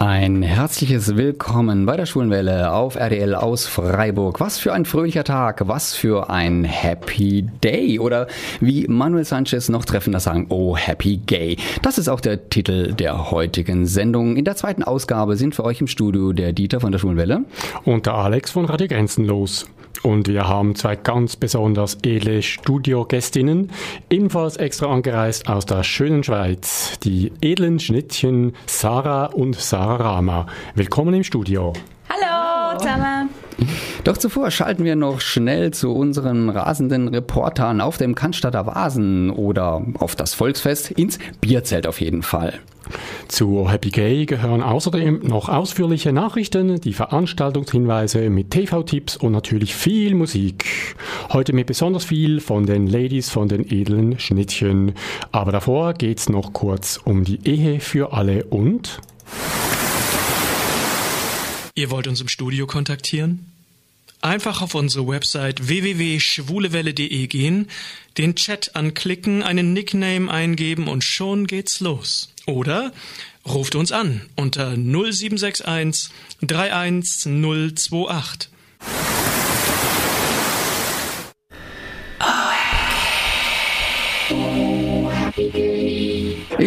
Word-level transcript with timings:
Ein 0.00 0.42
herzliches 0.42 1.16
Willkommen 1.16 1.86
bei 1.86 1.96
der 1.96 2.04
Schwulenwelle 2.04 2.72
auf 2.72 2.96
RDL 2.96 3.36
aus 3.36 3.68
Freiburg. 3.68 4.40
Was 4.40 4.58
für 4.58 4.72
ein 4.72 4.84
fröhlicher 4.84 5.22
Tag, 5.22 5.68
was 5.68 5.94
für 5.94 6.30
ein 6.30 6.64
Happy 6.64 7.46
Day 7.62 8.00
oder 8.00 8.26
wie 8.58 8.88
Manuel 8.88 9.24
Sanchez 9.24 9.68
noch 9.68 9.84
treffender 9.84 10.18
sagen, 10.18 10.46
oh 10.48 10.76
Happy 10.76 11.18
Gay. 11.18 11.58
Das 11.82 11.96
ist 11.96 12.08
auch 12.08 12.20
der 12.20 12.50
Titel 12.50 12.92
der 12.92 13.30
heutigen 13.30 13.86
Sendung. 13.86 14.36
In 14.36 14.44
der 14.44 14.56
zweiten 14.56 14.82
Ausgabe 14.82 15.36
sind 15.36 15.54
für 15.54 15.64
euch 15.64 15.80
im 15.80 15.86
Studio 15.86 16.32
der 16.32 16.52
Dieter 16.52 16.80
von 16.80 16.90
der 16.90 16.98
Schwulenwelle 16.98 17.44
und 17.84 18.06
der 18.06 18.14
Alex 18.14 18.50
von 18.50 18.64
Radio 18.64 18.88
Grenzenlos. 18.88 19.66
Und 20.04 20.28
wir 20.28 20.48
haben 20.48 20.74
zwei 20.74 20.96
ganz 20.96 21.36
besonders 21.36 21.98
edle 22.02 22.42
Studiogästinnen, 22.42 23.70
ebenfalls 24.10 24.56
extra 24.56 24.92
angereist 24.92 25.48
aus 25.48 25.66
der 25.66 25.82
schönen 25.82 26.22
Schweiz, 26.24 26.98
die 27.00 27.32
edlen 27.40 27.78
Schnittchen 27.78 28.54
Sarah 28.66 29.26
und 29.26 29.56
Sarah 29.56 29.96
Rama. 29.96 30.46
Willkommen 30.74 31.14
im 31.14 31.24
Studio. 31.24 31.72
Hallo 32.08 32.78
zusammen. 32.78 33.30
Doch 34.04 34.16
zuvor 34.16 34.50
schalten 34.50 34.84
wir 34.84 34.96
noch 34.96 35.20
schnell 35.20 35.72
zu 35.72 35.92
unseren 35.92 36.48
rasenden 36.48 37.08
Reportern 37.08 37.80
auf 37.80 37.96
dem 37.96 38.14
Cannstatter 38.14 38.66
Vasen 38.66 39.30
oder 39.30 39.84
auf 39.98 40.14
das 40.14 40.34
Volksfest 40.34 40.90
ins 40.92 41.18
Bierzelt 41.40 41.86
auf 41.86 42.00
jeden 42.00 42.22
Fall. 42.22 42.60
Zu 43.28 43.68
Happy 43.68 43.90
Gay 43.90 44.26
gehören 44.26 44.62
außerdem 44.62 45.22
noch 45.24 45.48
ausführliche 45.48 46.12
Nachrichten, 46.12 46.80
die 46.80 46.92
Veranstaltungshinweise 46.92 48.30
mit 48.30 48.50
TV-Tipps 48.52 49.16
und 49.16 49.32
natürlich 49.32 49.74
viel 49.74 50.14
Musik. 50.14 50.96
Heute 51.32 51.52
mit 51.52 51.66
besonders 51.66 52.04
viel 52.04 52.40
von 52.40 52.66
den 52.66 52.86
Ladies 52.86 53.30
von 53.30 53.48
den 53.48 53.66
edlen 53.68 54.18
Schnittchen. 54.20 54.92
Aber 55.32 55.50
davor 55.50 55.94
geht's 55.94 56.28
noch 56.28 56.52
kurz 56.52 57.00
um 57.04 57.24
die 57.24 57.40
Ehe 57.48 57.80
für 57.80 58.12
alle 58.12 58.44
und... 58.44 59.00
Ihr 61.76 61.90
wollt 61.90 62.06
uns 62.06 62.22
im 62.22 62.28
Studio 62.28 62.66
kontaktieren? 62.66 63.52
Einfach 64.22 64.62
auf 64.62 64.74
unsere 64.74 65.06
Website 65.06 65.68
www.schwulewelle.de 65.68 67.26
gehen, 67.26 67.68
den 68.16 68.34
Chat 68.34 68.74
anklicken, 68.74 69.42
einen 69.42 69.74
Nickname 69.74 70.30
eingeben 70.30 70.88
und 70.88 71.04
schon 71.04 71.46
geht's 71.46 71.80
los. 71.80 72.32
Oder 72.46 72.94
ruft 73.44 73.74
uns 73.74 73.92
an 73.92 74.22
unter 74.36 74.74
0761 74.74 76.08
31028. 76.40 78.48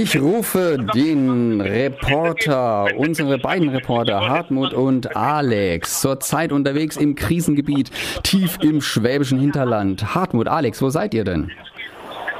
Ich 0.02 0.18
rufe 0.18 0.78
den 0.96 1.60
Reporter, 1.60 2.88
unsere 2.96 3.38
beiden 3.38 3.68
Reporter 3.68 4.30
Hartmut 4.30 4.74
und 4.74 5.14
Alex, 5.14 6.00
zurzeit 6.00 6.54
unterwegs 6.54 6.96
im 6.96 7.16
Krisengebiet, 7.16 7.92
tief 8.24 8.60
im 8.62 8.80
schwäbischen 8.80 9.42
Hinterland. 9.42 10.16
Hartmut, 10.16 10.48
Alex, 10.48 10.82
wo 10.82 10.90
seid 10.90 11.14
ihr 11.14 11.26
denn? 11.26 11.52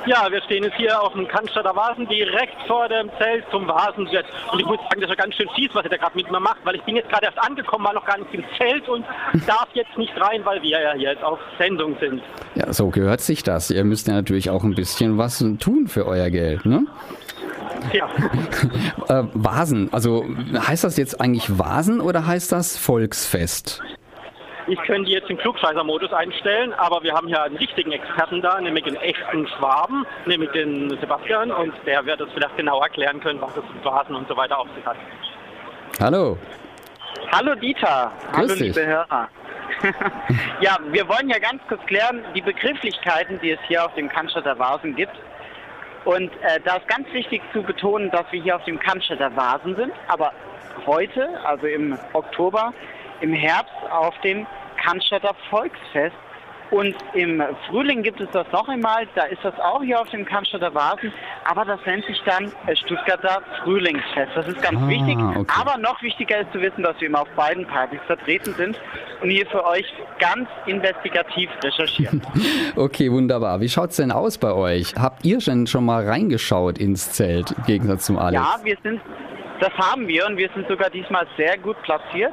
Ja, 0.06 0.32
wir 0.32 0.42
stehen 0.44 0.64
jetzt 0.64 0.78
hier 0.78 1.02
auf 1.02 1.12
dem 1.12 1.28
Cannstatter 1.28 1.76
Vasen, 1.76 2.08
direkt 2.08 2.56
vor 2.66 2.88
dem 2.88 3.10
Zelt 3.18 3.44
zum 3.52 3.68
Vasenwirt. 3.68 4.26
Und 4.54 4.62
ich 4.62 4.66
muss 4.66 4.78
sagen, 4.78 5.02
das 5.02 5.10
ist 5.12 5.18
ganz 5.18 5.36
schön 5.36 5.50
fies, 5.54 5.70
was 5.74 5.84
ihr 5.84 5.90
da 5.90 5.98
gerade 5.98 6.16
mit 6.16 6.32
mir 6.32 6.40
macht, 6.40 6.60
weil 6.64 6.76
ich 6.76 6.82
bin 6.84 6.96
jetzt 6.96 7.10
gerade 7.10 7.26
erst 7.26 7.40
angekommen, 7.40 7.84
war 7.84 7.94
noch 7.94 8.06
gar 8.06 8.18
nicht 8.20 8.34
im 8.34 8.46
Zelt 8.58 8.88
und 8.88 9.04
darf 9.46 9.68
jetzt 9.74 9.98
nicht 9.98 10.14
rein, 10.16 10.46
weil 10.46 10.64
wir 10.64 10.80
ja 10.82 10.96
jetzt 10.96 11.26
auf 11.26 11.40
Sendung 11.58 11.98
sind. 12.00 12.22
Ja, 12.56 12.72
so 12.72 12.88
gehört 12.88 13.20
sich 13.20 13.44
das. 13.44 13.70
Ihr 13.70 13.84
müsst 13.84 14.08
ja 14.08 14.14
natürlich 14.14 14.50
auch 14.50 14.64
ein 14.64 14.76
bisschen 14.76 15.18
was 15.18 15.44
tun 15.60 15.90
für 15.90 16.06
euer 16.06 16.30
Geld, 16.30 16.66
ne? 16.66 16.88
Ja. 17.94 18.10
äh, 19.22 19.28
Vasen, 19.34 19.90
also 19.92 20.26
heißt 20.56 20.84
das 20.84 20.98
jetzt 20.98 21.20
eigentlich 21.22 21.58
Vasen 21.58 22.02
oder 22.02 22.26
heißt 22.26 22.52
das 22.52 22.78
Volksfest? 22.78 23.82
Ich 24.68 24.80
könnte 24.84 25.10
jetzt 25.10 25.28
den 25.28 25.38
Klugscheißer-Modus 25.38 26.14
einstellen, 26.14 26.74
aber 26.74 27.02
wir 27.02 27.14
haben 27.14 27.28
hier 27.28 27.42
einen 27.42 27.58
richtigen 27.58 27.92
Experten 27.92 28.42
da, 28.42 28.62
nämlich 28.62 28.86
einen 28.86 28.98
echten 28.98 29.48
Schwaben, 29.48 30.06
nämlich 30.28 30.52
den 30.52 30.90
Sebastian, 31.02 31.52
und 31.52 31.74
der 31.88 32.06
wird 32.06 32.22
es 32.22 32.30
vielleicht 32.34 32.56
genau 32.56 32.80
erklären 32.82 33.20
können, 33.20 33.42
was 33.42 33.52
das 33.56 33.64
mit 33.74 33.84
Vasen 33.84 34.16
und 34.16 34.28
so 34.28 34.38
weiter 34.38 34.60
auf 34.60 34.68
sich 34.76 34.86
hat. 34.86 34.98
Hallo. 36.00 36.38
Hallo 37.32 37.56
Dieter. 37.56 38.12
Grüß 38.32 38.38
Hallo 38.38 38.48
dich. 38.48 38.60
liebe 38.60 38.86
Hörer. 38.86 39.30
ja, 40.62 40.78
wir 40.92 41.08
wollen 41.08 41.30
ja 41.30 41.40
ganz 41.40 41.62
kurz 41.68 41.84
klären, 41.86 42.24
die 42.36 42.42
Begrifflichkeiten, 42.42 43.40
die 43.42 43.52
es 43.52 43.60
hier 43.68 43.84
auf 43.84 43.94
dem 43.96 44.08
Cannstatter 44.10 44.58
Vasen 44.60 44.96
gibt. 44.96 45.14
Und 46.06 46.32
äh, 46.42 46.60
da 46.64 46.78
ist 46.78 46.88
ganz 46.88 47.12
wichtig 47.12 47.42
zu 47.54 47.62
betonen, 47.62 48.10
dass 48.12 48.26
wir 48.32 48.42
hier 48.42 48.56
auf 48.56 48.64
dem 48.66 48.80
Cannstatter 48.80 49.36
Vasen 49.36 49.76
sind, 49.76 49.92
aber 50.08 50.32
heute, 50.86 51.40
also 51.46 51.68
im 51.68 51.98
Oktober, 52.14 52.74
im 53.22 53.34
Herbst 53.34 53.74
auf 53.92 54.18
dem 54.22 54.48
Cannstatter 54.84 55.36
Volksfest. 55.50 56.16
Und 56.72 56.96
im 57.16 57.42
Frühling 57.68 58.04
gibt 58.04 58.22
es 58.22 58.30
das 58.32 58.46
noch 58.52 58.68
einmal, 58.68 59.08
da 59.16 59.24
ist 59.24 59.44
das 59.44 59.58
auch 59.60 59.82
hier 59.82 60.00
auf 60.00 60.08
dem 60.10 60.24
Cannstatter 60.24 60.72
Vasen, 60.76 61.12
aber 61.46 61.66
das 61.66 61.80
nennt 61.86 62.06
sich 62.06 62.22
dann 62.26 62.52
äh, 62.68 62.76
Stuttgarter 62.76 63.42
Frühlingsfest. 63.64 64.32
Das 64.36 64.48
ist 64.48 64.62
ganz 64.62 64.80
Ah, 64.80 64.88
wichtig, 64.88 65.18
okay. 65.18 65.52
aber 65.60 65.78
noch 65.80 66.00
wichtiger 66.04 66.42
ist 66.42 66.52
zu 66.54 66.62
wissen, 66.62 66.84
dass 66.84 67.00
wir 67.02 67.08
immer 67.08 67.22
auf 67.22 67.30
beiden 67.36 67.66
Partys 67.66 68.00
vertreten 68.06 68.54
sind 68.54 68.80
und 69.22 69.32
hier 69.32 69.48
für 69.48 69.66
euch 69.66 69.86
ganz 70.20 70.48
investigativ 70.68 71.50
recherchieren. 71.64 72.22
Okay, 72.76 73.12
wunderbar. 73.12 73.60
Wie 73.62 73.68
schaut's 73.70 73.96
denn 73.98 74.12
aus 74.12 74.38
bei 74.38 74.54
euch? 74.54 74.94
Habt 74.96 75.26
ihr 75.26 75.40
denn 75.40 75.66
schon 75.68 75.86
mal 75.86 76.08
reingeschaut 76.08 76.78
ins 76.78 77.12
Zelt, 77.12 77.52
im 77.52 77.64
Gegensatz 77.64 78.06
zum 78.06 78.18
Alex? 78.20 78.42
Ja, 78.42 78.64
wir 78.64 78.78
sind, 78.84 79.02
das 79.60 79.74
haben 79.74 80.08
wir 80.08 80.26
und 80.28 80.38
wir 80.38 80.50
sind 80.54 80.68
sogar 80.68 80.90
diesmal 80.90 81.26
sehr 81.36 81.58
gut 81.58 81.82
platziert. 81.82 82.32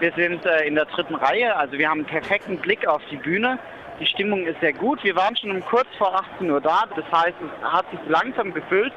Wir 0.00 0.12
sind 0.14 0.44
äh, 0.46 0.66
in 0.66 0.74
der 0.74 0.84
dritten 0.84 1.14
Reihe, 1.16 1.56
also 1.56 1.72
wir 1.78 1.88
haben 1.88 2.00
einen 2.00 2.06
perfekten 2.06 2.58
Blick 2.58 2.86
auf 2.86 3.00
die 3.10 3.16
Bühne. 3.16 3.58
Die 4.00 4.06
Stimmung 4.06 4.46
ist 4.46 4.60
sehr 4.60 4.72
gut. 4.72 5.02
Wir 5.02 5.16
waren 5.16 5.36
schon 5.36 5.50
um 5.50 5.64
kurz 5.64 5.88
vor 5.96 6.14
18 6.14 6.50
Uhr 6.50 6.60
da, 6.60 6.84
das 6.94 7.04
heißt, 7.10 7.34
es 7.40 7.72
hat 7.72 7.90
sich 7.90 8.00
langsam 8.08 8.54
gefüllt 8.54 8.92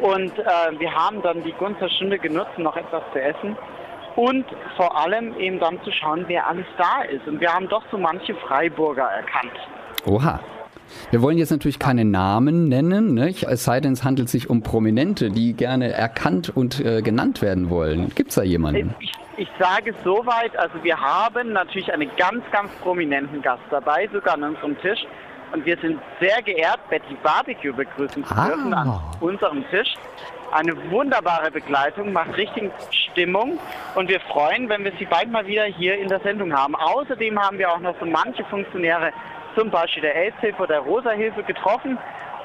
und 0.00 0.38
äh, 0.38 0.78
wir 0.78 0.92
haben 0.94 1.22
dann 1.22 1.42
die 1.44 1.52
Gunster 1.52 1.88
Stunde 1.88 2.18
genutzt, 2.18 2.52
um 2.56 2.64
noch 2.64 2.76
etwas 2.76 3.02
zu 3.12 3.20
essen 3.20 3.56
und 4.16 4.44
vor 4.76 4.96
allem 4.98 5.38
eben 5.38 5.58
dann 5.58 5.82
zu 5.82 5.90
schauen, 5.92 6.24
wer 6.26 6.46
alles 6.46 6.66
da 6.78 7.02
ist. 7.02 7.26
Und 7.26 7.40
wir 7.40 7.52
haben 7.52 7.68
doch 7.68 7.82
so 7.90 7.98
manche 7.98 8.34
Freiburger 8.34 9.04
erkannt. 9.04 9.52
Oha. 10.06 10.40
Wir 11.10 11.22
wollen 11.22 11.38
jetzt 11.38 11.50
natürlich 11.50 11.78
keine 11.78 12.04
Namen 12.04 12.68
nennen, 12.68 13.14
ne? 13.14 13.34
es 13.48 13.64
sei 13.64 13.80
denn, 13.80 13.92
es 13.92 14.04
handelt 14.04 14.28
sich 14.28 14.50
um 14.50 14.62
Prominente, 14.62 15.30
die 15.30 15.54
gerne 15.54 15.92
erkannt 15.92 16.54
und 16.54 16.84
äh, 16.84 17.00
genannt 17.00 17.40
werden 17.40 17.70
wollen. 17.70 18.10
Gibt's 18.14 18.34
da 18.34 18.42
jemanden? 18.42 18.94
Ich, 19.00 19.12
ich 19.42 19.48
sage 19.58 19.92
soweit, 20.04 20.56
also 20.56 20.74
wir 20.84 20.96
haben 20.98 21.52
natürlich 21.52 21.92
einen 21.92 22.10
ganz, 22.16 22.44
ganz 22.52 22.70
prominenten 22.76 23.42
Gast 23.42 23.62
dabei, 23.70 24.08
sogar 24.12 24.34
an 24.34 24.44
unserem 24.44 24.80
Tisch. 24.80 25.00
Und 25.52 25.66
wir 25.66 25.76
sind 25.78 26.00
sehr 26.20 26.40
geehrt, 26.42 26.78
Betty 26.88 27.16
Barbecue 27.22 27.72
begrüßen 27.72 28.24
zu 28.24 28.34
Ah. 28.34 28.46
dürfen 28.46 28.72
an 28.72 29.00
unserem 29.20 29.68
Tisch. 29.70 29.94
Eine 30.52 30.74
wunderbare 30.90 31.50
Begleitung, 31.50 32.12
macht 32.12 32.36
richtig 32.36 32.70
Stimmung 32.90 33.58
und 33.96 34.08
wir 34.08 34.20
freuen, 34.20 34.68
wenn 34.68 34.84
wir 34.84 34.92
sie 34.98 35.06
bald 35.06 35.30
mal 35.30 35.44
wieder 35.46 35.64
hier 35.64 35.98
in 35.98 36.08
der 36.08 36.20
Sendung 36.20 36.56
haben. 36.56 36.76
Außerdem 36.76 37.38
haben 37.40 37.58
wir 37.58 37.70
auch 37.72 37.80
noch 37.80 37.96
so 37.98 38.06
manche 38.06 38.44
Funktionäre, 38.44 39.12
zum 39.56 39.70
Beispiel 39.70 40.02
der 40.02 40.14
AIDS-Hilfe 40.14 40.62
oder 40.62 40.74
der 40.74 40.80
Rosa-Hilfe 40.82 41.42
getroffen. 41.42 41.98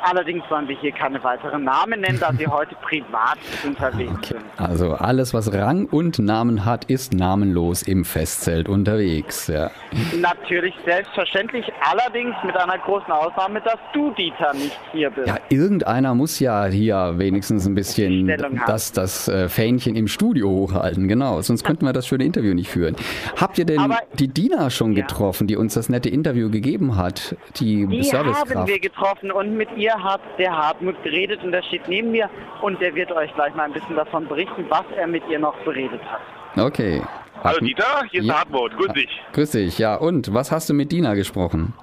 Allerdings 0.03 0.43
wollen 0.49 0.67
wir 0.67 0.77
hier 0.77 0.91
keine 0.91 1.23
weiteren 1.23 1.63
Namen 1.63 2.01
nennen, 2.01 2.19
da 2.19 2.31
sie 2.33 2.47
heute 2.47 2.75
privat 2.81 3.37
unterwegs 3.65 4.29
sind. 4.29 4.41
Also 4.57 4.93
alles, 4.93 5.33
was 5.33 5.51
Rang 5.53 5.85
und 5.85 6.19
Namen 6.19 6.65
hat, 6.65 6.85
ist 6.85 7.13
namenlos 7.13 7.81
im 7.83 8.05
Festzelt 8.05 8.69
unterwegs. 8.69 9.47
Ja. 9.47 9.71
Natürlich 10.19 10.73
selbstverständlich, 10.85 11.65
allerdings 11.89 12.35
mit 12.45 12.55
einer 12.55 12.77
großen 12.77 13.11
Ausnahme, 13.11 13.61
dass 13.61 13.77
du, 13.93 14.11
Dieter, 14.11 14.53
nicht 14.53 14.77
hier 14.91 15.09
bist. 15.09 15.27
ja, 15.27 15.37
irgendeiner 15.49 16.15
muss 16.15 16.39
ja 16.39 16.65
hier 16.65 17.13
wenigstens 17.17 17.65
ein 17.65 17.75
bisschen 17.75 18.27
das, 18.65 18.91
das 18.91 19.27
äh, 19.27 19.49
Fähnchen 19.49 19.95
im 19.95 20.07
Studio 20.07 20.49
hochhalten. 20.49 21.07
Genau, 21.07 21.41
sonst 21.41 21.63
könnten 21.63 21.85
wir 21.85 21.93
das 21.93 22.07
schöne 22.07 22.23
Interview 22.23 22.53
nicht 22.53 22.69
führen. 22.69 22.95
Habt 23.39 23.57
ihr 23.57 23.65
denn 23.65 23.79
Aber- 23.79 23.99
die 24.19 24.27
Dina 24.27 24.69
schon 24.69 24.93
Ja. 24.93 25.01
getroffen, 25.05 25.47
die 25.47 25.55
uns 25.55 25.73
das 25.73 25.89
nette 25.89 26.09
Interview 26.09 26.49
gegeben 26.49 26.95
hat? 26.95 27.35
Die, 27.57 27.85
Die 27.87 28.03
Servicekraft. 28.03 28.55
haben 28.55 28.67
wir 28.67 28.79
getroffen 28.79 29.31
und 29.31 29.55
mit 29.57 29.69
ihr 29.77 29.86
hat 29.93 30.21
der 30.37 30.55
Hartmut 30.55 31.01
geredet 31.03 31.43
und 31.43 31.51
der 31.51 31.63
steht 31.63 31.87
neben 31.87 32.11
mir 32.11 32.29
und 32.61 32.79
der 32.81 32.93
wird 32.95 33.11
euch 33.11 33.33
gleich 33.35 33.53
mal 33.55 33.63
ein 33.63 33.73
bisschen 33.73 33.95
davon 33.95 34.27
berichten, 34.27 34.65
was 34.69 34.83
er 34.97 35.07
mit 35.07 35.23
ihr 35.29 35.39
noch 35.39 35.55
beredet 35.65 36.01
hat. 36.05 36.21
Okay. 36.63 37.01
Hallo 37.43 37.59
Dieter, 37.59 38.03
hier 38.09 38.21
ist 38.21 38.25
Ja. 38.27 38.33
der 38.33 38.39
Hartmut. 38.41 38.75
Grüß 38.77 38.93
dich. 38.93 39.21
Grüß 39.33 39.51
dich. 39.51 39.77
Ja, 39.77 39.95
und 39.95 40.33
was 40.33 40.51
hast 40.51 40.69
du 40.69 40.73
mit 40.73 40.91
Dina 40.91 41.13
gesprochen? 41.13 41.73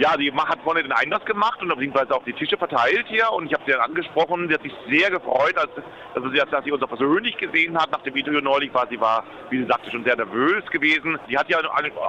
Ja, 0.00 0.16
die 0.16 0.32
hat 0.32 0.58
vorne 0.64 0.82
den 0.82 0.92
Einlass 0.92 1.24
gemacht 1.26 1.60
und 1.60 1.68
beziehungsweise 1.68 2.14
auch 2.14 2.24
die 2.24 2.32
Tische 2.32 2.56
verteilt 2.56 3.04
hier 3.08 3.30
und 3.32 3.46
ich 3.46 3.52
habe 3.52 3.62
sie 3.66 3.72
dann 3.72 3.82
angesprochen. 3.82 4.48
Sie 4.48 4.54
hat 4.54 4.62
sich 4.62 4.72
sehr 4.88 5.10
gefreut, 5.10 5.56
als, 5.56 5.70
also 6.14 6.30
sie, 6.30 6.38
dass 6.38 6.64
sie 6.64 6.72
uns 6.72 6.82
auch 6.82 6.88
persönlich 6.88 7.36
gesehen 7.36 7.76
hat. 7.76 7.90
Nach 7.92 8.02
dem 8.02 8.14
Video 8.14 8.40
neulich 8.40 8.72
war 8.72 8.86
sie, 8.88 8.98
war, 8.98 9.24
wie 9.50 9.58
sie 9.58 9.66
sagte, 9.66 9.90
schon 9.90 10.02
sehr 10.04 10.16
nervös 10.16 10.64
gewesen. 10.70 11.18
Sie 11.28 11.36
hat 11.36 11.50
ja 11.50 11.58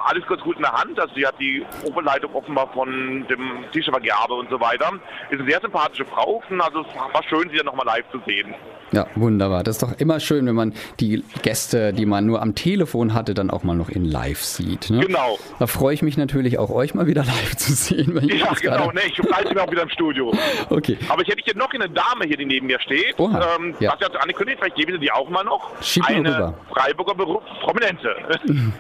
alles 0.05 0.25
ganz 0.25 0.41
gut 0.41 0.55
in 0.55 0.61
der 0.61 0.71
Hand. 0.71 0.97
Also 0.99 1.13
sie 1.15 1.27
hat 1.27 1.35
die 1.39 1.65
Oberleitung 1.83 2.33
offenbar 2.33 2.71
von 2.73 3.25
dem 3.27 3.65
Tischevergabe 3.73 4.35
und 4.35 4.49
so 4.49 4.59
weiter. 4.59 4.93
Ist 5.29 5.39
eine 5.39 5.49
sehr 5.49 5.59
sympathische 5.59 6.05
Frau. 6.05 6.41
Also 6.59 6.81
es 6.81 6.95
war 6.95 7.23
schön, 7.23 7.49
sie 7.49 7.57
dann 7.57 7.65
nochmal 7.65 7.85
live 7.85 8.09
zu 8.11 8.21
sehen. 8.25 8.55
Ja, 8.93 9.07
wunderbar. 9.15 9.63
Das 9.63 9.77
ist 9.77 9.83
doch 9.83 9.93
immer 9.99 10.19
schön, 10.19 10.45
wenn 10.45 10.55
man 10.55 10.73
die 10.99 11.23
Gäste, 11.43 11.93
die 11.93 12.05
man 12.05 12.25
nur 12.25 12.41
am 12.41 12.55
Telefon 12.55 13.13
hatte, 13.13 13.33
dann 13.33 13.49
auch 13.49 13.63
mal 13.63 13.75
noch 13.75 13.89
in 13.89 14.03
live 14.03 14.41
sieht. 14.41 14.89
Ne? 14.89 14.99
Genau. 15.05 15.39
Da 15.59 15.67
freue 15.67 15.93
ich 15.93 16.01
mich 16.01 16.17
natürlich 16.17 16.59
auch, 16.59 16.69
euch 16.69 16.93
mal 16.93 17.07
wieder 17.07 17.23
live 17.23 17.55
zu 17.55 17.73
sehen. 17.73 17.80
Wenn 17.89 18.27
ja, 18.29 18.53
genau. 18.61 18.91
Nee, 18.91 19.01
ich 19.07 19.15
bin 19.15 19.57
auch 19.59 19.71
wieder 19.71 19.83
im 19.83 19.89
Studio. 19.89 20.31
Okay. 20.69 20.97
Aber 21.09 21.21
ich 21.21 21.27
hätte 21.27 21.41
hier 21.43 21.55
noch 21.55 21.71
eine 21.73 21.89
Dame 21.89 22.25
hier, 22.25 22.37
die 22.37 22.45
neben 22.45 22.67
mir 22.67 22.79
steht. 22.79 23.19
Oha, 23.19 23.55
ähm, 23.57 23.75
ja. 23.79 23.93
Was 23.93 23.99
ja 23.99 24.19
angekündigt, 24.19 24.59
vielleicht 24.59 24.75
gebe 24.75 24.93
ich 24.93 24.99
die 24.99 25.11
auch 25.11 25.29
mal 25.29 25.43
noch. 25.43 25.71
Schieb 25.81 26.05
eine 26.07 26.29
rüber. 26.29 26.53
Freiburger 26.73 27.15
Beruf 27.15 27.43
Prominente. 27.61 28.15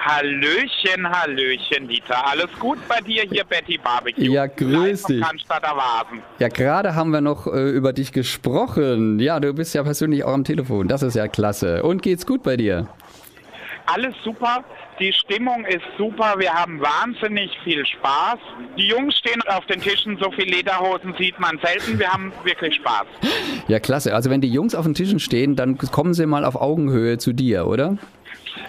Hallöchen, 0.00 1.08
Hallöchen, 1.10 1.86
Dieter. 1.88 2.26
Alles 2.26 2.48
gut 2.58 2.78
bei 2.88 3.00
dir 3.00 3.24
hier, 3.30 3.44
Betty 3.44 3.76
Barbecue? 3.76 4.32
Ja, 4.32 4.46
grüß 4.46 5.02
dich. 5.04 5.22
Ja, 6.38 6.48
gerade 6.48 6.94
haben 6.94 7.10
wir 7.10 7.20
noch 7.20 7.46
äh, 7.46 7.70
über 7.70 7.92
dich 7.92 8.12
gesprochen. 8.12 9.18
Ja, 9.20 9.38
du 9.40 9.52
bist 9.52 9.74
ja 9.74 9.82
persönlich 9.82 10.24
auch 10.24 10.32
am 10.32 10.44
Telefon. 10.44 10.88
Das 10.88 11.02
ist 11.02 11.14
ja 11.14 11.28
klasse. 11.28 11.82
Und 11.82 12.02
geht's 12.02 12.26
gut 12.26 12.42
bei 12.42 12.56
dir? 12.56 12.88
Alles 13.92 14.14
super. 14.22 14.62
Die 15.00 15.12
Stimmung 15.12 15.64
ist 15.64 15.84
super. 15.98 16.34
Wir 16.38 16.52
haben 16.52 16.80
wahnsinnig 16.80 17.50
viel 17.64 17.84
Spaß. 17.84 18.38
Die 18.78 18.86
Jungs 18.86 19.16
stehen 19.16 19.42
auf 19.48 19.66
den 19.66 19.80
Tischen. 19.80 20.16
So 20.20 20.30
viele 20.30 20.56
Lederhosen 20.56 21.14
sieht 21.18 21.38
man 21.40 21.58
selten. 21.62 21.98
Wir 21.98 22.12
haben 22.12 22.32
wirklich 22.44 22.76
Spaß. 22.76 23.06
Ja, 23.66 23.80
klasse. 23.80 24.14
Also 24.14 24.30
wenn 24.30 24.40
die 24.40 24.52
Jungs 24.52 24.74
auf 24.74 24.84
den 24.84 24.94
Tischen 24.94 25.18
stehen, 25.18 25.56
dann 25.56 25.78
kommen 25.78 26.14
sie 26.14 26.26
mal 26.26 26.44
auf 26.44 26.54
Augenhöhe 26.54 27.18
zu 27.18 27.32
dir, 27.32 27.66
oder? 27.66 27.96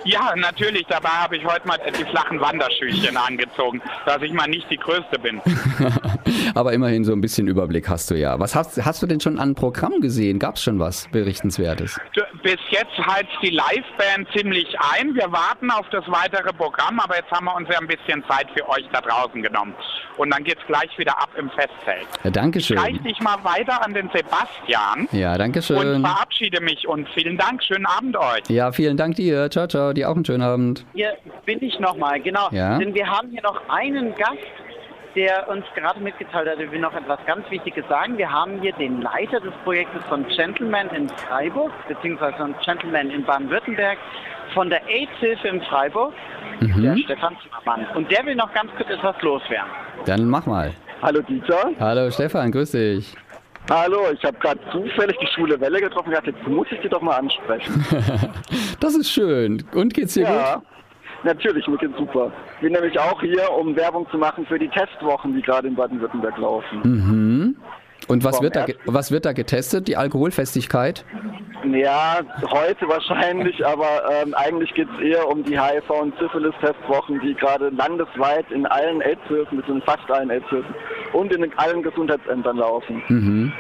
Ja, 0.06 0.34
natürlich. 0.36 0.86
Dabei 0.88 1.10
habe 1.10 1.38
ich 1.38 1.46
heute 1.46 1.68
mal 1.68 1.78
die 1.98 2.06
flachen 2.06 2.40
Wanderschüchen 2.40 3.16
angezogen, 3.18 3.82
dass 4.06 4.22
ich 4.22 4.34
mal 4.34 4.48
nicht 4.48 4.70
die 4.70 4.78
Größte 4.78 5.20
bin. 5.20 5.42
Aber 6.56 6.74
immerhin 6.74 7.04
so 7.04 7.14
ein 7.14 7.22
bisschen 7.22 7.48
Überblick 7.48 7.90
hast 7.90 8.12
du 8.12 8.16
ja. 8.16 8.40
Was 8.40 8.56
hast, 8.56 8.84
hast 8.84 9.02
du 9.02 9.08
denn 9.08 9.20
schon 9.20 9.40
an 9.40 9.56
Programm 9.56 10.02
gesehen? 10.02 10.40
Gab 10.40 10.56
es 10.56 10.64
schon 10.64 10.80
was 10.80 11.08
Berichtenswertes? 11.12 12.00
Bis 12.44 12.58
jetzt 12.70 12.98
heizt 12.98 13.32
die 13.42 13.50
Liveband 13.50 14.28
ziemlich 14.36 14.68
ein. 14.94 15.14
Wir 15.16 15.32
warten 15.32 15.70
auf 15.72 15.88
das 15.92 16.04
weitere 16.08 16.52
Programm, 16.54 17.00
aber 17.00 17.18
jetzt 17.18 17.32
haben 17.32 17.46
wir 17.46 17.56
uns 17.56 17.68
ja 17.70 17.80
ein 17.80 17.88
bisschen 17.88 18.24
Zeit 18.30 18.48
für 18.56 18.68
euch 18.70 18.88
da 18.92 19.02
draußen 19.02 19.42
genommen. 19.42 19.74
Und 20.18 20.32
dann 20.32 20.44
geht's 20.44 20.62
gleich 20.68 20.90
wieder 20.98 21.18
ab 21.18 21.30
im 21.38 21.50
Festzelt. 21.52 22.08
Ja, 22.24 22.32
Dankeschön. 22.32 22.78
Ich 22.78 22.84
reiche 22.84 23.00
dich 23.00 23.20
mal 23.22 23.38
weiter 23.44 23.84
an 23.84 23.94
den 23.94 24.10
Sebastian. 24.14 25.08
Ja, 25.12 25.38
danke 25.38 25.62
schön. 25.62 25.78
Und 25.78 26.02
verabschiede 26.02 26.62
mich 26.62 26.88
und 26.88 27.08
vielen 27.10 27.38
Dank. 27.38 27.64
Schönen 27.64 27.86
Abend 27.86 28.18
euch. 28.18 28.42
Ja, 28.50 28.72
vielen 28.72 28.98
Dank 28.98 29.16
dir. 29.16 29.50
Ciao, 29.50 29.68
ciao. 29.68 29.71
Dir 29.72 30.10
auch 30.10 30.16
einen 30.16 30.26
schönen 30.26 30.42
Abend. 30.44 30.86
Hier 30.94 31.14
bin 31.46 31.62
ich 31.64 31.80
nochmal, 31.80 32.20
genau. 32.22 32.48
Ja? 32.52 32.78
Denn 32.78 32.94
wir 32.94 33.08
haben 33.08 33.30
hier 33.32 33.42
noch 33.44 33.60
einen 33.70 34.14
Gast, 34.16 34.38
der 35.16 35.50
uns 35.50 35.66
gerade 35.76 36.00
mitgeteilt 36.00 36.48
hat, 36.50 36.58
er 36.60 36.72
will 36.72 36.80
noch 36.80 36.94
etwas 36.94 37.20
ganz 37.26 37.50
Wichtiges 37.50 37.86
sagen. 37.90 38.18
Wir 38.18 38.32
haben 38.32 38.62
hier 38.62 38.72
den 38.74 39.02
Leiter 39.02 39.40
des 39.42 39.54
Projektes 39.64 40.02
von 40.08 40.26
Gentleman 40.30 40.90
in 40.96 41.10
Freiburg, 41.10 41.72
beziehungsweise 41.88 42.38
von 42.38 42.56
Gentleman 42.64 43.10
in 43.12 43.24
Baden-Württemberg, 43.26 43.98
von 44.54 44.70
der 44.70 44.82
AIDS-Hilfe 44.88 45.48
in 45.50 45.62
Freiburg, 45.64 46.14
Mhm. 46.62 46.82
der 46.84 46.98
Stefan 46.98 47.36
Zimmermann. 47.44 47.86
Und 47.96 48.10
der 48.12 48.26
will 48.26 48.36
noch 48.36 48.54
ganz 48.54 48.70
kurz 48.78 48.90
etwas 48.90 49.16
loswerden. 49.22 49.70
Dann 50.06 50.26
mach 50.28 50.46
mal. 50.46 50.72
Hallo 51.02 51.22
Dieter. 51.22 51.72
Hallo 51.80 52.10
Stefan, 52.12 52.52
grüß 52.52 52.72
dich. 52.72 53.16
Hallo, 53.70 54.08
ich 54.14 54.24
habe 54.24 54.38
gerade 54.40 54.60
zufällig 54.72 55.18
die 55.22 55.28
Schule 55.28 55.60
Welle 55.60 55.80
getroffen 55.80 56.10
und 56.10 56.16
dachte, 56.16 56.32
jetzt 56.32 56.48
muss 56.48 56.68
ich 56.72 56.80
die 56.82 56.90
doch 56.90 57.02
mal 57.02 57.18
ansprechen. 57.18 57.86
Das 58.80 58.96
ist 58.96 59.12
schön. 59.12 59.64
Und 59.76 59.94
geht's 59.94 60.16
dir 60.16 60.24
ja, 60.24 60.56
gut? 60.56 60.64
natürlich, 61.24 61.68
mir 61.68 61.78
geht's 61.78 61.96
super. 61.98 62.32
Ich 62.56 62.62
bin 62.62 62.74
nämlich 62.74 63.00
auch 63.00 63.22
hier, 63.22 63.48
um 63.52 63.76
Werbung 63.76 64.10
zu 64.10 64.18
machen 64.18 64.44
für 64.48 64.58
die 64.58 64.70
Testwochen, 64.70 65.36
die 65.36 65.42
gerade 65.44 65.68
in 65.68 65.76
Baden-Württemberg 65.76 66.36
laufen. 66.40 66.82
Mhm. 66.84 67.56
Und 68.08 68.24
was 68.24 68.42
wird, 68.42 68.56
da, 68.56 68.66
was 68.86 69.12
wird 69.12 69.26
da 69.26 69.34
getestet? 69.34 69.88
Die 69.88 69.96
Alkoholfestigkeit? 69.98 71.06
Ja, 71.64 72.22
heute 72.50 72.88
wahrscheinlich, 72.88 73.66
aber 73.66 74.02
ähm, 74.12 74.34
eigentlich 74.34 74.74
geht's 74.74 74.92
eher 75.02 75.28
um 75.28 75.44
die 75.44 75.60
HIV- 75.60 75.90
und 75.92 76.18
Syphilis-Testwochen, 76.18 77.20
die 77.22 77.36
gerade 77.36 77.70
landesweit 77.70 78.50
in 78.52 78.66
allen 78.66 79.02
AIDS-Hilfen, 79.02 79.58
beziehungsweise 79.58 79.98
fast 80.00 80.12
allen 80.12 80.32
AIDS-Hilfen 80.32 80.74
und 81.14 81.32
in 81.32 81.54
allen 81.58 81.84
Gesundheitsämtern 81.84 82.58
laufen. 82.58 83.04
Mhm. 83.10 83.54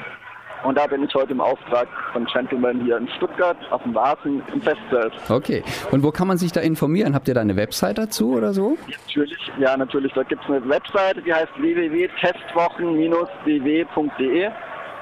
Und 0.63 0.77
da 0.77 0.87
bin 0.87 1.03
ich 1.03 1.13
heute 1.13 1.31
im 1.31 1.41
Auftrag 1.41 1.87
von 2.13 2.25
Gentleman 2.25 2.81
hier 2.81 2.97
in 2.97 3.07
Stuttgart 3.17 3.57
auf 3.71 3.83
dem 3.83 3.93
Wasen 3.95 4.41
im 4.53 4.61
Festzelt. 4.61 5.13
Okay. 5.29 5.63
Und 5.91 6.03
wo 6.03 6.11
kann 6.11 6.27
man 6.27 6.37
sich 6.37 6.51
da 6.51 6.59
informieren? 6.61 7.15
Habt 7.15 7.27
ihr 7.27 7.33
da 7.33 7.41
eine 7.41 7.55
Website 7.55 7.97
dazu 7.97 8.33
oder 8.33 8.53
so? 8.53 8.77
Natürlich, 8.87 9.51
ja, 9.59 9.75
natürlich. 9.75 10.13
Da 10.13 10.21
gibt 10.23 10.43
es 10.43 10.49
eine 10.49 10.69
Webseite, 10.69 11.21
die 11.21 11.33
heißt 11.33 11.51
www.testwochen-bw.de. 11.57 14.49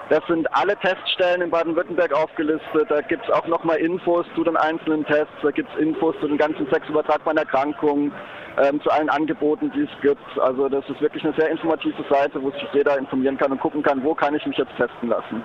Das 0.10 0.22
sind 0.28 0.48
alle 0.56 0.76
Teststellen 0.78 1.42
in 1.44 1.52
Baden-Württemberg 1.52 2.12
aufgelistet. 2.14 2.88
Da 2.90 3.02
gibt 3.02 3.24
es 3.26 3.30
auch 3.32 3.46
nochmal 3.48 3.78
Infos 3.78 4.26
zu 4.36 4.44
den 4.44 4.58
einzelnen 4.58 5.06
Tests. 5.06 5.34
Da 5.44 5.52
gibt 5.52 5.70
es 5.74 5.80
Infos 5.80 6.16
zu 6.20 6.28
den 6.28 6.38
ganzen 6.38 6.68
sexübertragbaren 6.72 7.38
Erkrankungen, 7.38 8.12
ähm, 8.58 8.82
zu 8.82 8.90
allen 8.90 9.10
Angeboten, 9.10 9.72
die 9.76 9.82
es 9.82 10.02
gibt. 10.02 10.40
Also 10.40 10.68
das 10.68 10.84
ist 10.90 11.00
wirklich 11.00 11.24
eine 11.24 11.34
sehr 11.38 11.50
informative 11.52 12.04
Seite, 12.10 12.42
wo 12.42 12.50
sich 12.52 12.66
jeder 12.74 12.98
informieren 12.98 13.38
kann 13.38 13.52
und 13.52 13.60
gucken 13.60 13.84
kann, 13.84 14.04
wo 14.04 14.16
kann 14.16 14.34
ich 14.34 14.46
mich 14.48 14.58
jetzt 14.58 14.76
testen 14.78 15.10
lassen. 15.10 15.44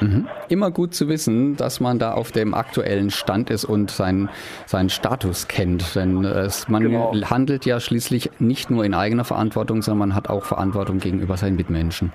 Mhm. 0.00 0.28
Immer 0.48 0.70
gut 0.70 0.94
zu 0.94 1.08
wissen, 1.08 1.56
dass 1.56 1.78
man 1.78 1.98
da 1.98 2.12
auf 2.14 2.32
dem 2.32 2.54
aktuellen 2.54 3.10
Stand 3.10 3.50
ist 3.50 3.64
und 3.64 3.90
seinen, 3.90 4.28
seinen 4.66 4.88
Status 4.88 5.46
kennt. 5.46 5.94
Denn 5.94 6.24
äh, 6.24 6.28
es, 6.40 6.68
man 6.68 6.82
Genau. 6.82 7.12
handelt 7.26 7.64
ja 7.66 7.78
schließlich 7.78 8.30
nicht 8.40 8.70
nur 8.70 8.84
in 8.84 8.94
eigener 8.94 9.24
Verantwortung, 9.24 9.82
sondern 9.82 10.08
man 10.08 10.14
hat 10.16 10.28
auch 10.28 10.44
Verantwortung 10.44 10.98
gegenüber 10.98 11.36
seinen 11.36 11.56
Mitmenschen. 11.56 12.12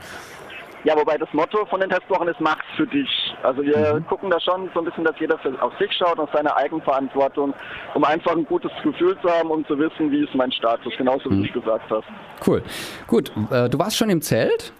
Ja, 0.85 0.95
wobei 0.95 1.17
das 1.17 1.27
Motto 1.33 1.65
von 1.65 1.79
den 1.79 1.89
Testwochen 1.89 2.27
ist 2.27 2.39
Macht's 2.39 2.63
für 2.77 2.85
dich. 2.85 3.09
Also 3.41 3.63
wir 3.63 4.03
gucken 4.07 4.29
da 4.29 4.39
schon 4.39 4.69
so 4.71 4.81
ein 4.81 4.85
bisschen, 4.85 5.03
dass 5.03 5.19
jeder 5.19 5.35
auf 5.59 5.73
sich 5.79 5.91
schaut, 5.93 6.19
auf 6.19 6.29
seine 6.31 6.55
Eigenverantwortung, 6.55 7.55
um 7.95 8.03
einfach 8.03 8.33
ein 8.33 8.45
gutes 8.45 8.71
Gefühl 8.83 9.17
zu 9.19 9.29
haben, 9.29 9.49
um 9.49 9.65
zu 9.65 9.77
wissen, 9.79 10.11
wie 10.11 10.23
ist 10.23 10.35
mein 10.35 10.51
Status, 10.51 10.93
genauso 10.95 11.31
wie 11.31 11.37
du 11.41 11.45
es 11.47 11.53
gesagt 11.53 11.89
hast. 11.89 12.05
Cool. 12.45 12.61
Gut, 13.07 13.31
äh, 13.49 13.67
du 13.67 13.79
warst 13.79 13.97
schon 13.97 14.11
im 14.11 14.21
Zelt? 14.21 14.73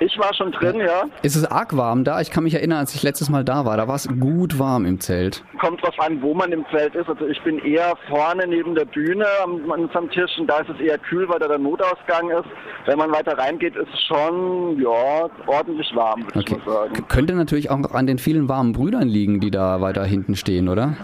Ich 0.00 0.18
war 0.18 0.34
schon 0.34 0.52
drin, 0.52 0.76
ja. 0.80 1.04
Ist 1.22 1.36
es 1.36 1.44
arg 1.50 1.76
warm 1.76 2.04
da? 2.04 2.20
Ich 2.20 2.30
kann 2.30 2.44
mich 2.44 2.54
erinnern, 2.54 2.78
als 2.80 2.94
ich 2.94 3.02
letztes 3.02 3.30
Mal 3.30 3.44
da 3.44 3.64
war, 3.64 3.76
da 3.76 3.88
war 3.88 3.94
es 3.94 4.08
gut 4.20 4.58
warm 4.58 4.84
im 4.84 5.00
Zelt. 5.00 5.42
Kommt 5.60 5.82
drauf 5.82 5.98
an, 5.98 6.20
wo 6.20 6.34
man 6.34 6.52
im 6.52 6.64
Zelt 6.70 6.94
ist. 6.94 7.08
Also 7.08 7.26
ich 7.26 7.40
bin 7.42 7.58
eher 7.60 7.94
vorne 8.08 8.46
neben 8.46 8.74
der 8.74 8.84
Bühne 8.84 9.24
am, 9.42 9.54
unserem 9.70 10.10
Tisch 10.10 10.30
und 10.38 10.48
da 10.48 10.58
ist 10.58 10.68
es 10.70 10.80
eher 10.80 10.98
kühl, 10.98 11.28
weil 11.28 11.38
da 11.38 11.48
der 11.48 11.58
Notausgang 11.58 12.28
ist. 12.30 12.44
Wenn 12.84 12.98
man 12.98 13.10
weiter 13.10 13.36
reingeht, 13.38 13.74
ist 13.76 13.88
es 13.92 14.00
schon, 14.02 14.80
ja, 14.80 15.28
ordentlich 15.46 15.90
warm, 15.94 16.22
würde 16.24 16.38
Okay. 16.40 16.56
ich 16.58 16.66
mal 16.66 16.72
sagen. 16.74 17.08
Könnte 17.08 17.34
natürlich 17.34 17.70
auch 17.70 17.90
an 17.92 18.06
den 18.06 18.18
vielen 18.18 18.48
warmen 18.48 18.72
Brüdern 18.72 19.08
liegen, 19.08 19.40
die 19.40 19.50
da 19.50 19.80
weiter 19.80 20.04
hinten 20.04 20.36
stehen, 20.36 20.68
oder? 20.68 20.94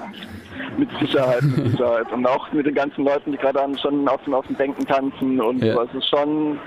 Mit 0.79 0.89
Sicherheit, 1.01 1.43
mit 1.43 1.71
Sicherheit. 1.73 2.11
Und 2.13 2.27
auch 2.27 2.51
mit 2.53 2.67
den 2.67 2.75
ganzen 2.75 3.05
Leuten, 3.05 3.33
die 3.33 3.39
gerade 3.39 3.59
schon 3.81 4.09
auf 4.09 4.23
den, 4.25 4.35
auf 4.35 4.47
den 4.47 4.57
Bänken 4.57 4.87
tanzen 4.87 5.41
und 5.41 5.63
Ja. 5.63 5.75
so. 5.75 5.83
Es 5.83 5.95
ist 5.95 6.09
schon 6.09 6.59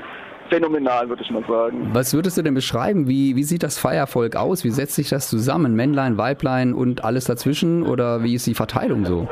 phänomenal, 0.49 1.09
würde 1.09 1.23
ich 1.23 1.31
mal 1.31 1.43
sagen. 1.47 1.89
Was 1.93 2.13
würdest 2.13 2.37
du 2.37 2.41
denn 2.41 2.53
beschreiben? 2.53 3.07
Wie, 3.07 3.35
wie 3.35 3.43
sieht 3.43 3.63
das 3.63 3.77
Feiervolk 3.77 4.35
aus? 4.35 4.63
Wie 4.63 4.71
setzt 4.71 4.95
sich 4.95 5.09
das 5.09 5.29
zusammen? 5.29 5.75
Männlein, 5.75 6.17
Weiblein 6.17 6.73
und 6.73 7.03
alles 7.03 7.25
dazwischen? 7.25 7.83
Oder 7.83 8.23
wie 8.23 8.35
ist 8.35 8.47
die 8.47 8.55
Verteilung 8.55 9.05
so? 9.05 9.27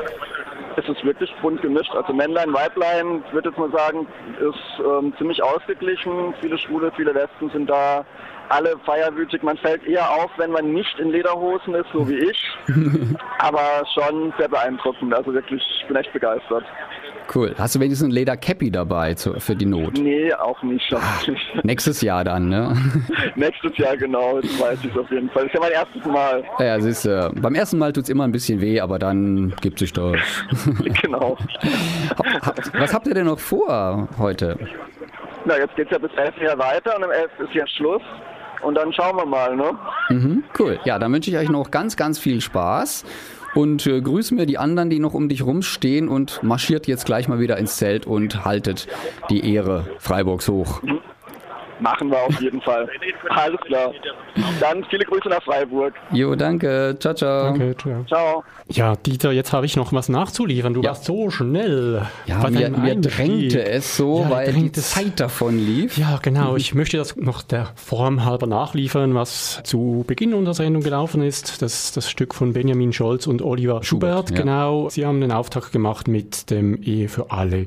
Es 0.76 0.88
ist 0.88 1.04
wirklich 1.04 1.32
bunt 1.40 1.62
gemischt. 1.62 1.94
Also 1.94 2.12
Männlein, 2.12 2.52
Weiblein, 2.52 3.22
ich 3.26 3.32
würde 3.32 3.50
jetzt 3.50 3.58
mal 3.58 3.70
sagen, 3.70 4.06
ist 4.40 4.84
ähm, 4.84 5.14
ziemlich 5.18 5.42
ausgeglichen. 5.42 6.34
Viele 6.40 6.58
Schwule, 6.58 6.92
viele 6.96 7.12
Lesben 7.12 7.50
sind 7.50 7.70
da. 7.70 8.04
Alle 8.48 8.74
feierwütig. 8.84 9.42
Man 9.42 9.56
fällt 9.56 9.86
eher 9.86 10.10
auf, 10.10 10.30
wenn 10.36 10.50
man 10.50 10.72
nicht 10.72 10.98
in 10.98 11.10
Lederhosen 11.10 11.74
ist, 11.74 11.86
so 11.92 12.06
wie 12.08 12.16
ich. 12.16 12.50
Aber 13.38 13.84
schon 13.94 14.34
sehr 14.38 14.48
beeindruckend. 14.48 15.14
Also 15.14 15.32
wirklich, 15.32 15.62
ich 15.80 15.86
bin 15.86 15.96
echt 15.96 16.12
begeistert. 16.12 16.64
Cool. 17.32 17.54
Hast 17.58 17.74
du 17.74 17.80
wenigstens 17.80 18.08
ein 18.08 18.12
Ledercappy 18.12 18.70
dabei 18.70 19.14
zu, 19.14 19.34
für 19.40 19.56
die 19.56 19.66
Not? 19.66 19.98
Nee, 19.98 20.32
auch 20.34 20.62
nicht. 20.62 20.94
Auch 20.94 21.26
nicht. 21.26 21.64
Nächstes 21.64 22.00
Jahr 22.00 22.24
dann, 22.24 22.48
ne? 22.48 22.76
Nächstes 23.34 23.76
Jahr 23.78 23.96
genau, 23.96 24.40
das 24.40 24.60
weiß 24.60 24.78
ich 24.84 24.96
auf 24.98 25.10
jeden 25.10 25.30
Fall. 25.30 25.44
Das 25.44 25.52
ist 25.52 25.54
ja 25.54 25.60
mein 25.60 25.72
erstes 25.72 26.04
Mal. 26.04 26.44
Ja, 26.58 26.80
siehst 26.80 27.04
du, 27.04 27.32
beim 27.40 27.54
ersten 27.54 27.78
Mal 27.78 27.92
tut's 27.92 28.08
immer 28.08 28.24
ein 28.24 28.32
bisschen 28.32 28.60
weh, 28.60 28.80
aber 28.80 28.98
dann 28.98 29.54
gibt 29.60 29.78
sich 29.78 29.92
das. 29.92 30.16
genau. 31.02 31.36
Was 32.78 32.92
habt 32.92 33.06
ihr 33.06 33.14
denn 33.14 33.26
noch 33.26 33.38
vor 33.38 34.08
heute? 34.18 34.58
Na, 35.44 35.58
jetzt 35.58 35.76
geht's 35.76 35.90
ja 35.90 35.98
bis 35.98 36.12
11 36.16 36.34
Uhr 36.40 36.58
weiter 36.58 36.96
und 36.96 37.04
um 37.04 37.10
11 37.10 37.30
ist 37.40 37.54
ja 37.54 37.66
Schluss. 37.66 38.02
Und 38.62 38.76
dann 38.76 38.92
schauen 38.94 39.16
wir 39.16 39.26
mal, 39.26 39.54
ne? 39.54 39.72
Mhm, 40.08 40.44
cool. 40.58 40.80
Ja, 40.84 40.98
dann 40.98 41.12
wünsche 41.12 41.30
ich 41.30 41.36
euch 41.36 41.50
noch 41.50 41.70
ganz, 41.70 41.96
ganz 41.96 42.18
viel 42.18 42.40
Spaß. 42.40 43.04
Und 43.54 43.86
äh, 43.86 44.00
grüß 44.00 44.32
mir 44.32 44.46
die 44.46 44.58
anderen, 44.58 44.90
die 44.90 44.98
noch 44.98 45.14
um 45.14 45.28
dich 45.28 45.42
rumstehen 45.42 46.08
und 46.08 46.42
marschiert 46.42 46.86
jetzt 46.86 47.06
gleich 47.06 47.28
mal 47.28 47.40
wieder 47.40 47.56
ins 47.58 47.76
Zelt 47.76 48.06
und 48.06 48.44
haltet 48.44 48.86
die 49.30 49.52
Ehre 49.52 49.86
Freiburgs 49.98 50.48
hoch. 50.48 50.82
Machen 51.80 52.10
wir 52.10 52.18
auf 52.22 52.40
jeden 52.40 52.60
Fall. 52.60 52.88
Alles 53.30 53.60
klar. 53.62 53.92
Dann 54.60 54.84
viele 54.90 55.04
Grüße 55.04 55.28
nach 55.28 55.42
Freiburg. 55.42 55.92
Jo, 56.12 56.34
danke. 56.34 56.96
Ciao, 57.00 57.14
ciao. 57.14 57.44
Danke, 57.50 57.76
ciao. 57.76 58.04
Ciao. 58.06 58.44
Ja, 58.68 58.94
Dieter, 58.96 59.32
jetzt 59.32 59.52
habe 59.52 59.66
ich 59.66 59.76
noch 59.76 59.92
was 59.92 60.08
nachzuliefern. 60.08 60.74
Du 60.74 60.82
Ja. 60.82 60.90
warst 60.90 61.04
so 61.04 61.30
schnell. 61.30 62.02
Ja, 62.26 62.40
bei 62.40 62.50
mir, 62.50 62.70
mir 62.70 62.94
drängte 62.96 63.64
es 63.64 63.96
so, 63.96 64.22
Ja, 64.22 64.30
weil 64.30 64.52
die. 64.52 64.72
Zeit 64.72 65.20
davon 65.20 65.58
lief. 65.58 65.98
Ja, 65.98 66.18
genau. 66.22 66.56
Ich 66.56 66.74
möchte 66.74 66.96
das 66.96 67.16
noch 67.16 67.42
der 67.42 67.68
Form 67.74 68.24
halber 68.24 68.46
nachliefern, 68.46 69.14
was 69.14 69.60
zu 69.64 70.04
Beginn 70.06 70.32
unserer 70.34 70.54
Sendung 70.54 70.82
gelaufen 70.82 71.22
ist. 71.22 71.60
Das, 71.60 71.92
das 71.92 72.08
Stück 72.10 72.34
von 72.34 72.52
Benjamin 72.52 72.92
Scholz 72.92 73.26
und 73.26 73.42
Oliver 73.42 73.82
Schubert. 73.82 74.28
Schubert, 74.28 74.30
ja. 74.30 74.36
Genau. 74.36 74.88
Sie 74.88 75.04
haben 75.04 75.20
den 75.20 75.32
Auftakt 75.32 75.72
gemacht 75.72 76.08
mit 76.08 76.50
dem 76.50 76.80
Ehe 76.82 77.08
für 77.08 77.30
alle. 77.30 77.66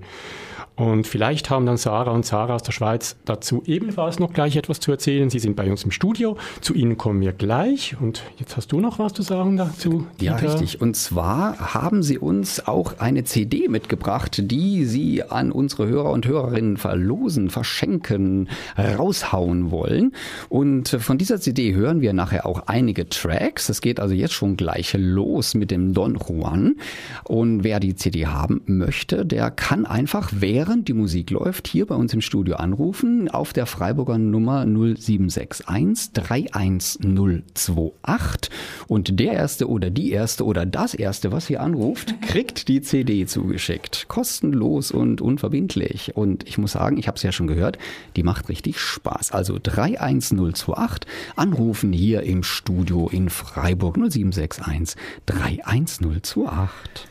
Und 0.78 1.08
vielleicht 1.08 1.50
haben 1.50 1.66
dann 1.66 1.78
Sarah 1.78 2.12
und 2.12 2.24
Sarah 2.24 2.54
aus 2.54 2.62
der 2.62 2.72
Schweiz 2.72 3.16
dazu 3.26 3.64
ebenfalls 3.66 4.20
noch 4.20 4.32
gleich 4.32 4.56
etwas 4.56 4.80
zu 4.80 4.92
erzählen. 4.92 5.32
Sie 5.32 5.40
sind 5.40 5.56
bei 5.56 5.72
uns 5.72 5.84
im 5.84 5.90
Studio. 5.90 6.38
Zu 6.62 6.76
Ihnen 6.76 6.98
kommen 6.98 7.20
wir 7.20 7.34
gleich. 7.34 7.96
Und 8.00 8.22
jetzt 8.38 8.56
hast 8.56 8.72
du 8.72 8.80
noch 8.80 9.00
was 9.00 9.14
zu 9.14 9.24
sagen 9.24 9.58
dazu? 9.58 10.06
Ja, 10.22 10.36
Dieter? 10.36 10.54
richtig. 10.54 10.80
Und 10.80 10.96
zwar 10.96 11.74
haben 11.74 12.04
sie 12.04 12.20
uns 12.20 12.68
auch 12.68 13.00
eine 13.00 13.24
CD 13.24 13.68
mitgebracht, 13.70 14.40
die 14.52 14.86
sie 14.86 15.24
an 15.24 15.52
unsere 15.52 15.88
Hörer 15.88 16.12
und 16.12 16.28
Hörerinnen 16.28 16.78
verlosen, 16.78 17.50
verschenken, 17.50 18.48
raushauen 18.78 19.72
wollen. 19.72 20.14
Und 20.48 20.90
von 20.90 21.18
dieser 21.18 21.42
CD 21.42 21.74
hören 21.74 22.02
wir 22.02 22.14
nachher 22.14 22.46
auch 22.46 22.68
einige 22.68 23.10
Tracks. 23.10 23.70
Es 23.70 23.82
geht 23.82 24.00
also 24.00 24.14
jetzt 24.14 24.36
schon 24.36 24.58
gleich 24.58 24.94
los 24.96 25.56
mit 25.56 25.72
dem 25.72 25.96
Don 25.96 26.20
Juan. 26.20 26.76
Und 27.24 27.64
wer 27.64 27.80
die 27.80 27.96
CD 27.96 28.28
haben 28.28 28.62
möchte, 28.68 29.26
der 29.26 29.50
kann 29.50 29.88
einfach, 29.88 30.32
während 30.36 30.67
die 30.76 30.94
Musik 30.94 31.32
läuft, 31.32 31.68
hier 31.68 31.86
bei 31.86 31.96
uns 31.96 32.14
im 32.14 32.20
Studio 32.20 32.58
anrufen 32.58 33.30
auf 33.30 33.54
der 33.54 33.66
Freiburger 33.66 34.18
Nummer 34.18 34.66
0761 34.66 35.66
31028. 36.14 38.52
Und 38.88 39.18
der 39.20 39.32
Erste 39.32 39.70
oder 39.70 39.90
die 39.90 40.12
Erste 40.12 40.44
oder 40.44 40.66
das 40.66 40.94
Erste, 40.94 41.32
was 41.32 41.48
hier 41.48 41.62
anruft, 41.62 42.22
kriegt 42.28 42.68
die 42.68 42.82
CD 42.82 43.26
zugeschickt. 43.26 44.10
Kostenlos 44.10 44.92
und 44.92 45.22
unverbindlich. 45.22 46.18
Und 46.18 46.46
ich 46.48 46.58
muss 46.58 46.74
sagen, 46.74 46.98
ich 46.98 47.08
habe 47.08 47.16
es 47.16 47.24
ja 47.24 47.32
schon 47.32 47.48
gehört, 47.48 47.78
die 48.18 48.24
macht 48.24 48.50
richtig 48.50 48.80
Spaß. 48.80 49.32
Also 49.32 49.60
31028 49.60 51.10
anrufen 51.38 51.94
hier 51.94 52.24
im 52.24 52.44
Studio 52.44 53.08
in 53.08 53.30
Freiburg 53.30 53.96
0761 53.96 54.98
31028. 55.28 57.08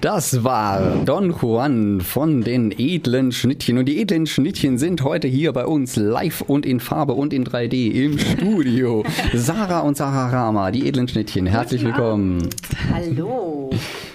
Das 0.00 0.44
war 0.44 0.96
Don 1.06 1.34
Juan 1.40 2.02
von 2.02 2.42
den 2.42 2.74
edlen 2.76 3.32
Schnittchen. 3.32 3.78
Und 3.78 3.86
die 3.86 4.00
edlen 4.00 4.26
Schnittchen 4.26 4.76
sind 4.76 5.02
heute 5.02 5.28
hier 5.28 5.54
bei 5.54 5.64
uns 5.64 5.96
live 5.96 6.42
und 6.42 6.66
in 6.66 6.78
Farbe 6.78 7.14
und 7.14 7.32
in 7.32 7.44
3D 7.44 7.92
im 7.92 8.18
Studio. 8.18 9.02
Sarah 9.32 9.80
und 9.80 9.96
Sarah 9.96 10.28
Rama, 10.28 10.70
die 10.70 10.86
edlen 10.86 11.08
Schnittchen, 11.08 11.46
herzlich 11.46 11.82
willkommen. 11.84 12.50
Hallo. 12.92 13.70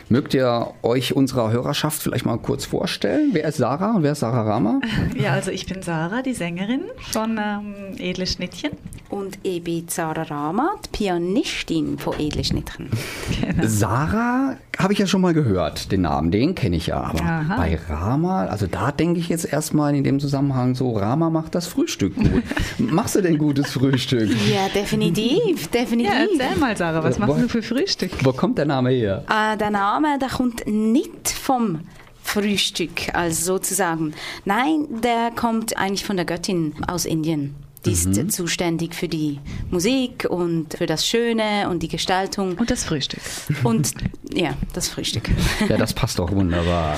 Mögt 0.10 0.34
ihr 0.34 0.68
euch 0.84 1.16
unserer 1.18 1.52
Hörerschaft 1.52 2.02
vielleicht 2.02 2.26
mal 2.26 2.38
kurz 2.38 2.64
vorstellen? 2.64 3.32
Wer 3.34 3.44
ist 3.46 3.58
Sarah 3.58 3.92
und 3.96 4.04
wer 4.04 4.14
ist 4.14 4.20
Sarah 4.22 4.44
Rama? 4.44 4.80
Ja, 5.20 5.34
also 5.34 5.52
ich 5.52 5.66
bin 5.66 5.82
Sarah, 5.82 6.22
die 6.22 6.34
Sängerin 6.34 6.82
von 7.12 7.38
ähm, 7.38 7.74
Edle 7.98 8.26
Schnittchen. 8.28 8.72
Und 9.10 9.40
ich 9.44 9.64
bin 9.64 9.88
Sarah 9.88 10.24
Rama, 10.24 10.76
die 10.86 10.90
Pianistin 10.98 11.98
von 11.98 12.14
Edle 12.20 12.44
Schnittchen. 12.44 12.90
Sarah 13.64 14.58
habe 14.78 14.94
ich 14.94 15.00
ja 15.00 15.08
schon 15.08 15.22
mal 15.22 15.34
gehört, 15.34 15.92
den 15.92 16.02
Namen, 16.02 16.30
den 16.30 16.54
kenne 16.56 16.76
ich 16.76 16.88
ja. 16.88 17.02
Aber 17.02 17.20
Aha. 17.22 17.56
bei 17.58 17.80
Rama, 17.90 18.46
also 18.46 18.68
da 18.68 18.92
denke 18.92 19.20
ich 19.20 19.28
jetzt 19.28 19.52
erstmal 19.52 19.96
in 19.96 20.04
dem 20.04 20.20
Zusammenhang 20.20 20.76
so, 20.76 20.92
Rama 20.96 21.30
macht 21.32 21.56
das 21.56 21.66
Frühstück 21.68 22.16
gut. 22.16 22.44
Machst 22.78 23.16
du 23.16 23.22
denn 23.22 23.38
gutes 23.40 23.72
Frühstück? 23.72 24.30
Ja, 24.54 24.68
definitiv, 24.76 25.68
definitiv. 25.70 26.12
Ja, 26.14 26.20
erzähl 26.46 26.60
mal, 26.60 26.78
Sarah, 26.78 27.04
was 27.04 27.18
Äh, 27.18 27.22
machst 27.22 27.36
wo- 27.38 27.42
du 27.42 27.50
für 27.50 27.64
Frühstück? 27.64 28.12
Wo 28.24 28.34
kommt 28.34 28.58
der 28.60 28.66
Name 28.66 28.92
her? 28.92 29.24
Äh, 29.30 29.58
der 29.58 29.72
Name, 29.72 29.97
der 30.18 30.30
kommt 30.30 30.68
nicht 30.68 31.30
vom 31.30 31.82
Frühstück, 32.24 33.14
also 33.14 33.54
sozusagen. 33.54 34.14
Nein, 34.46 35.02
der 35.02 35.32
kommt 35.32 35.78
eigentlich 35.78 36.06
von 36.06 36.18
der 36.18 36.26
Göttin 36.26 36.74
aus 36.88 37.06
Indien. 37.06 37.56
Die 37.88 37.94
ist 37.94 38.08
Mhm. 38.08 38.30
zuständig 38.30 38.94
für 38.96 39.08
die 39.08 39.40
Musik 39.72 40.28
und 40.30 40.74
für 40.78 40.86
das 40.86 41.06
Schöne 41.08 41.70
und 41.70 41.82
die 41.84 41.88
Gestaltung. 41.88 42.54
Und 42.56 42.70
das 42.70 42.84
Frühstück. 42.84 43.22
Und 43.64 43.94
ja, 44.34 44.54
das 44.74 44.90
Frühstück. 44.90 45.30
Ja, 45.70 45.78
das 45.78 45.94
passt 45.94 46.20
doch 46.20 46.32
wunderbar. 46.32 46.96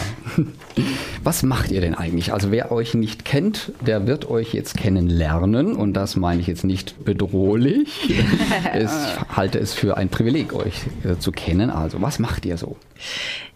Was 1.24 1.44
macht 1.44 1.72
ihr 1.72 1.82
denn 1.82 1.96
eigentlich? 1.96 2.34
Also 2.34 2.52
wer 2.52 2.72
euch 2.72 2.94
nicht 2.94 3.26
kennt, 3.26 3.72
der 3.86 4.08
wird 4.08 4.30
euch 4.30 4.54
jetzt 4.54 4.78
kennenlernen 4.78 5.74
und 5.76 5.94
das 5.94 6.16
meine 6.16 6.42
ich 6.42 6.48
jetzt 6.48 6.64
nicht 6.64 7.04
bedrohlich. 7.06 7.90
Ich 8.80 9.36
halte 9.36 9.60
es 9.60 9.74
für 9.74 9.98
ein 9.98 10.10
Privileg, 10.10 10.54
euch 10.54 10.74
äh, 11.04 11.18
zu 11.18 11.32
kennen. 11.32 11.70
Also 11.70 12.02
was 12.02 12.20
macht 12.20 12.46
ihr 12.46 12.58
so? 12.58 12.78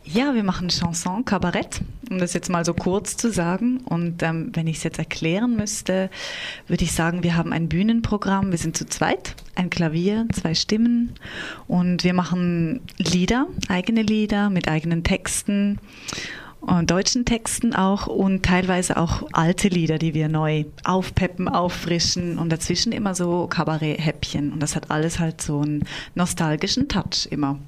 Ja, 0.05 0.36
wir 0.36 0.43
machen 0.43 0.67
Chanson, 0.67 1.24
Kabarett, 1.24 1.79
um 2.10 2.17
das 2.17 2.33
jetzt 2.33 2.50
mal 2.50 2.65
so 2.65 2.74
kurz 2.74 3.15
zu 3.15 3.31
sagen. 3.31 3.77
Und 3.86 4.22
ähm, 4.22 4.50
wenn 4.53 4.67
ich 4.67 4.77
es 4.77 4.83
jetzt 4.83 5.00
erklären 5.00 5.55
müsste, 5.55 6.10
würde 6.67 6.83
ich 6.83 6.91
sagen, 6.91 7.24
wir 7.24 7.38
haben 7.38 7.53
ein 7.53 7.69
Bühnenprogramm. 7.69 8.51
Wir 8.51 8.57
sind 8.57 8.75
zu 8.75 8.86
zweit, 8.86 9.36
ein 9.55 9.69
Klavier, 9.69 10.27
zwei 10.33 10.55
Stimmen 10.55 11.13
und 11.67 12.03
wir 12.03 12.13
machen 12.13 12.81
Lieder, 12.98 13.48
eigene 13.69 14.01
Lieder 14.01 14.50
mit 14.50 14.67
eigenen 14.67 15.05
Texten. 15.05 15.79
Und 16.65 16.89
deutschen 16.91 17.25
Texten 17.25 17.75
auch 17.75 18.08
und 18.08 18.43
teilweise 18.43 18.96
auch 18.96 19.24
alte 19.34 19.67
Lieder, 19.67 19.98
die 19.98 20.13
wir 20.13 20.29
neu 20.29 20.63
aufpeppen, 20.86 21.50
auffrischen 21.50 22.38
und 22.38 22.50
dazwischen 22.50 22.93
immer 22.93 23.15
so 23.15 23.48
Kabarett-Häppchen. 23.48 24.53
Und 24.53 24.62
das 24.62 24.75
hat 24.75 24.89
alles 24.89 25.20
halt 25.20 25.41
so 25.41 25.60
einen 25.60 25.84
nostalgischen 26.15 26.88
Touch 26.88 27.27
immer. 27.29 27.60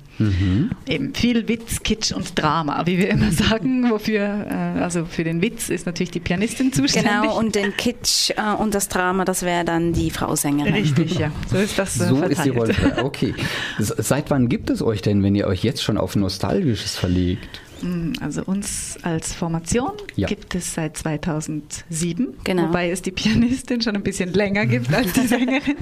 Eben 0.87 1.13
viel 1.13 1.49
Witz, 1.49 1.83
Kitsch 1.83 2.13
und 2.13 2.41
Drama, 2.41 2.85
wie 2.85 2.97
wir 2.97 3.09
immer 3.09 3.31
sagen. 3.33 3.89
Wofür, 3.89 4.21
äh, 4.49 4.81
also 4.81 5.03
für 5.03 5.25
den 5.25 5.41
Witz 5.41 5.67
ist 5.67 5.85
natürlich 5.85 6.11
die 6.11 6.21
Pianistin 6.21 6.71
zuständig. 6.71 7.11
Genau, 7.11 7.37
und 7.37 7.55
den 7.55 7.75
Kitsch 7.75 8.29
äh, 8.29 8.53
und 8.57 8.73
das 8.73 8.87
Drama, 8.87 9.25
das 9.25 9.43
wäre 9.43 9.65
dann 9.65 9.91
die 9.91 10.11
Frau 10.11 10.35
Sängerin. 10.37 10.73
Richtig, 10.73 11.19
ja. 11.19 11.31
So 11.51 11.57
ist 11.57 11.77
das 11.77 11.99
äh, 11.99 12.07
So 12.07 12.21
ist 12.23 12.45
die 12.45 12.51
verteilt. 12.51 12.79
Rolle. 12.79 13.03
Okay. 13.03 13.33
Seit 13.77 14.31
wann 14.31 14.47
gibt 14.47 14.69
es 14.69 14.81
euch 14.81 15.01
denn, 15.01 15.21
wenn 15.21 15.35
ihr 15.35 15.47
euch 15.47 15.63
jetzt 15.63 15.83
schon 15.83 15.97
auf 15.97 16.15
Nostalgisches 16.15 16.95
verlegt? 16.95 17.59
Mm, 17.81 18.13
Also 18.21 18.43
uns 18.43 18.97
als 19.03 19.33
Formation 19.33 19.91
Ja. 20.15 20.27
gibt 20.27 20.55
es 20.55 20.73
seit 20.73 20.97
2007, 20.97 22.33
Genau. 22.43 22.69
wobei 22.69 22.89
es 22.89 23.01
die 23.01 23.11
Pianistin 23.11 23.81
schon 23.81 23.95
ein 23.95 24.03
bisschen 24.03 24.33
länger 24.33 24.65
gibt 24.65 24.93
als 24.93 25.13
die 25.13 25.21
Sängerin. 25.27 25.75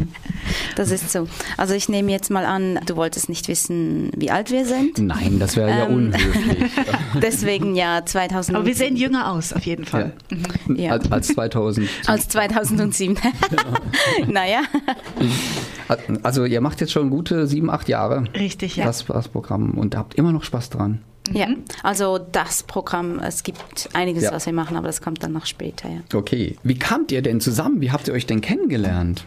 Das 0.75 0.91
ist 0.91 1.12
so. 1.12 1.27
Also 1.57 1.73
ich 1.73 1.89
nehme 1.89 2.12
jetzt 2.12 2.29
mal 2.31 2.45
an, 2.45 2.79
du 2.85 2.95
wolltest 2.95 3.29
nicht 3.29 3.47
wissen, 3.47 4.12
wie 4.17 4.31
alt 4.31 4.51
wir 4.51 4.65
sind. 4.65 4.97
Nein, 4.97 5.38
das 5.39 5.55
wäre 5.55 5.69
ja 5.69 5.85
Ähm, 5.88 5.95
unhöflich. 6.13 6.71
Deswegen 7.21 7.75
ja 7.75 8.03
2000. 8.05 8.57
Aber 8.57 8.65
wir 8.65 8.75
sehen 8.75 8.95
jünger 8.95 9.31
aus, 9.31 9.53
auf 9.53 9.63
jeden 9.65 9.85
Fall. 9.85 10.13
Ja. 10.75 10.91
Als, 10.91 11.12
als 11.12 11.27
2000. 11.29 11.88
als 12.07 12.27
2007. 12.29 13.17
naja, 14.27 14.62
Also 16.23 16.45
ihr 16.45 16.62
macht 16.62 16.81
jetzt 16.81 16.91
schon 16.91 17.09
gute 17.09 17.47
sieben, 17.47 17.69
acht 17.69 17.88
Jahre. 17.89 18.23
Richtig, 18.35 18.75
ja. 18.77 18.85
Das, 18.85 19.05
das 19.05 19.27
Programm 19.27 19.71
und 19.77 19.95
habt 19.95 20.15
immer 20.15 20.31
noch 20.31 20.43
Spaß 20.43 20.69
dran. 20.69 21.00
Ja. 21.33 21.47
Also 21.83 22.17
das 22.19 22.63
Programm, 22.63 23.19
es 23.19 23.43
gibt 23.43 23.89
einiges, 23.93 24.23
Ja. 24.23 24.31
was 24.31 24.45
wir 24.45 24.53
machen, 24.53 24.77
aber 24.77 24.87
das 24.87 25.01
kommt 25.01 25.23
dann 25.23 25.33
noch 25.33 25.45
später, 25.45 25.89
ja. 25.89 25.99
Okay. 26.13 26.57
Wie 26.63 26.77
kamt 26.77 27.11
ihr 27.11 27.21
denn 27.21 27.41
zusammen? 27.41 27.81
Wie 27.81 27.91
habt 27.91 28.07
ihr 28.07 28.13
euch 28.13 28.25
denn 28.25 28.41
kennengelernt? 28.41 29.25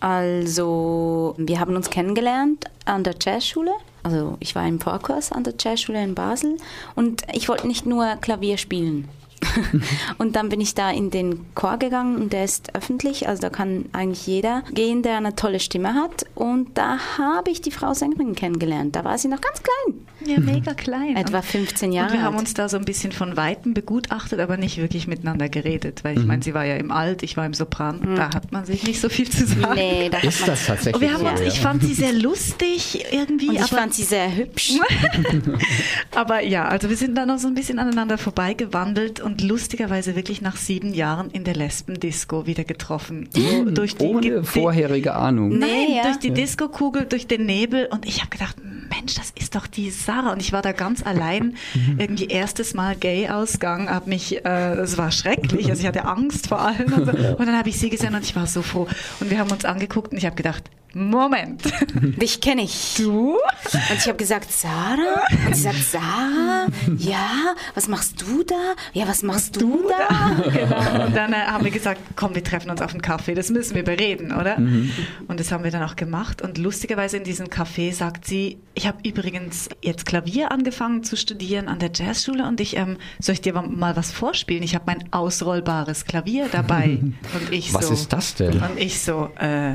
Also, 0.00 1.34
wir 1.38 1.60
haben 1.60 1.74
uns 1.76 1.88
kennengelernt 1.88 2.66
an 2.84 3.04
der 3.04 3.14
Jazzschule. 3.20 3.70
Also, 4.02 4.36
ich 4.38 4.54
war 4.54 4.66
im 4.68 4.78
Vorkurs 4.78 5.32
an 5.32 5.44
der 5.44 5.54
Jazzschule 5.58 6.02
in 6.02 6.14
Basel 6.14 6.58
und 6.94 7.22
ich 7.32 7.48
wollte 7.48 7.66
nicht 7.66 7.86
nur 7.86 8.16
Klavier 8.20 8.58
spielen. 8.58 9.08
und 10.18 10.36
dann 10.36 10.48
bin 10.48 10.60
ich 10.60 10.74
da 10.74 10.90
in 10.90 11.10
den 11.10 11.40
Chor 11.54 11.78
gegangen 11.78 12.16
und 12.16 12.32
der 12.32 12.44
ist 12.44 12.74
öffentlich, 12.74 13.28
also 13.28 13.40
da 13.42 13.50
kann 13.50 13.86
eigentlich 13.92 14.26
jeder 14.26 14.62
gehen, 14.72 15.02
der 15.02 15.16
eine 15.16 15.34
tolle 15.36 15.60
Stimme 15.60 15.94
hat. 15.94 16.26
Und 16.34 16.76
da 16.78 16.98
habe 17.18 17.50
ich 17.50 17.60
die 17.60 17.70
Frau 17.70 17.94
Sängerin 17.94 18.34
kennengelernt. 18.34 18.96
Da 18.96 19.04
war 19.04 19.18
sie 19.18 19.28
noch 19.28 19.40
ganz 19.40 19.62
klein, 19.62 20.00
Ja, 20.26 20.40
mega 20.40 20.74
klein. 20.74 21.16
etwa 21.16 21.38
Und- 21.38 21.44
15 21.44 21.92
Jahre 21.92 22.08
Und 22.08 22.12
wir 22.14 22.22
haben 22.22 22.34
alt. 22.34 22.40
uns 22.42 22.54
da 22.54 22.68
so 22.68 22.76
ein 22.76 22.84
bisschen 22.84 23.12
von 23.12 23.36
Weitem 23.36 23.74
begutachtet, 23.74 24.40
aber 24.40 24.56
nicht 24.56 24.78
wirklich 24.78 25.06
miteinander 25.06 25.48
geredet. 25.48 26.04
Weil 26.04 26.18
ich 26.18 26.24
meine, 26.24 26.42
sie 26.42 26.54
war 26.54 26.64
ja 26.64 26.76
im 26.76 26.90
Alt, 26.90 27.22
ich 27.22 27.36
war 27.36 27.46
im 27.46 27.54
Sopran. 27.54 28.14
Da 28.16 28.34
hat 28.34 28.52
man 28.52 28.64
sich 28.64 28.84
nicht 28.86 29.00
so 29.00 29.08
viel 29.08 29.28
zu 29.30 29.46
sagen. 29.46 29.74
nee, 29.74 30.08
da 30.10 30.18
hat 30.18 30.24
Ist 30.24 30.40
man 30.40 30.50
das 30.50 30.66
tatsächlich 30.66 30.94
Und 30.94 31.00
wir 31.02 31.12
haben 31.12 31.24
so? 31.24 31.28
uns, 31.30 31.40
ja? 31.40 31.46
ich 31.46 31.60
fand 31.60 31.82
sie 31.82 31.94
sehr 31.94 32.12
lustig 32.12 33.04
irgendwie. 33.12 33.48
und 33.48 33.54
ich 33.56 33.60
aber, 33.62 33.76
fand 33.76 33.94
sie 33.94 34.02
sehr 34.04 34.34
hübsch. 34.34 34.72
aber 36.14 36.42
ja, 36.42 36.66
also 36.68 36.88
wir 36.88 36.96
sind 36.96 37.14
da 37.16 37.26
noch 37.26 37.38
so 37.38 37.48
ein 37.48 37.54
bisschen 37.54 37.78
aneinander 37.78 38.18
vorbeigewandelt 38.18 39.20
und 39.20 39.33
und 39.34 39.42
lustigerweise 39.42 40.14
wirklich 40.14 40.42
nach 40.42 40.56
sieben 40.56 40.94
Jahren 40.94 41.28
in 41.30 41.42
der 41.42 41.56
Lesbendisco 41.56 42.46
wieder 42.46 42.62
getroffen. 42.62 43.28
Oh, 43.36 43.64
durch 43.64 43.96
die, 43.96 44.04
Ohne 44.04 44.44
vorherige 44.44 45.14
Ahnung. 45.14 45.58
Nein, 45.58 45.70
Nee, 45.74 45.96
ja. 45.96 46.02
durch 46.04 46.18
die 46.18 46.30
Disco-Kugel, 46.30 47.06
durch 47.06 47.26
den 47.26 47.46
Nebel 47.46 47.88
und 47.90 48.06
ich 48.06 48.20
habe 48.20 48.30
gedacht, 48.30 48.56
Mensch, 48.62 49.14
das 49.16 49.32
ist 49.36 49.56
doch 49.56 49.66
die 49.66 49.90
Sarah 49.90 50.32
und 50.32 50.40
ich 50.40 50.52
war 50.52 50.62
da 50.62 50.70
ganz 50.70 51.04
allein, 51.04 51.56
irgendwie 51.98 52.26
erstes 52.26 52.74
Mal 52.74 52.94
Gay-Ausgang, 52.94 53.90
habe 53.90 54.08
mich, 54.08 54.44
äh, 54.44 54.74
es 54.74 54.96
war 54.96 55.10
schrecklich, 55.10 55.68
also 55.68 55.80
ich 55.80 55.88
hatte 55.88 56.04
Angst 56.04 56.46
vor 56.46 56.60
allem 56.60 56.92
und, 56.92 57.06
so. 57.06 57.12
und 57.36 57.40
dann 57.40 57.58
habe 57.58 57.68
ich 57.68 57.78
sie 57.78 57.90
gesehen 57.90 58.14
und 58.14 58.22
ich 58.22 58.36
war 58.36 58.46
so 58.46 58.62
froh 58.62 58.86
und 59.18 59.30
wir 59.30 59.38
haben 59.38 59.50
uns 59.50 59.64
angeguckt 59.64 60.12
und 60.12 60.18
ich 60.18 60.26
habe 60.26 60.36
gedacht, 60.36 60.62
Moment, 60.94 61.62
Dich 62.20 62.40
kenne 62.40 62.62
ich. 62.62 62.94
du? 62.96 63.32
Und 63.34 63.98
ich 63.98 64.06
habe 64.06 64.16
gesagt, 64.16 64.50
Sarah? 64.50 65.24
Und 65.46 65.56
sie 65.56 65.62
sagt, 65.62 65.82
Sarah? 65.82 66.66
Ja, 66.98 67.54
was 67.74 67.88
machst 67.88 68.22
du 68.22 68.44
da? 68.44 68.74
Ja, 68.92 69.08
was 69.08 69.22
machst 69.22 69.60
du, 69.60 69.88
da? 69.88 70.34
Genau. 70.54 71.04
Und 71.06 71.16
dann 71.16 71.32
äh, 71.32 71.36
haben 71.36 71.64
wir 71.64 71.70
gesagt, 71.70 72.00
komm, 72.16 72.34
wir 72.34 72.44
treffen 72.44 72.70
uns 72.70 72.80
auf 72.80 72.92
einen 72.92 73.02
Kaffee, 73.02 73.34
das 73.34 73.50
müssen 73.50 73.74
wir 73.74 73.82
bereden, 73.82 74.32
oder? 74.32 74.56
Und 74.56 75.40
das 75.40 75.50
haben 75.52 75.64
wir 75.64 75.70
dann 75.70 75.82
auch 75.82 75.96
gemacht. 75.96 76.42
Und 76.42 76.58
lustigerweise 76.58 77.16
in 77.16 77.24
diesem 77.24 77.46
Café 77.48 77.92
sagt 77.92 78.26
sie, 78.26 78.58
ich 78.74 78.86
habe 78.86 78.98
übrigens 79.06 79.68
jetzt 79.82 80.06
Klavier 80.06 80.52
angefangen 80.52 81.02
zu 81.02 81.16
studieren 81.16 81.68
an 81.68 81.78
der 81.78 81.90
Jazzschule 81.94 82.46
und 82.46 82.60
ich, 82.60 82.76
ähm, 82.76 82.98
soll 83.20 83.34
ich 83.34 83.40
dir 83.40 83.52
mal 83.54 83.96
was 83.96 84.12
vorspielen? 84.12 84.62
Ich 84.62 84.74
habe 84.74 84.84
mein 84.86 85.12
ausrollbares 85.12 86.04
Klavier 86.04 86.48
dabei. 86.50 86.98
Und 87.00 87.52
ich 87.52 87.72
Was 87.74 87.88
so, 87.88 87.94
ist 87.94 88.12
das 88.12 88.34
denn? 88.34 88.60
Und 88.60 88.78
ich 88.78 89.00
so, 89.00 89.30
äh, 89.38 89.74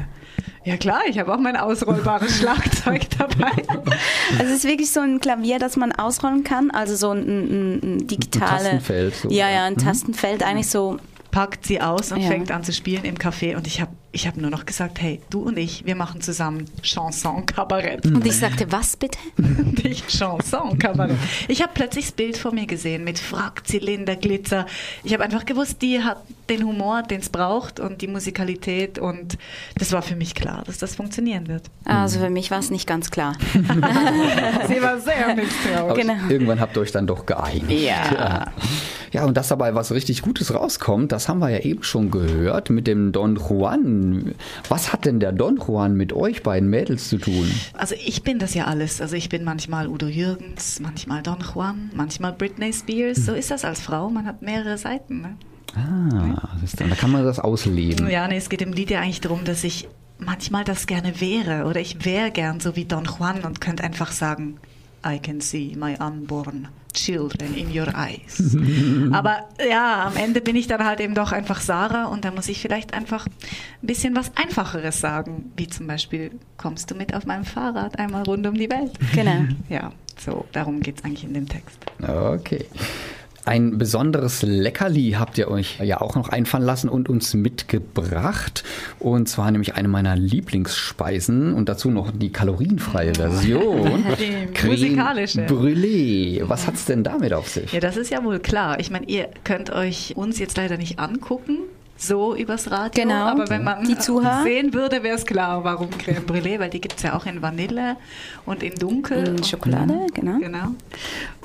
ja 0.70 0.78
klar, 0.78 1.02
ich 1.08 1.18
habe 1.18 1.34
auch 1.34 1.40
mein 1.40 1.58
ausrollbares 1.58 2.38
Schlagzeug 2.40 3.08
dabei. 3.18 3.52
Also 4.38 4.44
es 4.46 4.52
ist 4.60 4.64
wirklich 4.66 4.92
so 4.92 5.00
ein 5.00 5.20
Klavier, 5.20 5.58
das 5.58 5.78
man 5.78 5.92
ausrollen 5.92 6.44
kann, 6.44 6.70
also 6.70 6.96
so 6.96 7.10
ein, 7.12 7.22
ein, 7.28 7.74
ein 7.96 8.08
digitale... 8.08 8.64
Tastenfeld, 8.64 9.16
so. 9.16 9.30
Ja, 9.30 9.50
ja, 9.50 9.66
ein 9.66 9.78
Tastenfeld, 9.78 10.44
eigentlich 10.44 10.70
so... 10.70 10.98
Packt 11.32 11.64
sie 11.66 11.80
aus 11.80 12.12
und 12.12 12.22
Ja. 12.22 12.28
fängt 12.28 12.50
an 12.52 12.64
zu 12.64 12.74
spielen 12.74 13.04
im 13.04 13.16
Café. 13.16 13.56
Und 13.56 13.68
ich 13.68 13.80
habe 13.82 13.92
ich 14.12 14.26
hab 14.26 14.36
nur 14.38 14.50
noch 14.50 14.66
gesagt, 14.66 15.00
hey, 15.00 15.22
du 15.30 15.42
und 15.42 15.60
ich, 15.60 15.86
wir 15.86 15.96
machen 15.96 16.22
zusammen 16.22 16.66
Chanson-Kabarett. 16.82 18.04
Und 18.08 18.26
ich 18.26 18.36
sagte, 18.36 18.72
was 18.72 18.98
bitte? 18.98 19.20
Nicht 19.38 20.08
Chanson-Kabarett. 20.10 21.18
Ich 21.48 21.62
habe 21.62 21.72
plötzlich 21.76 22.06
das 22.06 22.14
Bild 22.14 22.36
vor 22.36 22.52
mir 22.52 22.66
gesehen 22.66 23.04
mit 23.04 23.20
Frack, 23.20 23.68
Zylinder, 23.68 24.16
Glitzer. 24.16 24.66
Ich 25.04 25.14
habe 25.14 25.24
einfach 25.24 25.46
gewusst, 25.46 25.84
die 25.84 26.04
hat 26.04 26.18
den 26.50 26.66
Humor, 26.66 27.04
den 27.04 27.22
es 27.22 27.30
braucht 27.30 27.80
und 27.80 28.02
die 28.02 28.08
Musikalität. 28.08 29.00
Und 29.00 29.38
das 29.78 29.92
war 29.92 30.02
für 30.02 30.16
mich 30.16 30.36
klar, 30.36 30.64
dass 30.66 30.78
das 30.78 30.96
funktionieren 30.96 31.48
wird. 31.48 31.64
Also 31.86 32.20
für 32.20 32.30
mich 32.30 32.52
war 32.52 32.60
es 32.60 32.70
nicht 32.72 32.88
ganz 32.88 33.12
klar. 33.12 33.36
Sie 33.54 34.82
war 34.82 35.00
sehr 35.00 35.36
misstrauisch. 35.36 36.02
Genau. 36.02 36.30
Irgendwann 36.30 36.60
habt 36.60 36.78
ihr 36.78 36.82
euch 36.82 36.92
dann 36.92 37.08
doch 37.08 37.26
geeinigt. 37.26 37.72
Ja. 37.72 38.52
Ja, 39.12 39.26
und 39.26 39.38
dass 39.38 39.48
dabei 39.48 39.74
was 39.74 39.92
richtig 39.92 40.22
Gutes 40.22 40.54
rauskommt, 40.54 41.12
das 41.12 41.30
haben 41.30 41.40
wir 41.40 41.50
ja 41.50 41.60
eben 41.60 41.84
schon 41.84 42.12
gehört 42.12 42.70
mit 42.70 42.86
dem 42.86 43.12
Don 43.12 43.38
Juan. 43.38 44.36
Was 44.68 44.94
hat 44.94 45.06
denn 45.06 45.20
der 45.20 45.32
Don 45.32 45.58
Juan 45.58 45.96
mit 45.96 46.14
euch 46.14 46.44
beiden 46.44 46.70
Mädels 46.70 47.10
zu 47.10 47.18
tun? 47.18 47.50
Also 47.74 47.96
ich 47.96 48.24
bin 48.24 48.40
das 48.40 48.54
ja 48.54 48.66
alles. 48.66 49.02
Also 49.02 49.16
ich 49.16 49.30
bin 49.30 49.44
manchmal 49.44 49.88
Udo 49.88 50.06
Jürgens, 50.06 50.80
manchmal 50.80 51.24
Don 51.24 51.40
Juan, 51.40 51.90
manchmal 51.96 52.34
Britney 52.34 52.72
Spears. 52.72 53.26
So 53.26 53.34
ist 53.34 53.52
das 53.52 53.66
als 53.66 53.82
Frau. 53.82 54.10
Man 54.10 54.26
hat 54.26 54.42
mehrere 54.42 54.78
Seiten. 54.78 55.22
Ne? 55.22 55.36
Ah, 55.76 56.50
ist, 56.64 56.80
da 56.80 56.88
kann 56.96 57.12
man 57.12 57.24
das 57.24 57.40
ausleben. 57.40 58.10
Ja, 58.10 58.28
nee, 58.28 58.38
es 58.38 58.50
geht 58.50 58.62
im 58.62 58.74
Lied 58.74 58.90
ja 58.90 59.02
eigentlich 59.02 59.22
darum, 59.22 59.44
dass 59.44 59.64
ich 59.64 59.88
manchmal 60.18 60.64
das 60.64 60.88
gerne 60.88 61.22
wäre 61.22 61.66
oder 61.66 61.80
ich 61.80 62.06
wäre 62.06 62.32
gern 62.32 62.60
so 62.60 62.76
wie 62.76 62.86
Don 62.86 63.06
Juan 63.06 63.42
und 63.44 63.62
könnte 63.62 63.84
einfach 63.84 64.12
sagen, 64.12 64.60
I 65.06 65.18
can 65.20 65.40
see 65.40 65.76
my 65.78 65.96
unborn 65.96 66.68
children 66.94 67.56
in 67.56 67.68
your 67.68 67.88
eyes. 67.96 68.58
Aber 69.12 69.48
ja, 69.70 70.06
am 70.08 70.18
Ende 70.18 70.42
bin 70.42 70.56
ich 70.56 70.68
dann 70.68 70.84
halt 70.84 71.00
eben 71.00 71.16
doch 71.16 71.32
einfach 71.32 71.62
Sarah 71.62 72.06
und 72.08 72.26
da 72.26 72.32
muss 72.32 72.50
ich 72.50 72.60
vielleicht 72.62 72.94
einfach 72.94 73.28
ein 73.28 73.88
bisschen 73.88 74.16
was 74.16 74.32
Einfacheres 74.36 75.00
sagen, 75.00 75.52
wie 75.56 75.68
zum 75.68 75.88
Beispiel, 75.88 76.32
kommst 76.58 76.92
du 76.92 76.96
mit 76.96 77.14
auf 77.14 77.26
meinem 77.26 77.46
Fahrrad 77.46 77.98
einmal 77.98 78.24
rund 78.24 78.46
um 78.46 78.56
die 78.56 78.70
Welt? 78.70 78.92
Genau. 79.14 79.46
Ja, 79.70 79.92
so, 80.18 80.46
darum 80.52 80.82
geht 80.82 81.00
es 81.00 81.06
eigentlich 81.06 81.24
in 81.24 81.34
dem 81.34 81.48
Text. 81.48 81.80
Okay. 82.02 82.66
Ein 83.46 83.78
besonderes 83.78 84.42
Leckerli 84.42 85.16
habt 85.18 85.38
ihr 85.38 85.50
euch 85.50 85.80
ja 85.80 86.02
auch 86.02 86.16
noch 86.16 86.30
einfallen 86.30 86.66
lassen 86.66 86.90
und 86.90 87.10
uns 87.10 87.34
mitgebracht. 87.34 88.64
Und 89.00 89.28
zwar 89.30 89.52
nämlich 89.52 89.76
eine 89.76 89.88
meiner 89.88 90.16
Lieblingsspeisen 90.16 91.54
und 91.54 91.70
dazu 91.70 91.90
noch 91.90 92.12
die 92.12 92.32
kalorienfreie 92.32 93.16
Version. 93.16 94.04
Musikalische. 94.66 95.46
Brûlée. 95.46 96.44
Was 96.48 96.68
hat's 96.68 96.86
denn 96.86 97.04
damit 97.04 97.34
auf 97.34 97.48
sich? 97.48 97.72
Ja, 97.72 97.80
das 97.80 97.98
ist 97.98 98.12
ja 98.12 98.24
wohl 98.24 98.40
klar. 98.40 98.80
Ich 98.80 98.92
meine, 98.92 99.08
ihr 99.08 99.30
könnt 99.44 99.72
euch 99.72 100.14
uns 100.16 100.40
jetzt 100.40 100.58
leider 100.58 100.78
nicht 100.78 101.00
angucken, 101.00 101.60
so 102.00 102.36
übers 102.36 102.72
Radio. 102.72 103.04
Genau. 103.04 103.26
Aber 103.28 103.50
wenn 103.50 103.64
man 103.64 103.84
Die 103.86 103.98
Zuhörer. 103.98 104.44
sehen 104.44 104.74
würde, 104.74 105.04
wäre 105.04 105.16
es 105.16 105.26
klar, 105.26 105.64
warum 105.64 105.90
Creme 105.92 106.26
Brûlée, 106.26 106.60
weil 106.60 106.70
die 106.70 106.80
gibt 106.80 106.96
es 106.98 107.04
ja 107.04 107.16
auch 107.16 107.26
in 107.26 107.42
Vanille 107.42 107.98
und 108.46 108.64
in 108.64 108.76
Dunkel. 108.76 109.28
In 109.28 109.44
Schokolade, 109.44 110.08
genau. 110.14 110.40
Genau. 110.40 110.68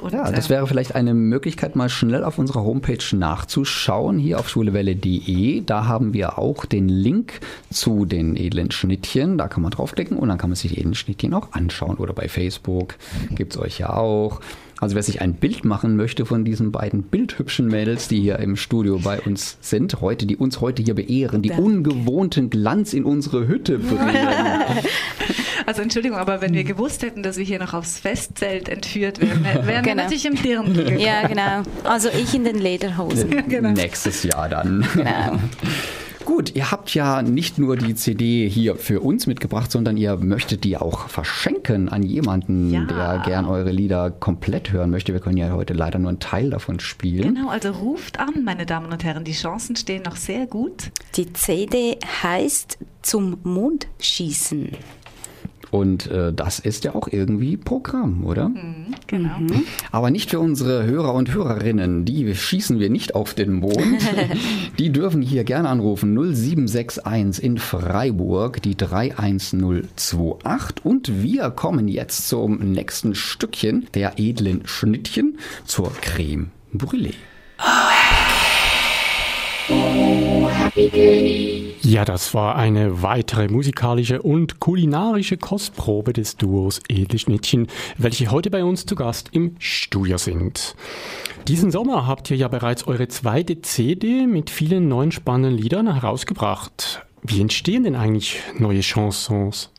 Und, 0.00 0.12
Ja, 0.12 0.30
das 0.30 0.46
äh, 0.46 0.50
wäre 0.50 0.66
vielleicht 0.66 0.94
eine 0.94 1.12
Möglichkeit, 1.12 1.74
mal 1.76 1.88
schnell 1.88 2.22
auf 2.24 2.38
unserer 2.38 2.62
Homepage 2.62 2.98
nachzuschauen, 3.16 4.18
hier 4.18 4.38
auf 4.38 4.48
schulewelle.de. 4.48 5.62
Da 5.62 5.86
haben 5.86 6.14
wir 6.14 6.38
auch 6.38 6.64
den 6.64 6.88
Link 6.88 7.40
zu 7.70 8.04
den 8.04 8.36
edlen 8.36 8.70
Schnittchen. 8.70 9.36
Da 9.38 9.48
kann 9.48 9.62
man 9.62 9.72
draufklicken 9.72 10.16
und 10.16 10.28
dann 10.28 10.38
kann 10.38 10.50
man 10.50 10.56
sich 10.56 10.72
die 10.72 10.78
edlen 10.78 10.94
Schnittchen 10.94 11.34
auch 11.34 11.52
anschauen. 11.52 11.96
Oder 11.96 12.12
bei 12.12 12.28
Facebook 12.28 12.94
gibt's 13.34 13.58
euch 13.58 13.78
ja 13.80 13.90
auch. 13.92 14.40
Also 14.84 14.96
wer 14.96 15.02
sich 15.02 15.22
ein 15.22 15.32
Bild 15.32 15.64
machen 15.64 15.96
möchte 15.96 16.26
von 16.26 16.44
diesen 16.44 16.70
beiden 16.70 17.04
bildhübschen 17.04 17.68
Mädels, 17.68 18.06
die 18.06 18.20
hier 18.20 18.38
im 18.38 18.54
Studio 18.54 18.98
bei 19.02 19.18
uns 19.18 19.56
sind, 19.62 20.02
heute, 20.02 20.26
die 20.26 20.36
uns 20.36 20.60
heute 20.60 20.82
hier 20.82 20.92
beehren, 20.94 21.40
die 21.40 21.48
Danke. 21.48 21.64
ungewohnten 21.64 22.50
Glanz 22.50 22.92
in 22.92 23.04
unsere 23.04 23.48
Hütte 23.48 23.78
bringen. 23.78 24.00
Also 25.66 25.80
Entschuldigung, 25.80 26.18
aber 26.18 26.42
wenn 26.42 26.52
wir 26.52 26.64
gewusst 26.64 27.02
hätten, 27.02 27.22
dass 27.22 27.38
wir 27.38 27.44
hier 27.46 27.58
noch 27.58 27.72
aufs 27.72 27.98
Festzelt 27.98 28.68
entführt 28.68 29.18
werden, 29.22 29.42
wären 29.42 29.66
wir 29.66 29.80
Genau. 29.80 30.02
natürlich 30.02 30.26
im 30.26 30.34
Dirndl. 30.34 31.00
Ja, 31.00 31.26
genau. 31.26 31.62
Also 31.84 32.10
ich 32.10 32.34
in 32.34 32.44
den 32.44 32.58
Lederhosen. 32.58 33.30
genau. 33.48 33.70
Nächstes 33.70 34.24
Jahr 34.24 34.50
dann. 34.50 34.86
Genau. 34.94 35.38
Gut, 36.34 36.56
ihr 36.56 36.72
habt 36.72 36.92
ja 36.94 37.22
nicht 37.22 37.58
nur 37.58 37.76
die 37.76 37.94
CD 37.94 38.48
hier 38.48 38.74
für 38.74 38.98
uns 39.00 39.28
mitgebracht, 39.28 39.70
sondern 39.70 39.96
ihr 39.96 40.16
möchtet 40.16 40.64
die 40.64 40.76
auch 40.76 41.06
verschenken 41.08 41.88
an 41.88 42.02
jemanden, 42.02 42.72
Ja. 42.72 42.84
der 42.86 43.22
gern 43.24 43.44
eure 43.44 43.70
Lieder 43.70 44.10
komplett 44.10 44.72
hören 44.72 44.90
möchte. 44.90 45.12
Wir 45.12 45.20
können 45.20 45.36
ja 45.36 45.52
heute 45.52 45.74
leider 45.74 46.00
nur 46.00 46.08
einen 46.08 46.18
Teil 46.18 46.50
davon 46.50 46.80
spielen. 46.80 47.36
Genau, 47.36 47.50
also 47.50 47.70
ruft 47.70 48.18
an, 48.18 48.42
meine 48.44 48.66
Damen 48.66 48.90
und 48.90 49.04
Herren. 49.04 49.22
Die 49.22 49.30
Chancen 49.32 49.76
stehen 49.76 50.02
noch 50.02 50.16
sehr 50.16 50.48
gut. 50.48 50.90
Die 51.16 51.32
CD 51.32 51.98
heißt 52.24 52.78
Zum 53.02 53.36
Mond 53.44 53.86
schießen. 54.00 54.70
Und 55.74 56.08
äh, 56.08 56.32
das 56.32 56.60
ist 56.60 56.84
ja 56.84 56.94
auch 56.94 57.08
irgendwie 57.10 57.56
Programm, 57.56 58.24
oder? 58.24 58.52
Genau. 59.08 59.38
Aber 59.90 60.12
nicht 60.12 60.30
für 60.30 60.38
unsere 60.38 60.84
Hörer 60.84 61.14
und 61.14 61.34
Hörerinnen. 61.34 62.04
Die 62.04 62.32
schießen 62.32 62.78
wir 62.78 62.90
nicht 62.90 63.16
auf 63.16 63.34
den 63.34 63.54
Mond. 63.54 63.98
die 64.78 64.92
dürfen 64.92 65.20
hier 65.20 65.42
gerne 65.42 65.68
anrufen. 65.68 66.14
0761 66.14 67.42
in 67.42 67.58
Freiburg, 67.58 68.62
die 68.62 68.76
31028. 68.76 70.84
Und 70.84 71.24
wir 71.24 71.50
kommen 71.50 71.88
jetzt 71.88 72.28
zum 72.28 72.58
nächsten 72.58 73.16
Stückchen 73.16 73.88
der 73.94 74.12
edlen 74.16 74.60
Schnittchen 74.66 75.38
zur 75.64 75.90
Creme 76.00 76.50
Brûlée. 76.72 77.14
Ja, 80.76 82.04
das 82.04 82.34
war 82.34 82.56
eine 82.56 83.02
weitere 83.02 83.46
musikalische 83.46 84.22
und 84.22 84.58
kulinarische 84.58 85.36
Kostprobe 85.36 86.12
des 86.12 86.36
Duos 86.36 86.80
Edle 86.88 87.18
Schnittchen, 87.20 87.68
welche 87.96 88.32
heute 88.32 88.50
bei 88.50 88.64
uns 88.64 88.84
zu 88.84 88.96
Gast 88.96 89.28
im 89.30 89.54
Studio 89.60 90.18
sind. 90.18 90.74
Diesen 91.46 91.70
Sommer 91.70 92.08
habt 92.08 92.30
ihr 92.32 92.36
ja 92.36 92.48
bereits 92.48 92.88
eure 92.88 93.06
zweite 93.06 93.62
CD 93.62 94.26
mit 94.26 94.50
vielen 94.50 94.88
neuen 94.88 95.12
spannenden 95.12 95.56
Liedern 95.56 95.92
herausgebracht. 95.92 97.06
Wie 97.22 97.40
entstehen 97.40 97.84
denn 97.84 97.94
eigentlich 97.94 98.40
neue 98.58 98.80
Chansons? 98.80 99.70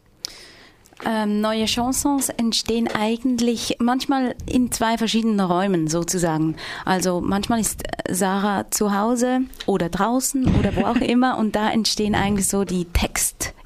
Ähm, 1.04 1.42
neue 1.42 1.66
Chansons 1.66 2.30
entstehen 2.30 2.88
eigentlich 2.88 3.78
manchmal 3.80 4.36
in 4.46 4.72
zwei 4.72 4.98
verschiedenen 4.98 5.42
Räumen 5.42 5.88
sozusagen. 5.88 6.56
Also 6.86 7.20
manchmal 7.22 7.60
ist 7.60 7.84
Sarah 8.10 8.72
zu 8.72 8.98
Hause 8.98 9.42
oder 9.66 9.90
draußen 9.90 10.56
oder 10.58 10.76
wo 10.76 10.86
auch 10.86 10.96
immer 11.02 11.38
und 11.38 11.56
da 11.56 11.70
entstehen 11.70 12.16
eigentlich 12.16 12.48
so 12.48 12.64
die 12.64 12.86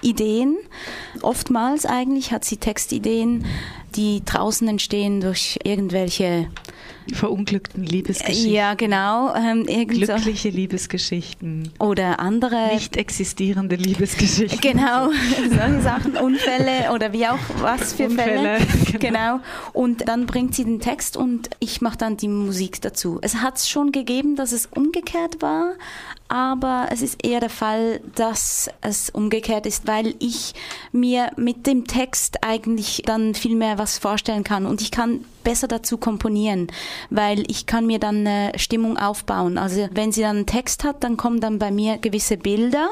Textideen. 0.02 0.58
Oftmals 1.22 1.86
eigentlich 1.86 2.32
hat 2.32 2.46
sie 2.46 2.58
Textideen 2.58 3.46
die 3.96 4.22
draußen 4.24 4.68
entstehen 4.68 5.20
durch 5.20 5.60
irgendwelche 5.64 6.48
verunglückten 7.14 7.84
Liebesgeschichten. 7.84 8.52
Ja, 8.52 8.74
genau. 8.76 9.34
Ähm, 9.36 9.66
Glückliche 9.66 10.50
Liebesgeschichten. 10.50 11.72
Oder 11.80 12.20
andere. 12.20 12.74
Nicht 12.74 12.98
existierende 12.98 13.76
Liebesgeschichten. 13.76 14.62
Genau, 14.62 15.10
solche 15.50 15.82
Sachen, 15.82 16.18
Unfälle 16.18 16.94
oder 16.94 17.14
wie 17.14 17.28
auch 17.28 17.40
was 17.62 17.94
für 17.94 18.06
Unfälle, 18.06 18.60
Fälle. 18.60 19.00
Genau. 19.00 19.40
Und 19.74 20.08
dann 20.08 20.26
bringt 20.26 20.56
sie 20.56 20.66
den 20.66 20.80
Text 20.80 21.18
und 21.18 21.50
ich 21.60 21.82
mache 21.82 21.98
dann 21.98 22.18
die 22.18 22.28
Musik 22.28 22.82
dazu. 22.82 23.20
Es 23.22 23.38
hat 23.38 23.58
es 23.58 23.70
schon 23.70 23.92
gegeben, 23.92 24.36
dass 24.36 24.52
es 24.52 24.68
umgekehrt 24.68 25.42
war, 25.42 25.74
aber 26.28 26.90
es 26.92 27.02
ist 27.02 27.26
eher 27.26 27.40
der 27.40 27.50
Fall, 27.50 28.02
dass 28.16 28.70
es 28.82 29.10
umgekehrt 29.10 29.66
ist, 29.66 29.88
weil 29.90 30.14
ich 30.20 30.54
mir 30.92 31.32
mit 31.36 31.66
dem 31.66 31.88
Text 31.88 32.44
eigentlich 32.44 33.02
dann 33.06 33.34
viel 33.34 33.56
mehr 33.56 33.80
was 33.80 33.98
vorstellen 33.98 34.44
kann. 34.44 34.68
Und 34.68 34.82
ich 34.82 34.92
kann 34.92 35.26
besser 35.44 35.68
dazu 35.68 35.98
komponieren, 35.98 36.68
weil 37.10 37.44
ich 37.50 37.66
kann 37.66 37.86
mir 37.86 38.00
dann 38.00 38.28
eine 38.28 38.52
Stimmung 38.58 38.98
aufbauen. 38.98 39.58
Also 39.58 39.88
wenn 39.92 40.12
sie 40.12 40.22
dann 40.22 40.38
einen 40.38 40.46
Text 40.46 40.84
hat, 40.84 41.04
dann 41.04 41.18
kommen 41.18 41.40
dann 41.40 41.60
bei 41.60 41.72
mir 41.72 41.98
gewisse 41.98 42.38
Bilder, 42.38 42.90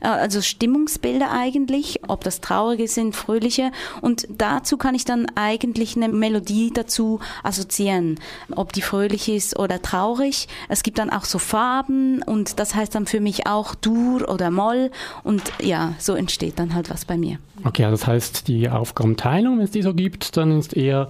äh, 0.00 0.08
also 0.08 0.40
Stimmungsbilder 0.40 1.30
eigentlich, 1.30 2.00
ob 2.08 2.24
das 2.24 2.40
traurige 2.40 2.88
sind, 2.88 3.14
fröhliche 3.14 3.70
und 4.00 4.26
dazu 4.30 4.76
kann 4.76 4.94
ich 4.94 5.04
dann 5.04 5.26
eigentlich 5.34 5.96
eine 5.96 6.08
Melodie 6.08 6.70
dazu 6.72 7.20
assoziieren, 7.42 8.20
ob 8.54 8.72
die 8.72 8.82
fröhlich 8.82 9.28
ist 9.28 9.58
oder 9.58 9.82
traurig. 9.82 10.48
Es 10.68 10.82
gibt 10.82 10.98
dann 10.98 11.10
auch 11.10 11.24
so 11.24 11.38
Farben 11.38 12.22
und 12.22 12.58
das 12.58 12.74
heißt 12.74 12.94
dann 12.94 13.06
für 13.06 13.20
mich 13.20 13.46
auch 13.46 13.74
Dur 13.74 14.28
oder 14.28 14.50
Moll 14.50 14.90
und 15.24 15.42
ja, 15.60 15.94
so 15.98 16.14
entsteht 16.14 16.58
dann 16.58 16.74
halt 16.74 16.90
was 16.90 17.04
bei 17.04 17.16
mir. 17.16 17.38
Okay, 17.64 17.84
also 17.84 17.96
das 17.96 18.06
heißt, 18.06 18.48
die 18.48 18.68
Aufgabenteilung, 18.68 19.58
wenn 19.58 19.64
es 19.64 19.70
die 19.70 19.82
so 19.82 19.94
gibt, 19.94 20.36
dann 20.36 20.58
ist 20.58 20.76
eher 20.76 21.08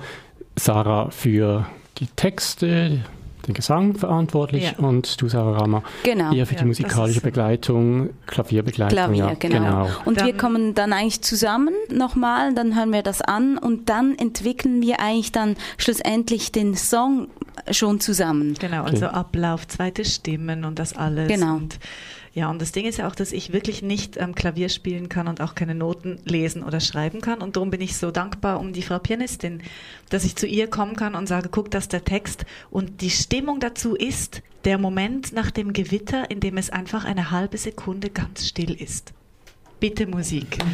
Sarah 0.58 1.10
für 1.10 1.66
die 1.98 2.06
Texte, 2.16 3.00
den 3.46 3.54
Gesang 3.54 3.94
verantwortlich 3.94 4.74
Ja. 4.78 4.84
und 4.84 5.20
du, 5.22 5.28
Sarah 5.28 5.58
Rammer, 5.58 5.82
Genau. 6.02 6.32
eher 6.34 6.46
für 6.46 6.54
Ja, 6.54 6.60
die 6.60 6.66
musikalische 6.66 7.20
Begleitung, 7.20 8.10
Klavierbegleitung. 8.26 8.96
Klavier, 8.96 9.24
ja, 9.26 9.34
genau. 9.34 9.88
Und 10.04 10.16
wir 10.16 10.28
Dann- 10.32 10.36
kommen 10.36 10.74
dann 10.74 10.92
eigentlich 10.92 11.22
zusammen 11.22 11.72
nochmal, 11.90 12.52
dann 12.54 12.76
hören 12.76 12.92
wir 12.92 13.02
das 13.02 13.22
an 13.22 13.56
und 13.56 13.88
dann 13.88 14.16
entwickeln 14.18 14.82
wir 14.82 15.00
eigentlich 15.00 15.32
dann 15.32 15.56
schlussendlich 15.78 16.52
den 16.52 16.74
Song 16.76 17.28
schon 17.70 18.00
zusammen. 18.00 18.54
Genau, 18.60 18.84
also 18.84 19.06
Ablauf, 19.06 19.66
zweite 19.66 20.04
Stimmen 20.04 20.64
und 20.64 20.78
das 20.78 20.94
alles. 20.96 21.28
Genau. 21.28 21.56
Und, 21.56 21.78
ja, 22.38 22.48
und 22.48 22.62
das 22.62 22.70
Ding 22.70 22.86
ist 22.86 22.98
ja 22.98 23.08
auch, 23.08 23.16
dass 23.16 23.32
ich 23.32 23.52
wirklich 23.52 23.82
nicht 23.82 24.16
ähm, 24.16 24.32
Klavier 24.32 24.68
spielen 24.68 25.08
kann 25.08 25.26
und 25.26 25.40
auch 25.40 25.56
keine 25.56 25.74
Noten 25.74 26.20
lesen 26.24 26.62
oder 26.62 26.78
schreiben 26.78 27.20
kann. 27.20 27.42
Und 27.42 27.56
darum 27.56 27.70
bin 27.70 27.80
ich 27.80 27.96
so 27.96 28.12
dankbar 28.12 28.60
um 28.60 28.72
die 28.72 28.82
Frau 28.82 29.00
Pianistin, 29.00 29.60
dass 30.08 30.24
ich 30.24 30.36
zu 30.36 30.46
ihr 30.46 30.70
kommen 30.70 30.94
kann 30.94 31.16
und 31.16 31.26
sage, 31.26 31.48
guck, 31.50 31.68
das 31.72 31.84
ist 31.84 31.92
der 31.92 32.04
Text. 32.04 32.46
Und 32.70 33.00
die 33.00 33.10
Stimmung 33.10 33.58
dazu 33.58 33.96
ist 33.96 34.42
der 34.64 34.78
Moment 34.78 35.32
nach 35.32 35.50
dem 35.50 35.72
Gewitter, 35.72 36.30
in 36.30 36.38
dem 36.38 36.58
es 36.58 36.70
einfach 36.70 37.04
eine 37.04 37.32
halbe 37.32 37.58
Sekunde 37.58 38.08
ganz 38.08 38.46
still 38.46 38.72
ist. 38.72 39.12
Bitte 39.80 40.06
Musik. 40.06 40.58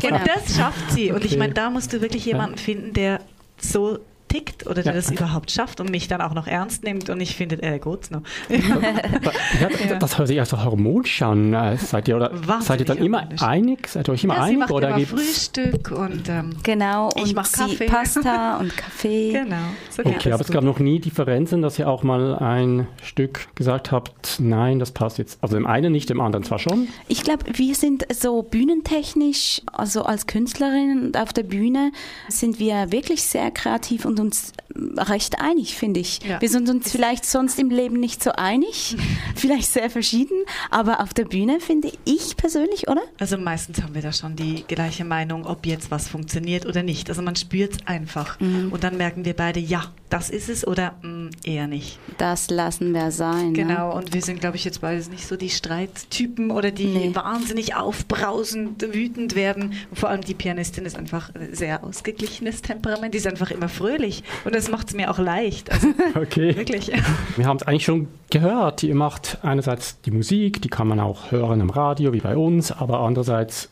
Genau. 0.00 0.16
Und 0.16 0.26
das 0.26 0.56
schafft 0.56 0.90
sie. 0.90 1.10
Und 1.10 1.24
ich 1.24 1.38
meine, 1.38 1.54
da 1.54 1.70
musst 1.70 1.92
du 1.92 2.02
wirklich 2.02 2.26
jemanden 2.26 2.58
finden, 2.58 2.92
der 2.92 3.20
so 3.58 3.98
tickt 4.30 4.66
oder 4.66 4.82
der 4.82 4.92
Ja. 4.94 5.00
das 5.00 5.10
überhaupt 5.10 5.50
schafft 5.50 5.80
und 5.80 5.90
mich 5.90 6.08
dann 6.08 6.20
auch 6.22 6.32
noch 6.34 6.46
ernst 6.46 6.84
nimmt 6.84 7.10
und 7.10 7.20
ich 7.20 7.36
finde, 7.36 7.62
äh, 7.62 7.78
geht's 7.78 8.10
noch. 8.10 8.22
Ja, 8.48 8.58
Ja. 9.88 9.96
Das 9.98 10.16
hört 10.18 10.28
sich 10.28 10.38
also 10.40 10.58
harmonisch 10.58 11.20
an. 11.22 11.52
Äh, 11.52 11.76
Seid 11.76 12.08
ihr, 12.08 12.16
oder, 12.16 12.30
Wahnsinnig 12.32 12.62
seid 12.66 12.80
ihr 12.80 12.86
dann 12.86 12.98
immer 12.98 13.28
einig? 13.40 13.88
Seid 13.88 14.08
ihr 14.08 14.12
euch 14.12 14.24
immer 14.24 14.34
ja, 14.36 14.42
sie 14.44 14.48
einig? 14.48 14.58
macht 14.60 14.70
oder 14.70 14.88
immer 14.88 14.98
gibt's- 14.98 15.12
Frühstück 15.12 15.90
und 15.90 16.28
ähm, 16.28 16.50
Genau, 16.62 17.10
Ich 17.16 17.22
und 17.24 17.34
mach 17.34 17.44
sie 17.46 17.60
Kaffee. 17.76 17.86
Pasta 17.86 18.56
und 18.60 18.76
Kaffee. 18.76 19.32
genau. 19.32 19.56
So 19.90 20.02
Okay, 20.04 20.32
aber 20.32 20.40
es 20.42 20.46
gut. 20.46 20.54
gab 20.54 20.64
noch 20.64 20.78
nie 20.78 21.00
Differenzen, 21.00 21.60
dass 21.62 21.78
ihr 21.78 21.88
auch 21.88 22.02
mal 22.02 22.36
ein 22.38 22.86
Stück 23.02 23.48
gesagt 23.56 23.90
habt, 23.92 24.36
nein, 24.38 24.78
das 24.78 24.92
passt 24.92 25.18
jetzt. 25.18 25.38
Also 25.42 25.56
dem 25.56 25.66
einen 25.66 25.92
nicht, 25.92 26.08
dem 26.10 26.20
anderen 26.20 26.44
zwar 26.44 26.58
schon. 26.58 26.88
Ich 27.08 27.22
glaube, 27.22 27.44
wir 27.52 27.74
sind 27.74 28.06
so 28.12 28.42
bühnentechnisch, 28.42 29.62
also 29.72 30.02
als 30.04 30.26
Künstlerinnen 30.26 31.06
und 31.06 31.16
auf 31.18 31.32
der 31.32 31.42
Bühne 31.42 31.92
sind 32.28 32.58
wir 32.58 32.92
wirklich 32.92 33.22
sehr 33.22 33.50
kreativ 33.50 34.04
und 34.04 34.19
uns 34.20 34.52
recht 34.96 35.40
einig, 35.40 35.74
finde 35.76 36.00
ich. 36.00 36.20
Ja. 36.22 36.40
Wir 36.40 36.48
sind 36.48 36.68
uns 36.68 36.90
vielleicht 36.90 37.24
sonst 37.24 37.58
im 37.58 37.70
Leben 37.70 37.98
nicht 37.98 38.22
so 38.22 38.32
einig, 38.32 38.96
vielleicht 39.34 39.72
sehr 39.72 39.90
verschieden, 39.90 40.44
aber 40.70 41.00
auf 41.00 41.14
der 41.14 41.24
Bühne 41.24 41.60
finde 41.60 41.92
ich 42.04 42.36
persönlich, 42.36 42.88
oder? 42.88 43.02
Also 43.18 43.36
meistens 43.38 43.82
haben 43.82 43.94
wir 43.94 44.02
da 44.02 44.12
schon 44.12 44.36
die 44.36 44.64
gleiche 44.66 45.04
Meinung, 45.04 45.46
ob 45.46 45.66
jetzt 45.66 45.90
was 45.90 46.08
funktioniert 46.08 46.66
oder 46.66 46.82
nicht. 46.82 47.08
Also 47.08 47.22
man 47.22 47.36
spürt 47.36 47.72
es 47.72 47.86
einfach. 47.86 48.38
Mhm. 48.40 48.72
Und 48.72 48.84
dann 48.84 48.96
merken 48.96 49.24
wir 49.24 49.34
beide, 49.34 49.60
ja, 49.60 49.84
das 50.10 50.28
ist 50.28 50.48
es 50.48 50.66
oder 50.66 50.92
mm, 51.02 51.30
eher 51.44 51.66
nicht. 51.66 51.98
Das 52.18 52.50
lassen 52.50 52.92
wir 52.92 53.10
sein. 53.10 53.52
Ne? 53.52 53.52
Genau, 53.52 53.96
und 53.96 54.12
wir 54.12 54.20
sind, 54.22 54.40
glaube 54.40 54.56
ich, 54.56 54.64
jetzt 54.64 54.80
beides 54.82 55.08
nicht 55.08 55.26
so 55.26 55.36
die 55.36 55.48
Streittypen 55.50 56.50
oder 56.50 56.70
die 56.70 56.86
Nee. 56.86 57.14
wahnsinnig 57.14 57.76
aufbrausend, 57.76 58.92
wütend 58.92 59.34
werden. 59.34 59.72
Und 59.90 59.98
vor 59.98 60.08
allem 60.10 60.20
die 60.22 60.34
Pianistin 60.34 60.84
ist 60.84 60.96
einfach 60.96 61.34
ein 61.34 61.54
sehr 61.54 61.82
ausgeglichenes 61.84 62.62
Temperament, 62.62 63.14
die 63.14 63.18
ist 63.18 63.26
einfach 63.26 63.50
immer 63.50 63.68
fröhlich 63.68 64.22
und 64.44 64.54
das 64.54 64.70
macht 64.70 64.88
es 64.88 64.94
mir 64.94 65.10
auch 65.10 65.18
leicht. 65.18 65.70
Also 65.72 65.88
Okay. 66.14 66.56
wirklich. 66.56 66.90
Wir 67.36 67.46
haben 67.46 67.56
es 67.56 67.62
eigentlich 67.62 67.84
schon 67.84 68.08
gehört. 68.30 68.82
Ihr 68.82 68.94
macht 68.94 69.38
einerseits 69.42 70.00
die 70.02 70.10
Musik, 70.10 70.60
die 70.62 70.68
kann 70.68 70.88
man 70.88 71.00
auch 71.00 71.30
hören 71.30 71.60
im 71.60 71.70
Radio, 71.70 72.12
wie 72.12 72.20
bei 72.20 72.36
uns, 72.36 72.72
aber 72.72 73.00
andererseits 73.00 73.68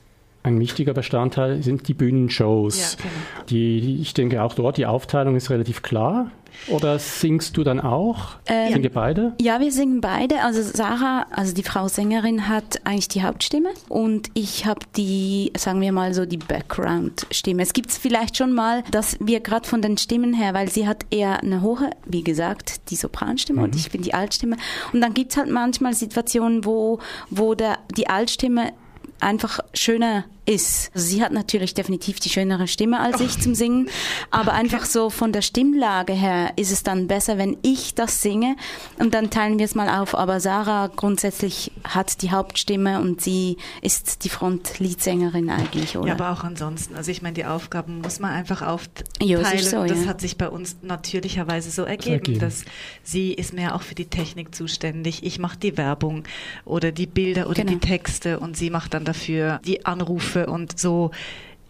ein 0.49 0.61
wichtiger 0.61 0.95
Bestandteil 0.95 1.63
sind 1.63 1.89
die 1.89 1.95
Bühnenshows. 1.95 2.97
Ja, 2.99 2.99
genau. 2.99 3.47
die, 3.49 4.01
ich 4.01 4.15
denke 4.15 4.43
auch 4.43 4.55
dort, 4.55 4.77
die 4.77 4.87
Aufteilung 4.87 5.37
ist 5.37 5.51
relativ 5.51 5.83
klar. 5.83 6.31
Oder 6.67 6.99
singst 6.99 7.57
du 7.57 7.65
dann 7.65 7.81
auch? 7.81 8.37
Ähm, 8.47 8.73
Singt 8.73 8.85
ihr 8.85 8.93
beide? 8.93 9.33
Ja, 9.41 9.61
wir 9.61 9.73
singen 9.73 10.01
beide. 10.01 10.43
Also 10.43 10.63
Sarah, 10.63 11.27
also 11.31 11.55
die 11.55 11.63
Frau 11.63 11.89
Sängerin, 11.89 12.49
hat 12.49 12.85
eigentlich 12.85 13.09
die 13.09 13.23
Hauptstimme 13.23 13.71
und 13.89 14.29
ich 14.35 14.67
habe 14.67 14.81
die, 14.97 15.53
sagen 15.57 15.81
wir 15.81 15.93
mal 15.93 16.15
so, 16.15 16.27
die 16.27 16.37
Background-Stimme. 16.37 17.63
Es 17.63 17.73
gibt 17.73 17.93
vielleicht 17.93 18.37
schon 18.37 18.53
mal, 18.53 18.83
dass 18.91 19.17
wir 19.21 19.41
gerade 19.41 19.69
von 19.69 19.83
den 19.83 19.97
Stimmen 19.99 20.35
her, 20.35 20.53
weil 20.55 20.69
sie 20.69 20.87
hat 20.87 21.07
eher 21.11 21.41
eine 21.43 21.63
hohe, 21.63 21.91
wie 22.07 22.25
gesagt, 22.25 22.91
die 22.91 22.97
Sopranstimme 22.97 23.63
und 23.63 23.77
ich 23.77 23.91
bin 23.91 24.03
die 24.03 24.15
Altstimme. 24.15 24.57
Und 24.93 25.01
dann 25.01 25.15
gibt 25.15 25.33
es 25.33 25.37
halt 25.37 25.51
manchmal 25.51 25.95
Situationen, 25.95 26.65
wo, 26.65 26.99
wo 27.31 27.55
der, 27.55 27.79
die 27.97 28.09
Altstimme 28.09 28.73
einfach 29.21 29.61
schöner 29.75 30.25
ist. 30.49 30.91
Also 30.95 31.07
sie 31.07 31.23
hat 31.23 31.33
natürlich 31.33 31.75
definitiv 31.75 32.21
die 32.21 32.31
schönere 32.31 32.67
Stimme 32.67 33.01
als 33.01 33.21
ich 33.21 33.39
zum 33.39 33.55
Singen, 33.55 33.89
aber 34.31 34.53
einfach 34.55 34.85
so 34.87 35.11
von 35.11 35.33
der 35.33 35.43
Stimmlage 35.43 36.15
her 36.15 36.53
ist 36.57 36.73
es 36.73 36.83
dann 36.83 37.07
besser, 37.07 37.39
wenn 37.39 37.59
ich 37.63 37.95
das 37.95 38.23
singe 38.23 38.57
und 38.99 39.15
dann 39.15 39.31
teilen 39.31 39.59
wir 39.59 39.67
es 39.67 39.75
mal 39.75 40.01
auf. 40.01 40.15
Aber 40.15 40.41
Sarah 40.41 40.89
grundsätzlich 40.89 41.71
hat 41.85 42.23
die 42.23 42.31
Hauptstimme 42.31 43.01
und 43.01 43.21
sie 43.21 43.59
ist 43.83 44.25
die 44.25 44.29
Frontleadsängerin 44.31 45.51
eigentlich, 45.51 45.97
oder? 45.97 46.09
Ja, 46.09 46.15
aber 46.15 46.31
auch 46.31 46.45
ansonsten. 46.45 46.97
Also 46.97 47.11
ich 47.11 47.21
meine, 47.21 47.35
die 47.35 47.45
Aufgaben 47.45 48.01
muss 48.01 48.19
man 48.19 48.31
einfach 48.31 48.63
aufteilen. 48.63 49.45
So, 49.59 49.85
das 49.85 50.05
ja. 50.05 50.07
hat 50.07 50.21
sich 50.21 50.39
bei 50.39 50.49
uns 50.49 50.77
natürlicherweise 50.83 51.71
so 51.71 51.83
ergeben, 51.83 52.15
ergeben. 52.15 52.41
dass 52.41 52.65
sie 53.03 53.33
ist 53.35 53.53
mehr 53.53 53.75
auch 53.75 53.83
für 53.83 53.95
die 53.95 54.07
Technik 54.07 54.55
zuständig. 54.55 55.25
Ich 55.25 55.39
mache 55.39 55.59
die 55.59 55.77
Werbung 55.77 56.25
oder 56.65 56.91
die 56.93 57.07
Bilder 57.07 57.49
oder 57.49 57.65
Genau. 57.65 57.73
die 57.73 57.79
Texte 57.87 58.39
und 58.41 58.57
sie 58.57 58.71
macht 58.71 58.95
dann 58.95 59.05
dafür 59.05 59.61
die 59.65 59.85
Anrufe 59.85 60.38
und 60.47 60.79
so. 60.79 61.11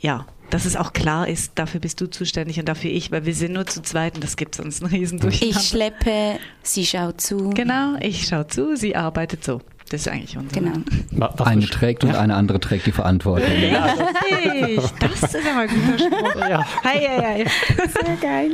Ja, 0.00 0.26
dass 0.50 0.64
es 0.64 0.76
auch 0.76 0.92
klar 0.92 1.28
ist, 1.28 1.52
dafür 1.56 1.80
bist 1.80 2.00
du 2.00 2.06
zuständig 2.08 2.58
und 2.58 2.68
dafür 2.68 2.90
ich, 2.90 3.10
weil 3.10 3.26
wir 3.26 3.34
sind 3.34 3.52
nur 3.52 3.66
zu 3.66 3.82
zweit 3.82 4.14
und 4.14 4.24
das 4.24 4.36
gibt 4.36 4.54
sonst 4.54 4.82
einen 4.82 4.92
riesen 4.92 5.16
ich 5.18 5.22
Durcheinander. 5.22 5.60
schleppe, 5.60 6.38
sie 6.62 6.86
schaut 6.86 7.20
zu. 7.20 7.50
Genau, 7.50 7.96
ich 8.00 8.26
schaue 8.28 8.46
zu, 8.46 8.76
sie 8.76 8.96
arbeitet 8.96 9.44
so. 9.44 9.60
Das 9.90 10.02
ist 10.02 10.08
eigentlich 10.08 10.36
unser 10.36 10.60
Genau. 10.60 10.76
Wa- 11.12 11.32
was 11.36 11.46
Eine 11.48 11.64
trägt 11.66 12.04
und 12.04 12.14
eine 12.14 12.34
andere 12.34 12.60
trägt 12.60 12.86
die 12.86 12.92
Verantwortung. 12.92 13.50
Ich, 13.50 14.90
das 15.00 15.22
ist 15.34 15.36
aber 15.36 15.60
ein 15.60 15.68
guter 15.68 15.98
Spruch. 15.98 16.36
Ja. 16.48 16.66
Hei, 16.84 16.98
hei, 17.08 17.22
hei. 17.22 17.44
Sehr 17.88 18.16
geil. 18.20 18.50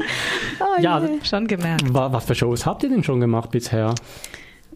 Oh, 0.61 0.81
Ja, 0.81 1.01
je. 1.01 1.09
Schon 1.29 1.47
gemerkt. 1.49 1.93
Wa- 1.93 2.13
Was 2.13 2.27
für 2.27 2.35
Shows 2.37 2.65
habt 2.67 2.85
ihr 2.85 2.89
denn 2.89 3.03
schon 3.03 3.19
gemacht 3.21 3.51
bisher? 3.51 3.95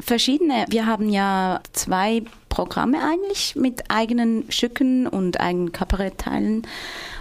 Verschiedene. 0.01 0.65
Wir 0.69 0.87
haben 0.87 1.09
ja 1.09 1.61
zwei 1.73 2.23
Programme 2.49 3.03
eigentlich 3.03 3.57
mit 3.57 3.91
eigenen 3.91 4.51
Stücken 4.51 5.07
und 5.07 5.41
eigenen 5.41 5.73
Kabarettteilen. 5.73 6.67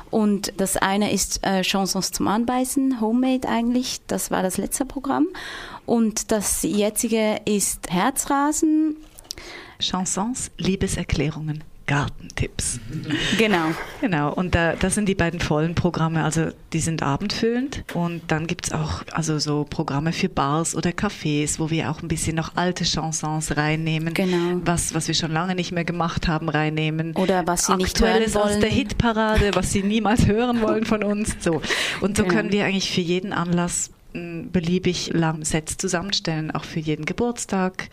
Und 0.09 0.53
das 0.57 0.77
eine 0.77 1.11
ist 1.11 1.45
äh, 1.45 1.63
Chansons 1.63 2.11
zum 2.11 2.27
Anbeißen, 2.27 3.01
Homemade 3.01 3.47
eigentlich. 3.47 3.99
Das 4.07 4.31
war 4.31 4.41
das 4.41 4.57
letzte 4.57 4.85
Programm. 4.85 5.27
Und 5.85 6.31
das 6.31 6.63
jetzige 6.63 7.41
ist 7.45 7.89
Herzrasen. 7.89 8.95
Chansons, 9.79 10.51
Liebeserklärungen. 10.57 11.63
Gartentipps. 11.87 12.79
Genau. 13.37 13.71
Genau, 14.01 14.33
und 14.33 14.53
da, 14.55 14.73
das 14.75 14.95
sind 14.95 15.07
die 15.09 15.15
beiden 15.15 15.39
vollen 15.39 15.73
Programme, 15.73 16.23
also 16.23 16.47
die 16.73 16.79
sind 16.79 17.01
abendfüllend 17.01 17.83
und 17.93 18.21
dann 18.27 18.45
gibt 18.45 18.67
es 18.67 18.73
auch 18.73 19.03
also 19.11 19.39
so 19.39 19.65
Programme 19.67 20.11
für 20.13 20.29
Bars 20.29 20.75
oder 20.75 20.89
Cafés, 20.91 21.59
wo 21.59 21.69
wir 21.69 21.89
auch 21.89 22.01
ein 22.01 22.07
bisschen 22.09 22.35
noch 22.35 22.55
alte 22.55 22.83
Chansons 22.83 23.55
reinnehmen, 23.57 24.13
Genau. 24.13 24.61
was, 24.65 24.93
was 24.93 25.07
wir 25.07 25.15
schon 25.15 25.31
lange 25.31 25.55
nicht 25.55 25.71
mehr 25.71 25.85
gemacht 25.85 26.27
haben, 26.27 26.49
reinnehmen. 26.49 27.13
Oder 27.15 27.47
was 27.47 27.65
sie 27.67 27.75
nicht 27.77 27.99
hören 27.99 28.09
Aktuelles 28.11 28.35
aus 28.35 28.49
wollen. 28.51 28.61
der 28.61 28.69
Hitparade, 28.69 29.51
was 29.55 29.71
sie 29.71 29.81
niemals 29.83 30.27
hören 30.27 30.61
wollen 30.61 30.85
von 30.85 31.03
uns. 31.03 31.35
So. 31.39 31.61
Und 32.01 32.17
so 32.17 32.23
Genau. 32.23 32.35
können 32.35 32.51
wir 32.51 32.65
eigentlich 32.65 32.91
für 32.91 33.01
jeden 33.01 33.31
Anlass 33.33 33.91
m, 34.13 34.49
beliebig 34.51 35.11
lang 35.13 35.45
Sets 35.45 35.77
zusammenstellen, 35.77 36.51
auch 36.51 36.65
für 36.65 36.79
jeden 36.79 37.05
Geburtstag, 37.05 37.89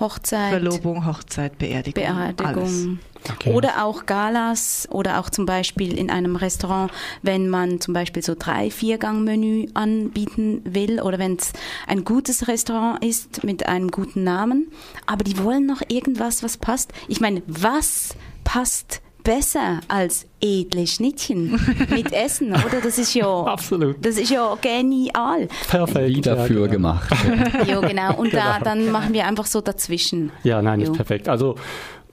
Hochzeit. 0.00 0.50
Verlobung, 0.50 1.06
Hochzeit, 1.06 1.58
Beerdigung. 1.58 2.04
Alles. 2.04 2.36
Beerdigung. 2.36 2.98
Okay. 3.32 3.52
Oder 3.52 3.84
auch 3.84 4.06
Galas 4.06 4.88
oder 4.90 5.18
auch 5.18 5.30
zum 5.30 5.46
Beispiel 5.46 5.98
in 5.98 6.10
einem 6.10 6.36
Restaurant, 6.36 6.92
wenn 7.22 7.48
man 7.48 7.80
zum 7.80 7.92
Beispiel 7.92 8.22
so 8.22 8.36
drei, 8.38 8.70
Viergang-Menü 8.70 9.68
anbieten 9.74 10.60
will 10.64 11.00
oder 11.00 11.18
wenn 11.18 11.36
es 11.36 11.52
ein 11.86 12.04
gutes 12.04 12.46
Restaurant 12.46 13.04
ist 13.04 13.42
mit 13.42 13.66
einem 13.66 13.90
guten 13.90 14.22
Namen, 14.22 14.70
aber 15.06 15.24
die 15.24 15.42
wollen 15.42 15.66
noch 15.66 15.82
irgendwas, 15.88 16.42
was 16.42 16.56
passt. 16.56 16.92
Ich 17.08 17.20
meine, 17.20 17.42
was 17.46 18.14
passt 18.44 19.02
besser 19.26 19.80
als 19.88 20.26
edle 20.40 20.86
Schnittchen 20.86 21.58
mit 21.90 22.12
Essen, 22.24 22.52
oder? 22.52 22.80
Das 22.82 22.96
ist 22.96 23.12
ja, 23.14 23.26
Absolut. 23.26 23.96
das 24.00 24.16
ist 24.16 24.30
ja 24.30 24.56
genial. 24.60 25.48
Perfekt. 25.68 26.16
Wie 26.16 26.20
dafür 26.20 26.60
ja, 26.62 26.66
genau. 26.68 26.92
gemacht. 26.92 27.10
Ja, 27.66 27.80
genau. 27.80 28.16
Und 28.16 28.32
da, 28.34 28.60
dann 28.60 28.90
machen 28.90 29.12
wir 29.12 29.26
einfach 29.26 29.46
so 29.46 29.60
dazwischen. 29.60 30.30
Ja, 30.44 30.62
nein, 30.62 30.80
Jo. 30.80 30.92
ist 30.92 30.96
perfekt. 30.96 31.28
Also 31.28 31.56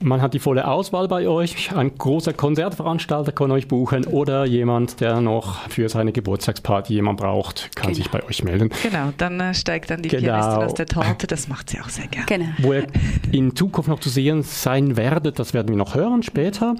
man 0.03 0.21
hat 0.21 0.33
die 0.33 0.39
volle 0.39 0.67
Auswahl 0.67 1.07
bei 1.07 1.27
euch. 1.27 1.75
Ein 1.75 1.97
großer 1.97 2.33
Konzertveranstalter 2.33 3.31
kann 3.31 3.51
euch 3.51 3.67
buchen 3.67 4.05
oder 4.05 4.45
jemand, 4.45 4.99
der 5.01 5.21
noch 5.21 5.61
für 5.69 5.89
seine 5.89 6.11
Geburtstagsparty 6.11 6.93
jemand 6.93 7.19
braucht, 7.19 7.69
kann 7.75 7.87
Genau. 7.87 7.95
sich 7.95 8.11
bei 8.11 8.23
euch 8.23 8.43
melden. 8.43 8.69
Genau, 8.83 9.13
dann 9.17 9.39
äh, 9.39 9.53
steigt 9.53 9.89
dann 9.89 10.01
die 10.01 10.09
Genau. 10.09 10.23
Pianistin 10.23 10.63
aus 10.63 10.73
der 10.73 10.85
Torte, 10.85 11.27
das 11.27 11.47
macht 11.47 11.69
sie 11.69 11.79
auch 11.79 11.89
sehr 11.89 12.07
gerne. 12.07 12.25
Genau. 12.27 12.45
Wo 12.59 12.73
ihr 12.73 12.87
in 13.31 13.55
Zukunft 13.55 13.89
noch 13.89 13.99
zu 13.99 14.09
sehen 14.09 14.43
sein 14.43 14.97
werdet, 14.97 15.39
das 15.39 15.53
werden 15.53 15.69
wir 15.69 15.77
noch 15.77 15.95
hören 15.95 16.21
später. 16.23 16.75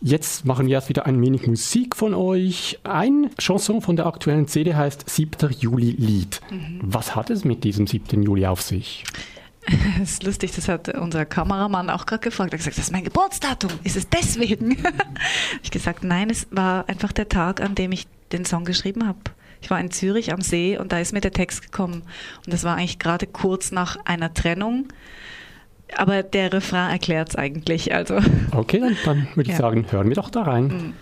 Jetzt 0.00 0.44
machen 0.44 0.66
wir 0.66 0.74
erst 0.74 0.88
wieder 0.88 1.06
ein 1.06 1.20
wenig 1.22 1.46
Musik 1.46 1.96
von 1.96 2.14
euch. 2.14 2.78
Ein 2.84 3.30
Chanson 3.38 3.80
von 3.80 3.96
der 3.96 4.06
aktuellen 4.06 4.48
CD 4.48 4.74
heißt 4.74 5.08
7. 5.08 5.50
Juli 5.58 5.90
Lied. 5.92 6.40
Mhm. 6.50 6.80
Was 6.82 7.14
hat 7.14 7.30
es 7.30 7.44
mit 7.44 7.64
diesem 7.64 7.86
7. 7.86 8.22
Juli 8.22 8.46
auf 8.46 8.60
sich? 8.62 9.04
Das 9.98 10.10
ist 10.10 10.22
lustig, 10.24 10.52
das 10.54 10.68
hat 10.68 10.88
unser 10.90 11.24
Kameramann 11.24 11.88
auch 11.90 12.04
gerade 12.06 12.22
gefragt. 12.22 12.52
Er 12.52 12.58
hat 12.58 12.58
gesagt, 12.58 12.76
das 12.78 12.86
ist 12.86 12.92
mein 12.92 13.04
Geburtsdatum. 13.04 13.70
Ist 13.84 13.96
es 13.96 14.08
deswegen? 14.08 14.76
ich 15.62 15.70
gesagt, 15.70 16.04
nein, 16.04 16.28
es 16.30 16.46
war 16.50 16.88
einfach 16.88 17.12
der 17.12 17.28
Tag, 17.28 17.60
an 17.60 17.74
dem 17.74 17.92
ich 17.92 18.06
den 18.32 18.44
Song 18.44 18.64
geschrieben 18.64 19.06
habe. 19.06 19.18
Ich 19.62 19.70
war 19.70 19.80
in 19.80 19.90
Zürich 19.90 20.32
am 20.32 20.42
See 20.42 20.76
und 20.76 20.92
da 20.92 20.98
ist 20.98 21.12
mir 21.14 21.20
der 21.22 21.32
Text 21.32 21.62
gekommen. 21.62 22.02
Und 22.44 22.52
das 22.52 22.64
war 22.64 22.76
eigentlich 22.76 22.98
gerade 22.98 23.26
kurz 23.26 23.70
nach 23.72 23.96
einer 24.04 24.34
Trennung. 24.34 24.88
Aber 25.96 26.22
der 26.22 26.52
Refrain 26.52 26.90
erklärt 26.90 27.30
es 27.30 27.36
eigentlich. 27.36 27.94
Also 27.94 28.18
Okay, 28.52 28.80
dann, 28.80 28.96
dann 29.04 29.28
würde 29.34 29.48
ich 29.50 29.56
Ja. 29.56 29.62
sagen, 29.62 29.86
hören 29.90 30.08
wir 30.08 30.16
doch 30.16 30.28
da 30.30 30.42
rein. 30.42 30.92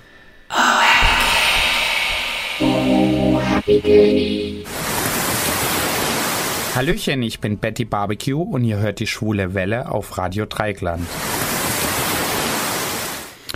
Hallöchen, 6.74 7.22
ich 7.22 7.38
bin 7.38 7.58
Betty 7.58 7.84
Barbecue 7.84 8.40
und 8.40 8.64
ihr 8.64 8.78
hört 8.78 8.98
die 8.98 9.06
Schwule 9.06 9.52
Welle 9.52 9.92
auf 9.92 10.16
Radio 10.16 10.46
Dreigland. 10.46 11.06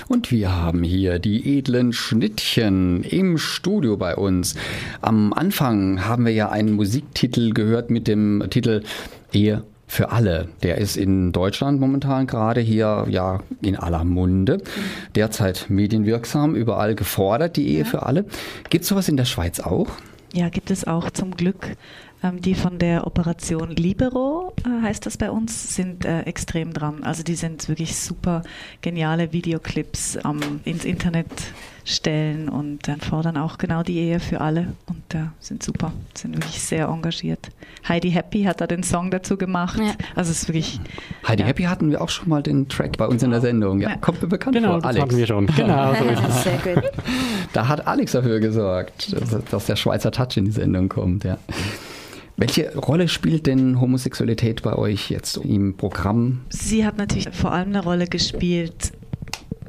Und 0.07 0.31
wir 0.31 0.55
haben 0.55 0.83
hier 0.83 1.19
die 1.19 1.57
edlen 1.57 1.95
Schnittchen 1.95 3.03
im 3.05 3.39
Studio 3.39 3.97
bei 3.97 4.17
uns. 4.17 4.55
Am 5.01 5.33
Anfang 5.33 6.05
haben 6.05 6.27
wir 6.27 6.33
ja 6.35 6.51
einen 6.51 6.75
Musiktitel 6.75 7.55
gehört 7.55 7.89
mit 7.89 8.07
dem 8.07 8.45
Titel 8.51 8.83
Ehe 9.33 9.65
für 9.87 10.11
alle. 10.13 10.51
Der 10.63 10.77
ist 10.77 10.99
in 10.99 11.33
Deutschland 11.33 11.81
momentan 11.81 12.27
gerade 12.27 12.61
hier 12.61 13.07
ja 13.09 13.41
in 13.63 13.77
aller 13.77 14.05
Munde. 14.05 14.59
Derzeit 15.15 15.71
medienwirksam, 15.71 16.55
überall 16.55 16.95
gefordert, 16.95 17.57
die 17.57 17.69
Ehe 17.69 17.87
für 17.87 18.03
alle. 18.03 18.27
Gibt 18.69 18.83
es 18.83 18.89
sowas 18.89 19.09
in 19.09 19.17
der 19.17 19.25
Schweiz 19.25 19.59
auch? 19.61 19.89
Ja, 20.37 20.51
gibt 20.51 20.71
es 20.71 20.87
auch 20.87 21.11
zum 21.11 21.31
Glück. 21.31 21.77
Ähm, 22.27 22.41
die 22.41 22.55
von 22.55 22.79
der 22.79 23.07
Operation 23.07 23.71
Libero, 23.71 24.53
äh, 24.65 24.83
heißt 24.83 25.07
das 25.07 25.17
bei 25.17 25.31
uns, 25.31 25.75
sind 25.75 26.05
äh, 26.05 26.23
extrem 26.23 26.73
dran. 26.73 27.03
Also 27.05 27.23
die 27.23 27.35
sind 27.35 27.69
wirklich 27.69 27.97
super 27.97 28.43
geniale 28.81 29.33
Videoclips 29.33 30.17
ähm, 30.25 30.61
ins 30.65 30.85
Internet 30.85 31.27
stellen 31.85 32.49
und 32.49 32.89
dann 32.89 33.01
fordern 33.01 33.37
auch 33.37 33.59
genau 33.59 33.85
die 33.85 33.97
Ehe 33.99 34.19
für 34.19 34.41
alle 34.41 34.73
und 34.87 35.15
äh, 35.15 35.27
sind 35.39 35.63
super, 35.63 35.93
sind 36.15 36.35
wirklich 36.35 36.61
sehr 36.61 36.87
engagiert. 36.89 37.51
Heidi 37.89 38.11
Happy 38.11 38.43
hat 38.43 38.61
da 38.61 38.67
den 38.67 38.83
Song 38.83 39.13
dazu 39.13 39.37
gemacht. 39.37 39.79
Ja. 39.79 39.93
Also 40.17 40.33
es 40.33 40.43
ist 40.43 40.49
wirklich 40.49 40.81
Heidi 41.29 41.43
Ja. 41.43 41.49
Happy 41.49 41.63
hatten 41.65 41.91
wir 41.93 42.01
auch 42.03 42.09
schon 42.09 42.29
mal 42.29 42.43
den 42.43 42.67
Track 42.69 42.97
bei 42.99 43.07
uns 43.07 43.23
in 43.23 43.31
der 43.31 43.41
Sendung. 43.41 43.81
Ja, 43.81 43.91
Ja. 43.91 43.97
kommt 43.99 44.21
mir 44.21 44.27
bekannt 44.29 44.57
Genau, 44.57 44.71
vor. 44.73 44.77
das 44.79 44.87
Alex. 44.89 45.03
hatten 45.05 45.17
wir 45.17 45.27
schon. 45.29 45.47
Genau, 45.47 45.95
so 45.99 46.05
ist 46.07 46.23
es. 46.29 46.43
Sehr 46.43 46.75
gut. 46.75 46.91
Da 47.53 47.69
hat 47.69 47.87
Alex 47.87 48.13
dafür 48.13 48.41
gesorgt, 48.41 49.13
dass, 49.13 49.45
dass 49.45 49.67
der 49.67 49.77
Schweizer 49.77 50.11
Touch 50.11 50.37
in 50.37 50.47
die 50.47 50.51
Sendung 50.51 50.89
kommt, 50.89 51.23
ja. 51.23 51.39
Welche 52.39 52.77
Rolle 52.77 53.09
spielt 53.09 53.47
denn 53.47 53.81
Homosexualität 53.81 54.63
bei 54.63 54.75
euch 54.75 55.11
jetzt 55.11 55.39
im 55.39 55.77
Programm? 55.77 56.43
Sie 56.51 56.85
hat 56.85 56.99
natürlich 56.99 57.31
vor 57.31 57.53
allem 57.53 57.69
eine 57.69 57.83
Rolle 57.83 58.07
gespielt, 58.07 58.93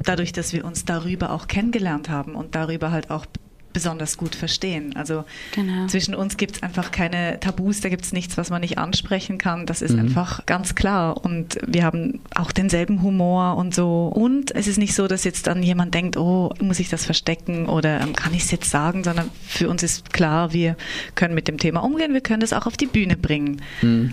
dadurch, 0.02 0.32
dass 0.32 0.52
wir 0.52 0.66
uns 0.66 0.84
darüber 0.84 1.32
auch 1.32 1.48
kennengelernt 1.48 2.10
haben 2.10 2.34
und 2.34 2.54
darüber 2.54 2.90
halt 2.90 3.10
auch 3.10 3.24
besonders 3.72 4.16
gut 4.16 4.34
verstehen. 4.34 4.96
Also 4.96 5.24
Genau. 5.54 5.86
zwischen 5.86 6.14
uns 6.14 6.36
gibt 6.36 6.56
es 6.56 6.62
einfach 6.62 6.90
keine 6.90 7.38
Tabus, 7.40 7.80
da 7.80 7.88
gibt 7.88 8.04
es 8.04 8.12
nichts, 8.12 8.36
was 8.36 8.50
man 8.50 8.60
nicht 8.60 8.78
ansprechen 8.78 9.38
kann. 9.38 9.66
Das 9.66 9.82
ist 9.82 9.94
einfach 9.94 10.46
ganz 10.46 10.74
klar. 10.74 11.24
Und 11.24 11.58
wir 11.66 11.84
haben 11.84 12.20
auch 12.34 12.50
denselben 12.52 13.02
Humor 13.02 13.56
und 13.56 13.74
so. 13.74 14.06
Und 14.14 14.54
es 14.54 14.66
ist 14.66 14.78
nicht 14.78 14.94
so, 14.94 15.06
dass 15.06 15.24
jetzt 15.24 15.46
dann 15.46 15.62
jemand 15.62 15.94
denkt, 15.94 16.16
oh, 16.16 16.52
muss 16.60 16.80
ich 16.80 16.88
das 16.88 17.04
verstecken 17.04 17.66
oder 17.68 18.00
ähm, 18.00 18.14
kann 18.14 18.34
ich 18.34 18.42
es 18.44 18.50
jetzt 18.50 18.70
sagen, 18.70 19.04
sondern 19.04 19.30
für 19.46 19.68
uns 19.68 19.82
ist 19.82 20.12
klar, 20.12 20.52
wir 20.52 20.76
können 21.14 21.34
mit 21.34 21.46
dem 21.48 21.58
Thema 21.58 21.80
umgehen, 21.80 22.12
wir 22.14 22.20
können 22.20 22.40
das 22.40 22.52
auch 22.52 22.66
auf 22.66 22.76
die 22.76 22.86
Bühne 22.86 23.16
bringen. 23.16 23.60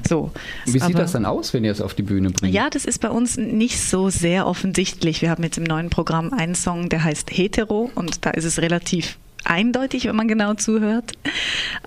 So. 0.08 0.32
Wie 0.66 0.72
sieht 0.72 0.84
Aber- 0.84 0.94
das 1.00 1.14
dann 1.14 1.26
aus, 1.26 1.54
wenn 1.54 1.64
ihr 1.64 1.72
es 1.72 1.82
auf 1.82 1.94
die 1.94 2.04
Bühne 2.04 2.30
bringt? 2.30 2.54
ja, 2.54 2.70
das 2.70 2.86
ist 2.86 3.00
bei 3.00 3.10
uns 3.10 3.38
nicht 3.38 3.80
so 3.82 4.10
sehr 4.10 4.48
offensichtlich. 4.48 5.22
Wir 5.22 5.30
haben 5.30 5.44
jetzt 5.44 5.58
im 5.58 5.64
neuen 5.64 5.90
Programm 5.90 6.34
einen 6.34 6.56
Song, 6.56 6.90
der 6.90 7.04
heißt 7.04 7.32
Hetero 7.32 7.90
und 7.96 8.26
da 8.26 8.32
ist 8.32 8.46
es 8.46 8.60
relativ 8.60 9.18
eindeutig, 9.46 10.06
wenn 10.06 10.16
man 10.16 10.28
genau 10.28 10.54
zuhört. 10.56 11.14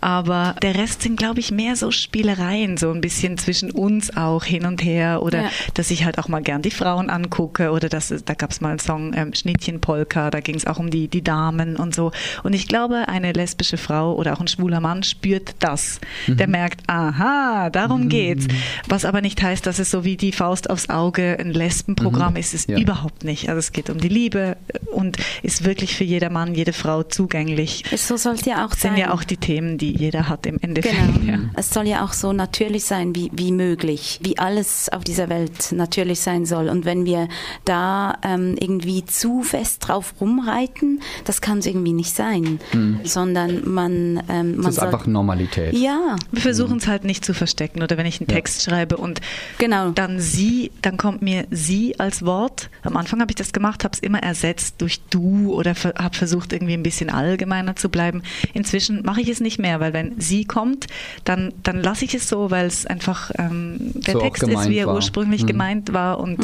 Aber 0.01 0.55
der 0.62 0.75
Rest 0.77 1.03
sind, 1.03 1.16
glaube 1.16 1.40
ich, 1.40 1.51
mehr 1.51 1.77
so 1.77 1.90
Spielereien, 1.90 2.77
so 2.77 2.90
ein 2.90 3.01
bisschen 3.01 3.38
zwischen 3.38 3.71
uns 3.71 4.16
auch 4.16 4.44
hin 4.44 4.64
und 4.66 4.83
her 4.85 5.23
oder 5.23 5.42
Ja. 5.44 5.51
dass 5.75 5.90
ich 5.90 6.05
halt 6.05 6.18
auch 6.18 6.29
mal 6.29 6.42
gern 6.42 6.62
die 6.62 6.71
Frauen 6.71 7.11
angucke 7.11 7.71
oder 7.71 7.88
dass, 7.88 8.11
es- 8.11 8.25
da 8.25 8.35
gab 8.35 8.51
es 8.51 8.61
mal 8.61 8.71
einen 8.71 8.79
Song 8.79 9.12
ähm, 9.14 9.35
Schnittchenpolka, 9.35 10.31
da 10.31 10.40
ging 10.40 10.55
es 10.55 10.66
auch 10.66 10.79
um 10.79 10.90
die, 10.90 11.09
die 11.09 11.23
Damen 11.23 11.77
und 11.77 11.94
so. 11.94 12.12
Und 12.42 12.53
ich 12.55 12.68
glaube, 12.68 13.09
eine 13.09 13.33
lesbische 13.33 13.77
Frau 13.77 14.14
oder 14.14 14.35
auch 14.35 14.40
ein 14.40 14.49
schwuler 14.49 14.81
Mann 14.81 15.03
spürt 15.03 15.55
das. 15.59 16.01
Der 16.27 16.47
merkt, 16.49 16.83
aha, 16.88 17.71
darum 17.71 18.09
geht's. 18.09 18.47
Was 18.88 19.05
aber 19.05 19.21
nicht 19.21 19.42
heißt, 19.42 19.66
dass 19.66 19.79
es 19.79 19.90
so 19.90 20.05
wie 20.05 20.16
die 20.16 20.33
Faust 20.33 20.71
aufs 20.71 20.88
Auge 20.90 21.37
ein 21.38 21.53
Lesbenprogramm 21.53 22.37
ist, 22.37 22.55
ist 22.55 22.68
Ja. 22.68 22.79
überhaupt 22.79 23.25
nicht. 23.25 23.49
Also 23.49 23.59
es 23.59 23.73
geht 23.73 23.90
um 23.90 23.99
die 23.99 24.09
Liebe 24.09 24.57
und 24.92 25.16
ist 25.42 25.64
wirklich 25.64 25.97
für 25.97 26.05
jeder 26.05 26.31
Mann, 26.31 26.55
jede 26.55 26.73
Frau 26.73 27.03
zugänglich. 27.03 27.48
So 27.97 28.17
soll 28.17 28.35
es 28.35 28.45
ja 28.45 28.65
auch 28.65 28.71
Das 28.71 28.81
sein. 28.83 28.93
sind 28.95 29.01
ja 29.01 29.13
auch 29.13 29.25
die 29.25 29.37
Themen, 29.37 29.79
die 29.79 29.93
jeder 29.97 30.29
hat 30.29 30.47
im 30.47 30.59
Endeffekt. 30.61 30.95
Genau. 30.97 31.33
Ja. 31.33 31.39
Es 31.57 31.71
soll 31.71 31.87
ja 31.87 32.05
auch 32.05 32.13
so 32.13 32.33
natürlich 32.33 32.85
sein 32.85 33.15
wie, 33.15 33.31
wie 33.35 33.53
möglich, 33.53 34.21
wie 34.23 34.39
alles 34.39 34.89
auf 34.91 35.05
dieser 35.05 35.29
Welt 35.29 35.73
natürlich 35.73 36.21
sein 36.21 36.47
soll. 36.47 36.69
Und 36.69 36.85
wenn 36.85 37.05
wir 37.05 37.29
da 37.65 38.17
ähm, 38.23 38.57
irgendwie 38.61 39.05
zu 39.05 39.43
fest 39.43 39.89
drauf 39.89 40.15
rumreiten, 40.21 41.01
das 41.25 41.41
kann 41.41 41.59
es 41.59 41.67
irgendwie 41.67 41.93
nicht 41.93 42.15
sein, 42.15 42.61
sondern 43.05 43.69
man, 43.69 44.23
ähm, 44.29 44.55
Das 44.57 44.63
man 44.63 44.71
ist 44.71 44.75
soll, 44.77 44.85
einfach 44.87 45.07
Normalität. 45.07 45.75
ja, 45.75 46.17
Wir 46.33 46.43
versuchen 46.43 46.79
es 46.79 46.87
halt 46.87 47.05
nicht 47.05 47.25
zu 47.25 47.35
verstecken 47.35 47.83
oder 47.83 47.97
wenn 47.97 48.07
ich 48.07 48.21
einen 48.21 48.29
Text 48.29 48.63
schreibe 48.63 48.97
und 48.97 49.21
Genau. 49.59 49.91
dann 49.91 50.21
sie, 50.21 50.71
dann 50.83 50.97
kommt 50.97 51.23
mir 51.23 51.47
sie 51.51 51.99
als 51.99 52.25
Wort. 52.25 52.71
Am 52.83 52.97
Anfang 52.97 53.21
habe 53.21 53.31
ich 53.31 53.37
das 53.37 53.53
gemacht, 53.53 53.85
habe 53.85 53.95
es 53.95 54.01
immer 54.01 54.23
ersetzt 54.23 54.77
durch 54.79 55.01
du 55.11 55.53
oder 55.55 55.75
ver 55.75 55.95
habe 55.99 56.17
versucht 56.17 56.53
irgendwie 56.53 56.75
ein 56.75 56.83
bisschen 56.83 57.11
allgemeiner 57.38 57.77
zu 57.77 57.88
bleiben. 57.88 58.22
Inzwischen 58.53 59.03
mache 59.05 59.20
ich 59.20 59.29
es 59.29 59.40
nicht 59.40 59.59
mehr, 59.59 59.79
weil 59.81 59.92
wenn 59.92 60.20
sie 60.20 60.44
kommt, 60.44 60.87
dann, 61.24 61.53
dann 61.62 61.81
lasse 61.81 62.05
ich 62.05 62.14
es 62.14 62.29
so, 62.29 62.51
weil 62.51 62.66
es 62.66 62.85
einfach 62.85 63.31
ähm, 63.38 63.77
der 63.94 64.14
So 64.14 64.20
Text 64.20 64.42
ist, 64.42 64.68
wie 64.68 64.79
er 64.79 64.87
war. 64.88 64.94
ursprünglich 64.96 65.42
Mhm. 65.42 65.46
gemeint 65.46 65.92
war 65.92 66.18
und 66.18 66.40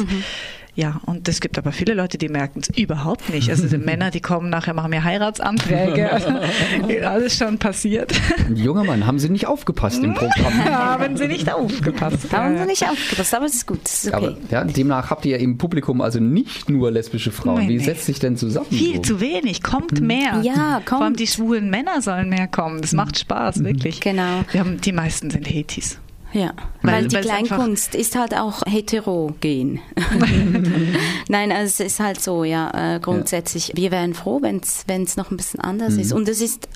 Ja, 0.75 0.99
und 1.05 1.27
es 1.29 1.39
gibt 1.39 1.57
aber 1.57 1.71
viele 1.71 1.93
Leute, 1.93 2.17
die 2.17 2.27
merken 2.27 2.59
es 2.59 2.69
überhaupt 2.77 3.29
nicht. 3.29 3.49
Also 3.49 3.67
die 3.67 3.77
Männer, 3.85 4.11
die 4.11 4.19
kommen 4.19 4.49
nachher, 4.49 4.73
machen 4.73 4.89
mir 4.89 5.03
Heiratsanträge. 5.03 6.09
Alles 7.07 7.37
schon 7.37 7.57
passiert. 7.57 8.13
Junger 8.53 8.83
Mann, 8.83 9.07
haben 9.07 9.17
Sie 9.17 9.29
nicht 9.29 9.47
aufgepasst 9.47 10.03
im 10.03 10.13
Programm? 10.13 10.65
haben 10.65 11.15
Sie 11.15 11.27
nicht 11.27 11.51
aufgepasst. 11.51 12.31
Haben 12.33 12.57
Sie 12.57 12.65
nicht 12.65 12.83
aufgepasst, 12.83 13.33
aber 13.33 13.45
es 13.45 13.55
ist 13.55 13.67
gut. 13.67 13.79
Es 13.85 14.03
ist 14.05 14.13
okay. 14.13 14.25
Aber 14.27 14.37
ja, 14.51 14.63
demnach 14.65 15.09
habt 15.09 15.25
ihr 15.25 15.39
im 15.39 15.57
Publikum 15.57 16.01
also 16.01 16.19
nicht 16.19 16.69
nur 16.69 16.91
lesbische 16.91 17.31
Frauen. 17.31 17.61
Nee, 17.61 17.69
Wie 17.69 17.77
nee. 17.77 17.83
setzt 17.83 18.05
sich 18.05 18.19
denn 18.19 18.35
zusammen? 18.35 18.67
Viel 18.69 18.97
so? 18.97 19.01
zu 19.01 19.21
wenig, 19.21 19.63
kommt 19.63 20.01
mehr. 20.01 20.41
Ja, 20.43 20.53
Vor 20.85 20.97
allem 20.97 21.05
kommt. 21.07 21.19
die 21.21 21.27
schwulen 21.27 21.69
Männer 21.69 22.01
sollen 22.01 22.27
mehr 22.29 22.47
kommen. 22.47 22.81
Das 22.81 22.91
macht 22.91 23.17
Spaß, 23.17 23.63
wirklich. 23.63 24.01
Genau. 24.01 24.41
Wir 24.51 24.59
haben, 24.59 24.81
die 24.81 24.91
meisten 24.91 25.29
sind 25.29 25.49
Hetis. 25.49 25.99
Ja, 26.35 26.51
Weil- 26.81 26.93
weil, 26.93 27.07
die 27.07 27.15
einfach- 27.17 27.55
Kleinkunst 27.55 27.95
ist 27.95 28.15
halt 28.17 28.35
auch 28.35 28.61
heterogen. 28.65 29.79
Nein, 31.29 31.51
also 31.53 31.83
es 31.83 31.93
ist 31.93 31.99
halt 32.01 32.21
so, 32.21 32.43
ja, 32.43 32.95
äh, 32.95 32.99
grundsätzlich, 32.99 33.71
wir 33.75 33.89
wären 33.91 34.13
froh, 34.13 34.41
wenn 34.41 34.57
es 34.59 35.15
noch 35.17 35.31
ein 35.31 35.37
bisschen 35.37 35.61
anders 35.61 35.93
Mhm. 35.93 35.99
ist. 36.01 36.11
Und 36.13 36.27
es 36.27 36.41
ist 36.41 36.67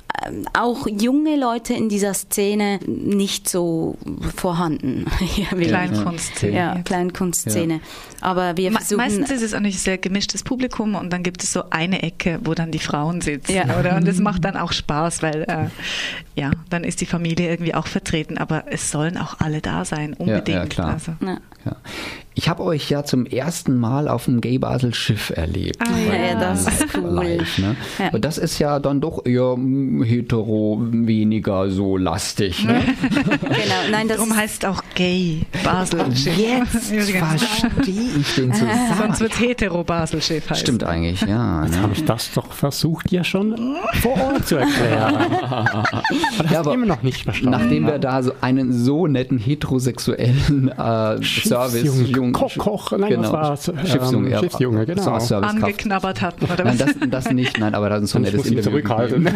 auch 0.54 0.88
junge 0.88 1.38
Leute 1.38 1.74
in 1.74 1.90
dieser 1.90 2.14
Szene 2.14 2.80
nicht 2.86 3.50
so 3.50 3.98
vorhanden. 4.36 5.06
ja, 5.36 5.48
Kleinkunstszene. 5.48 6.56
Ja. 6.56 6.82
Kleinkunstszene. 6.84 7.82
Aber 8.22 8.58
wir 8.58 8.72
versuchen... 8.72 8.98
Meistens 8.98 9.32
ist 9.32 9.42
es 9.42 9.54
auch 9.54 9.60
nicht 9.60 9.80
sehr 9.80 9.98
gemischtes 9.98 10.44
Publikum 10.44 10.96
und 10.96 11.12
dann 11.12 11.24
gibt 11.24 11.44
es 11.44 11.54
so 11.54 11.64
eine 11.70 12.04
Ecke, 12.04 12.40
wo 12.44 12.54
dann 12.54 12.72
die 12.72 12.80
Frauen 12.80 13.22
sitzen. 13.22 13.54
Ja. 13.54 13.80
Oder? 13.80 13.96
Und 13.96 14.08
das 14.08 14.20
macht 14.20 14.46
dann 14.46 14.58
auch 14.58 14.72
Spaß, 14.72 15.22
weil 15.24 15.44
äh, 15.44 15.68
ja, 16.40 16.52
dann 16.70 16.84
ist 16.84 17.02
die 17.02 17.06
Familie 17.06 17.50
irgendwie 17.50 17.74
auch 17.74 17.88
vertreten, 17.88 18.38
aber 18.38 18.66
es 18.68 18.92
sollen 18.92 19.18
auch 19.18 19.40
alle 19.40 19.62
da 19.62 19.86
sein, 19.86 20.14
unbedingt. 20.14 20.48
ja, 20.50 20.66
klar. 20.66 20.94
Also. 20.94 21.14
ja. 21.22 21.76
Ich 22.40 22.48
habe 22.48 22.64
euch 22.64 22.90
ja 22.90 23.04
zum 23.04 23.26
ersten 23.26 23.78
Mal 23.78 24.08
auf 24.08 24.24
dem 24.24 24.40
Gay 24.40 24.60
Basel 24.60 24.94
Schiff 24.94 25.30
erlebt. 25.36 25.78
Ah, 25.82 25.98
ja, 25.98 26.40
das 26.40 26.68
ist 26.68 26.86
cool. 26.96 27.10
Live, 27.10 27.58
ne? 27.58 27.76
Ja. 28.00 28.12
Und 28.14 28.24
das 28.24 28.38
ist 28.38 28.60
ja 28.60 28.80
dann 28.80 29.02
doch 29.02 29.26
eher 29.26 29.58
mm, 29.58 30.04
hetero, 30.04 30.80
weniger 30.82 31.70
so 31.70 31.98
lastig. 31.98 32.64
Ne? 32.64 32.82
Genau, 33.42 33.92
nein, 33.92 34.08
das 34.08 34.18
Darum 34.18 34.34
heißt 34.36 34.64
es 34.64 34.70
auch 34.70 34.82
Gay 34.96 35.42
Basel-Schiff. 35.66 36.38
Jetzt 36.38 36.92
Übrigens. 36.92 37.44
verstehe 37.44 38.10
ich 38.22 38.36
den 38.36 38.54
Zusammenhang. 38.54 38.98
Sonst 38.98 39.20
wird 39.20 39.38
hetero-Basel-Schiff 39.38 40.50
heißen. 40.50 40.62
Stimmt 40.62 40.84
eigentlich, 40.86 41.20
ja. 41.22 41.64
Jetzt 41.66 41.76
Ne? 41.76 41.82
habe 41.82 41.94
ich 41.94 42.06
das 42.06 42.32
doch 42.32 42.54
versucht, 42.54 43.12
ja 43.12 43.26
schon 43.26 43.76
vor 44.02 44.14
Ort 44.18 44.48
zu 44.48 44.56
erklären. 44.56 45.16
Aber 45.44 46.04
das 46.44 46.52
Ja, 46.52 46.60
aber 46.62 46.74
immer 46.74 46.86
noch 46.86 47.04
nicht 47.04 47.24
verstanden. 47.24 47.60
Nachdem 47.60 47.86
wir 47.86 48.00
da 48.00 48.24
so 48.24 48.32
einen 48.40 48.72
so 48.72 49.08
netten 49.08 49.38
heterosexuellen 49.40 50.70
äh, 50.70 51.22
Service, 51.24 51.84
Schiffsjunge, 52.34 52.56
Jung- 52.56 52.66
Koch, 52.66 52.90
Koch, 52.90 52.98
nein, 52.98 53.10
genau, 53.10 53.24
was 53.24 53.32
war's? 53.32 53.68
Ähm, 53.70 53.86
Schiffsjunge, 53.86 54.30
ja, 54.30 54.40
Schiffsjunge, 54.40 54.86
genau. 54.86 55.12
Angeknabbert 55.12 56.22
hatten, 56.22 56.46
oder 56.46 56.64
Nein, 56.64 56.80
was? 56.80 56.86
das, 57.00 57.10
das 57.26 57.32
nicht, 57.32 57.58
nein, 57.60 57.76
aber 57.76 57.90
da 57.90 57.98
ist 57.98 58.10
so 58.12 58.18
ein 58.20 58.24
nettes 58.24 58.46
Interview 58.46 58.62
zurückhalten. 58.64 59.24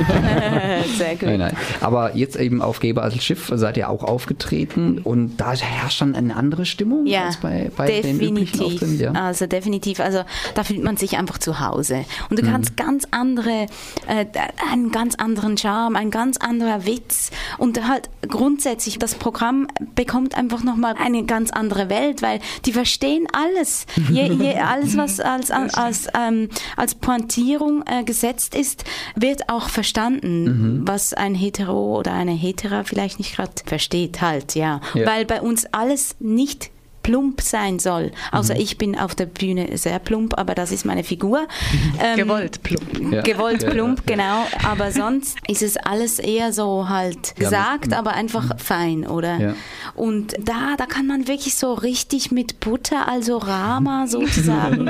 sehr 0.98 1.12
gut. 1.16 1.24
Nein, 1.24 1.40
nein. 1.40 1.58
Aber 1.82 2.16
jetzt 2.16 2.36
eben 2.36 2.62
auf 2.62 2.80
Geber 2.80 3.04
als 3.04 3.24
Schiff 3.24 3.52
seid 3.54 3.78
ihr 3.78 3.90
auch 3.90 4.04
aufgetreten 4.04 5.00
und 5.04 5.38
da 5.38 5.54
herrscht 5.54 5.98
schon 6.00 6.16
eine 6.16 6.36
andere 6.36 6.66
Stimmung 6.66 7.06
Ja, 7.06 7.26
als 7.26 7.38
bei, 7.38 7.72
bei 7.76 8.02
den 8.02 8.20
üblichen 8.20 8.60
definitiv. 8.60 9.00
Ja. 9.02 9.12
Also 9.12 9.48
definitiv. 9.48 10.00
Also 10.00 10.24
da 10.56 10.64
fühlt 10.64 10.84
man 10.84 10.98
sich 10.98 11.18
einfach 11.18 11.38
zu 11.38 11.60
Hause. 11.60 12.06
Und 12.30 12.40
Mhm. 12.40 12.46
du 12.46 12.52
kannst 12.52 12.78
ganz 12.78 13.06
andere, 13.12 13.68
äh, 14.08 14.26
einen 14.72 14.92
ganz 14.92 15.16
anderen 15.16 15.58
Charme, 15.58 15.96
ein 15.96 16.12
ganz 16.12 16.38
anderer 16.38 16.86
Witz. 16.86 17.32
Und 17.58 17.88
halt 17.88 18.10
grundsätzlich, 18.28 19.00
das 19.00 19.16
Programm 19.16 19.68
bekommt 19.96 20.36
einfach 20.38 20.64
nochmal 20.64 20.96
eine 21.04 21.24
ganz 21.26 21.52
andere 21.52 21.90
Welt, 21.90 22.22
weil 22.22 22.40
die 22.66 22.76
verstehen 22.84 23.28
alles. 23.32 23.86
Je, 24.10 24.26
je, 24.34 24.56
alles, 24.60 24.98
was 24.98 25.20
als, 25.22 25.52
als, 25.60 25.74
als, 25.76 26.08
ähm, 26.20 26.50
als 26.76 26.96
Pointierung 26.96 27.84
äh, 27.86 28.04
gesetzt 28.04 28.56
ist, 28.56 28.84
wird 29.16 29.48
auch 29.50 29.70
verstanden, 29.70 30.44
Mhm. 30.44 30.88
was 30.88 31.14
ein 31.14 31.34
Hetero 31.34 31.98
oder 31.98 32.12
eine 32.14 32.34
Hetera 32.34 32.84
vielleicht 32.84 33.20
nicht 33.20 33.36
gerade 33.36 33.54
versteht 33.66 34.22
halt, 34.22 34.56
ja. 34.56 34.82
Ja. 34.94 35.08
Weil 35.08 35.26
bei 35.26 35.42
uns 35.42 35.66
alles 35.72 36.16
nicht 36.20 36.72
plump 37.04 37.42
sein 37.42 37.80
soll. 37.80 38.12
Außer 38.32 38.56
ich 38.58 38.78
bin 38.78 38.98
auf 38.98 39.14
der 39.16 39.26
Bühne 39.28 39.78
sehr 39.78 40.00
plump, 40.00 40.38
aber 40.40 40.56
das 40.56 40.72
ist 40.72 40.86
meine 40.86 41.04
Figur. 41.04 41.48
Ähm, 42.02 42.18
Gewollt 42.18 42.64
plump. 42.64 43.14
Ja. 43.14 43.22
Gewollt 43.22 43.62
Ja, 43.62 43.68
ja. 43.68 43.74
plump, 43.74 44.08
genau. 44.08 44.46
Aber 44.64 44.92
sonst 44.92 45.38
ist 45.48 45.62
es 45.62 45.78
alles 45.78 46.18
eher 46.20 46.52
so 46.52 46.90
halt 46.90 47.34
Ja, 47.38 47.44
gesagt, 47.46 47.88
mit- 47.88 47.94
aber 47.98 48.14
einfach 48.14 48.58
fein, 48.58 49.06
oder? 49.06 49.38
Ja. 49.40 49.54
Und 49.96 50.34
da, 50.44 50.76
da 50.78 50.86
kann 50.86 51.06
man 51.08 51.28
wirklich 51.28 51.56
so 51.56 51.74
richtig 51.74 52.32
mit 52.32 52.60
Butter, 52.62 53.08
also 53.08 53.38
Rama 53.38 54.08
sozusagen, 54.08 54.86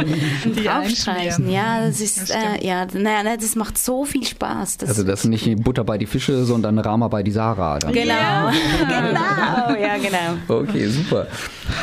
draufstreichen. 0.64 1.46
einschmieren. 1.46 1.52
Ja, 1.52 1.86
das 1.86 2.00
ist, 2.00 2.32
äh, 2.32 2.66
ja, 2.66 2.86
naja, 2.94 3.24
ne, 3.24 3.38
das 3.40 3.56
macht 3.56 3.78
so 3.78 4.06
viel 4.06 4.26
Spaß. 4.26 4.78
Das 4.78 4.90
Also 4.90 5.04
das 5.04 5.22
ist 5.24 5.30
nicht 5.30 5.64
Butter 5.64 5.84
bei 5.84 5.98
die 5.98 6.06
Fische, 6.06 6.46
sondern 6.46 6.80
Rama 6.80 7.08
bei 7.08 7.24
die 7.24 7.32
Sarah. 7.32 7.80
Dann. 7.80 7.92
Genau, 7.94 8.14
genau, 8.80 9.80
ja, 9.82 9.98
genau. 9.98 10.60
Okay, 10.62 10.88
super. 10.88 11.28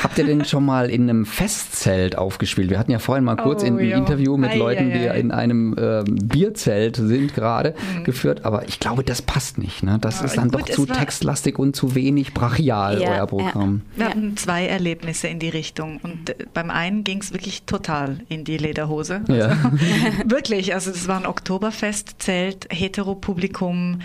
Habt 0.02 0.18
ihr 0.18 0.19
denn 0.24 0.44
schon 0.44 0.64
mal 0.64 0.90
in 0.90 1.08
einem 1.08 1.26
Festzelt 1.26 2.16
aufgespielt? 2.16 2.70
Wir 2.70 2.78
hatten 2.78 2.90
ja 2.90 2.98
vorhin 2.98 3.24
mal 3.24 3.36
kurz 3.36 3.62
Oh, 3.62 3.66
in 3.66 3.78
ein 3.78 3.88
ja. 3.88 3.96
Interview 3.98 4.36
mit 4.36 4.50
Ei, 4.50 4.56
Leuten, 4.56 4.90
ei, 4.90 4.98
die 4.98 5.08
ei. 5.10 5.18
in 5.20 5.30
einem 5.30 5.74
ähm, 5.78 6.04
Bierzelt 6.22 6.96
sind 6.96 7.34
gerade 7.34 7.74
Mhm. 7.96 8.04
geführt, 8.04 8.44
aber 8.44 8.68
ich 8.68 8.80
glaube, 8.80 9.04
das 9.04 9.22
passt 9.22 9.58
nicht. 9.58 9.82
Ne? 9.82 9.98
Das 10.00 10.22
ist 10.22 10.36
dann 10.36 10.50
gut, 10.50 10.62
doch 10.62 10.68
es 10.68 10.74
zu 10.74 10.86
textlastig 10.86 11.58
und 11.58 11.76
zu 11.76 11.94
wenig 11.94 12.34
brachial, 12.34 13.00
Ja, 13.00 13.10
euer 13.10 13.26
Programm. 13.26 13.82
Wir 13.96 14.04
Ja. 14.06 14.10
hatten 14.10 14.36
zwei 14.36 14.66
Erlebnisse 14.66 15.28
in 15.28 15.38
die 15.38 15.48
Richtung 15.48 15.98
und 16.02 16.30
äh, 16.30 16.34
beim 16.54 16.70
einen 16.70 17.04
ging 17.04 17.18
es 17.20 17.32
wirklich 17.32 17.62
total 17.64 18.18
in 18.28 18.44
die 18.44 18.56
Lederhose. 18.56 19.22
Ja. 19.28 19.56
Wirklich, 20.26 20.74
also 20.74 20.90
das 20.90 21.08
war 21.08 21.16
ein 21.18 21.26
Oktoberfestzelt, 21.26 22.66
Heteropublikum 22.70 24.00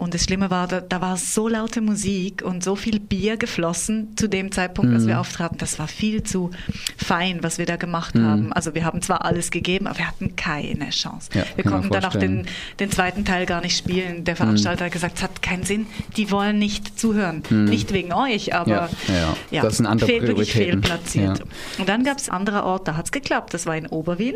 und 0.00 0.14
das 0.14 0.24
Schlimme 0.24 0.50
war, 0.50 0.66
da, 0.66 0.80
da 0.80 1.00
war 1.00 1.16
so 1.16 1.46
laute 1.48 1.80
Musik 1.80 2.42
und 2.42 2.64
so 2.64 2.74
viel 2.76 2.98
Bier 3.00 3.36
geflossen 3.36 4.16
zu 4.16 4.28
dem 4.28 4.50
Zeitpunkt, 4.50 4.92
als 4.92 5.04
Mhm. 5.04 5.08
wir 5.08 5.20
auftraten. 5.20 5.58
Das 5.58 5.78
war 5.78 5.86
viel 5.88 6.22
zu 6.22 6.50
fein, 6.96 7.42
was 7.42 7.58
wir 7.58 7.66
da 7.66 7.76
gemacht 7.76 8.14
Mhm. 8.14 8.24
haben. 8.24 8.52
Also 8.52 8.74
wir 8.74 8.84
haben 8.84 9.02
zwar 9.02 9.24
alles 9.24 9.50
gegeben, 9.50 9.86
aber 9.86 9.98
wir 9.98 10.08
hatten 10.08 10.34
keine 10.36 10.90
Chance. 10.90 11.30
Ja, 11.34 11.44
wir 11.54 11.64
konnten 11.64 11.90
dann 11.90 12.04
auch 12.04 12.16
den, 12.16 12.46
den 12.80 12.90
zweiten 12.90 13.24
Teil 13.24 13.46
gar 13.46 13.60
nicht 13.60 13.76
spielen. 13.76 14.24
Der 14.24 14.36
Veranstalter 14.36 14.86
hat 14.86 14.92
gesagt, 14.92 15.18
es 15.18 15.22
hat 15.22 15.42
keinen 15.42 15.62
Sinn, 15.64 15.86
die 16.16 16.30
wollen 16.30 16.58
nicht 16.58 16.98
zuhören. 16.98 17.42
Nicht 17.50 17.92
wegen 17.92 18.12
euch, 18.12 18.54
aber 18.54 18.88
Mhm. 19.06 19.14
Ja, 19.14 19.36
ja. 19.50 19.62
Das 19.62 19.76
sind 19.76 19.86
andere 19.86 20.08
fehl, 20.08 20.22
wirklich 20.26 20.52
fehlplatziert. 20.52 21.38
Ja. 21.38 21.44
Und 21.78 21.88
dann 21.88 22.04
gab 22.04 22.18
es 22.18 22.28
anderer 22.28 22.64
Ort, 22.64 22.88
da 22.88 22.96
hat 22.96 23.06
es 23.06 23.12
geklappt. 23.12 23.54
Das 23.54 23.66
war 23.66 23.76
in 23.76 23.86
Oberwil 23.86 24.34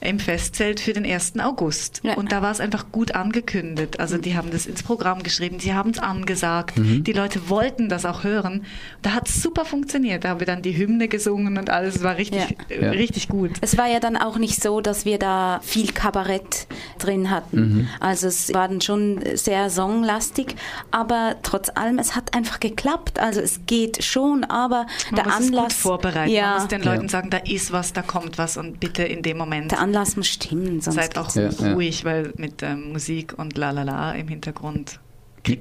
im 0.00 0.18
Festzelt 0.18 0.80
für 0.80 0.92
den 0.92 1.04
1. 1.04 1.40
August. 1.40 2.00
Ja. 2.02 2.14
Und 2.14 2.32
da 2.32 2.42
war 2.42 2.50
es 2.50 2.60
einfach 2.60 2.86
gut 2.92 3.14
angekündigt. 3.14 3.98
Also 4.00 4.18
die 4.18 4.36
haben 4.36 4.50
das 4.50 4.66
ins 4.66 4.82
Programm 4.90 5.22
geschrieben, 5.22 5.60
sie 5.60 5.72
haben 5.72 5.90
es 5.90 6.00
angesagt. 6.00 6.76
Mhm. 6.76 7.04
Die 7.04 7.12
Leute 7.12 7.48
wollten 7.48 7.88
das 7.88 8.04
auch 8.04 8.24
hören. 8.24 8.64
Da 9.02 9.12
hat 9.12 9.28
es 9.28 9.40
super 9.40 9.64
funktioniert. 9.64 10.24
Da 10.24 10.30
haben 10.30 10.40
wir 10.40 10.48
dann 10.48 10.62
die 10.62 10.76
Hymne 10.76 11.06
gesungen 11.06 11.58
und 11.58 11.70
alles. 11.70 11.94
Es 11.96 12.02
war 12.02 12.16
richtig, 12.16 12.40
Ja. 12.68 12.76
äh, 12.76 12.84
Ja. 12.86 12.90
richtig 12.90 13.28
gut. 13.28 13.52
Es 13.60 13.78
war 13.78 13.86
ja 13.86 14.00
dann 14.00 14.16
auch 14.16 14.36
nicht 14.36 14.60
so, 14.60 14.80
dass 14.80 15.04
wir 15.04 15.18
da 15.20 15.60
viel 15.62 15.92
Kabarett 15.92 16.66
drin 16.98 17.30
hatten. 17.30 17.60
Mhm. 17.60 17.88
Also 18.00 18.26
es 18.26 18.52
war 18.52 18.66
dann 18.66 18.80
schon 18.80 19.20
sehr 19.34 19.70
songlastig, 19.70 20.56
aber 20.90 21.36
trotz 21.44 21.68
allem, 21.74 21.98
es 22.00 22.16
hat 22.16 22.34
einfach 22.34 22.58
geklappt. 22.58 23.20
Also 23.20 23.40
es 23.40 23.60
geht 23.66 24.02
schon, 24.02 24.42
aber 24.42 24.86
Man 25.12 25.14
der 25.16 25.24
muss 25.26 25.34
es 25.34 25.40
gut 25.50 25.56
Anlass 25.58 25.74
vorbereiten. 25.74 26.32
Ja, 26.32 26.46
Man 26.50 26.54
muss 26.62 26.68
den 26.68 26.82
Ja. 26.82 26.92
Leuten 26.94 27.08
sagen, 27.08 27.30
da 27.30 27.36
ist 27.38 27.70
was, 27.72 27.92
da 27.92 28.02
kommt 28.02 28.38
was 28.38 28.56
und 28.56 28.80
bitte 28.80 29.04
in 29.04 29.22
dem 29.22 29.36
Moment 29.38 29.70
der 29.70 29.78
Anlass 29.80 30.16
muss 30.16 30.26
stimmen, 30.26 30.80
sonst 30.80 30.96
seid 30.96 31.16
auch 31.16 31.32
Ja, 31.36 31.48
ja. 31.48 31.74
ruhig, 31.74 32.04
weil 32.04 32.32
mit 32.36 32.62
ähm, 32.64 32.92
Musik 32.92 33.34
und 33.38 33.56
la 33.56 33.70
la 33.70 33.84
la 33.84 34.12
im 34.12 34.26
Hintergrund. 34.26 34.79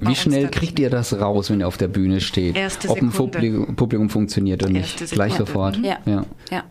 Man 0.01 0.11
wie 0.11 0.15
schnell 0.17 0.49
kriegt 0.49 0.77
ihr 0.77 0.89
das 0.89 1.17
raus, 1.17 1.49
wenn 1.49 1.61
ihr 1.61 1.67
auf 1.67 1.77
der 1.77 1.87
Bühne 1.87 2.19
steht? 2.19 2.57
Erste 2.57 2.89
Ob 2.89 3.01
ein. 3.01 3.11
Publikum, 3.11 3.75
Publikum 3.77 4.09
funktioniert 4.09 4.61
oder 4.61 4.73
nicht? 4.73 4.99
Erste 5.01 5.15
Gleich 5.15 5.31
Sekunde. 5.33 5.51
sofort. 5.51 5.77
Mhm. 5.77 5.85
Ja. 5.85 5.97
ja. 6.05 6.25
Ja. 6.51 6.63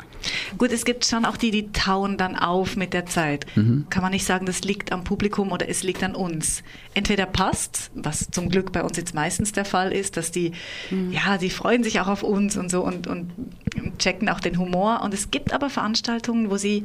Gut, 0.58 0.72
es 0.72 0.84
gibt 0.84 1.06
schon 1.06 1.24
auch 1.24 1.38
die, 1.38 1.50
die 1.50 1.72
tauen 1.72 2.18
dann 2.18 2.36
auf 2.36 2.76
mit 2.76 2.92
der 2.92 3.06
Zeit. 3.06 3.46
Mhm. 3.56 3.86
Kann 3.88 4.02
man 4.02 4.12
nicht 4.12 4.26
sagen, 4.26 4.44
das 4.44 4.60
liegt 4.62 4.92
am 4.92 5.04
Publikum 5.04 5.52
oder 5.52 5.68
es 5.70 5.82
liegt 5.84 6.02
an 6.02 6.14
uns. 6.14 6.62
Entweder 6.92 7.24
passt, 7.24 7.90
was 7.94 8.28
zum 8.30 8.50
Glück 8.50 8.72
bei 8.72 8.82
uns 8.82 8.98
jetzt 8.98 9.14
meistens 9.14 9.52
der 9.52 9.64
Fall 9.64 9.90
ist, 9.92 10.18
dass 10.18 10.30
die, 10.30 10.52
Mhm. 10.90 11.12
ja, 11.12 11.38
die 11.38 11.48
freuen 11.50 11.84
sich 11.84 12.00
auch 12.00 12.08
auf 12.08 12.22
uns 12.22 12.58
und 12.58 12.70
so 12.70 12.84
und, 12.84 13.06
und 13.06 13.30
checken 13.98 14.28
auch 14.28 14.40
den 14.40 14.58
Humor. 14.58 15.00
Und 15.02 15.14
es 15.14 15.30
gibt 15.30 15.54
aber 15.54 15.70
Veranstaltungen, 15.70 16.50
wo 16.50 16.58
sie 16.58 16.84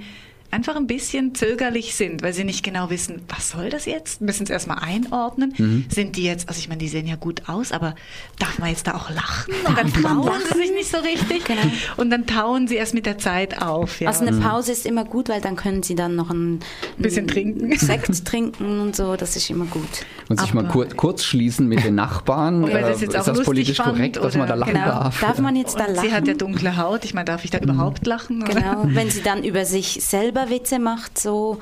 einfach 0.54 0.76
ein 0.76 0.88
bisschen 0.88 1.36
zögerlich 1.36 1.96
sind, 1.96 2.22
weil 2.22 2.32
sie 2.34 2.44
nicht 2.44 2.63
genau 2.63 2.89
wissen, 2.89 3.22
was 3.28 3.50
soll 3.50 3.70
das 3.70 3.86
jetzt? 3.86 4.22
Müssen 4.22 4.46
sie 4.46 4.54
erstmal 4.54 4.80
einordnen. 4.80 5.54
Mhm. 5.58 5.86
Sind 5.89 6.16
die 6.16 6.24
jetzt, 6.24 6.48
also 6.48 6.60
ich 6.60 6.70
meine, 6.70 6.80
die 6.80 6.88
sehen 6.88 7.08
ja 7.08 7.16
gut 7.16 7.44
aus, 7.50 7.72
aber 7.72 7.96
darf 8.39 8.60
man 8.60 8.70
jetzt 8.70 8.88
da 8.88 8.94
auch 8.96 9.10
lachen? 9.10 9.54
Und 9.68 9.78
dann 9.78 9.92
trauen 9.92 10.39
sie 10.52 10.58
sich 10.58 10.72
nicht 10.72 10.89
so 10.89 10.98
richtig. 10.98 11.44
Genau. 11.46 11.62
Und 11.98 12.10
dann 12.12 12.26
tauen 12.28 12.68
sie 12.68 12.76
erst 12.76 12.94
mit 12.94 13.06
der 13.06 13.18
Zeit 13.18 13.62
auf. 13.62 14.00
Ja. 14.00 14.10
Also 14.10 14.26
eine 14.26 14.38
Pause 14.38 14.72
ist 14.72 14.86
immer 14.86 15.04
gut, 15.06 15.28
weil 15.30 15.42
dann 15.42 15.56
können 15.56 15.84
sie 15.84 15.96
dann 15.96 16.16
noch 16.16 16.30
ein, 16.30 16.60
Bisschen 16.98 17.26
ein 17.26 17.28
trinken. 17.28 17.78
Sekt 17.78 18.26
trinken 18.26 18.80
und 18.80 18.96
so, 18.96 19.16
das 19.16 19.36
ist 19.36 19.50
immer 19.50 19.66
gut. 19.66 19.84
Und 20.30 20.39
sich 20.39 20.54
mal 20.54 20.62
Aber- 20.66 20.72
kur 20.74 20.86
kurz 20.96 21.24
schließen 21.24 21.68
mit 21.68 21.84
den 21.84 21.96
Nachbarn. 21.96 22.63
Und 22.63 22.72
weil 22.74 22.82
das 22.82 23.00
Äh, 23.02 23.06
jetzt 23.06 23.16
ist 23.16 23.20
auch 23.30 23.34
das 23.36 23.44
politisch 23.44 23.78
fand 23.78 23.96
korrekt, 23.98 24.16
dass 24.18 24.38
man 24.38 24.48
da 24.48 24.54
lachen 24.56 24.74
Genau. 24.74 24.86
darf? 24.86 25.20
Darf 25.20 25.39
man 25.39 25.56
jetzt 25.56 25.76
da 25.80 25.88
lachen? 25.88 26.08
sie 26.08 26.13
hat 26.13 26.28
ja 26.28 26.34
dunkle 26.36 26.78
Haut. 26.78 27.04
Ich 27.06 27.13
meine, 27.13 27.26
darf 27.26 27.44
ich 27.44 27.50
da 27.52 27.58
überhaupt 27.60 28.06
lachen? 28.06 28.44
oder? 28.44 28.54
Genau, 28.54 28.84
wenn 28.88 29.10
sie 29.10 29.22
dann 29.22 29.44
über 29.44 29.66
sich 29.66 30.00
selber 30.04 30.42
Witze 30.49 30.79
macht, 30.79 31.17
so 31.19 31.60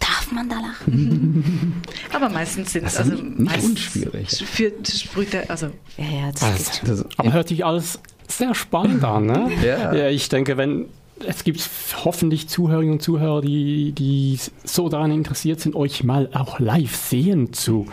darf 0.00 0.32
man 0.32 0.48
da 0.48 0.56
lachen. 0.60 1.82
Aber 2.12 2.28
meistens 2.28 2.72
sind 2.72 2.84
Das 2.84 2.94
es 2.98 3.06
ist 3.06 3.12
also 3.12 3.22
nicht- 3.22 3.64
unschwierig. 3.64 4.28
Für 4.44 4.72
sprüht 4.84 5.34
er, 5.34 5.48
also 5.50 5.66
Ja, 5.96 6.04
ja, 6.04 6.32
das 6.32 6.42
Also, 6.42 6.70
geht. 6.80 6.88
Das, 6.88 7.06
aber 7.18 7.32
hört 7.32 7.48
sich 7.48 7.64
alles 7.64 7.98
sehr 8.28 8.54
spannend 8.54 9.04
an, 9.04 9.26
ne? 9.26 9.50
Ja. 9.64 9.94
ja. 9.94 10.08
Ich 10.08 10.28
denke, 10.28 10.56
wenn 10.56 10.86
es 11.24 11.44
gibt 11.44 11.68
hoffentlich 12.04 12.48
Zuhörerinnen 12.48 12.94
und 12.94 13.02
Zuhörer, 13.02 13.42
die, 13.42 13.92
die 13.92 14.38
so 14.64 14.88
daran 14.88 15.12
interessiert 15.12 15.60
sind, 15.60 15.76
euch 15.76 16.02
mal 16.02 16.28
auch 16.32 16.58
live 16.58 16.96
sehen 16.96 17.52
zu 17.52 17.86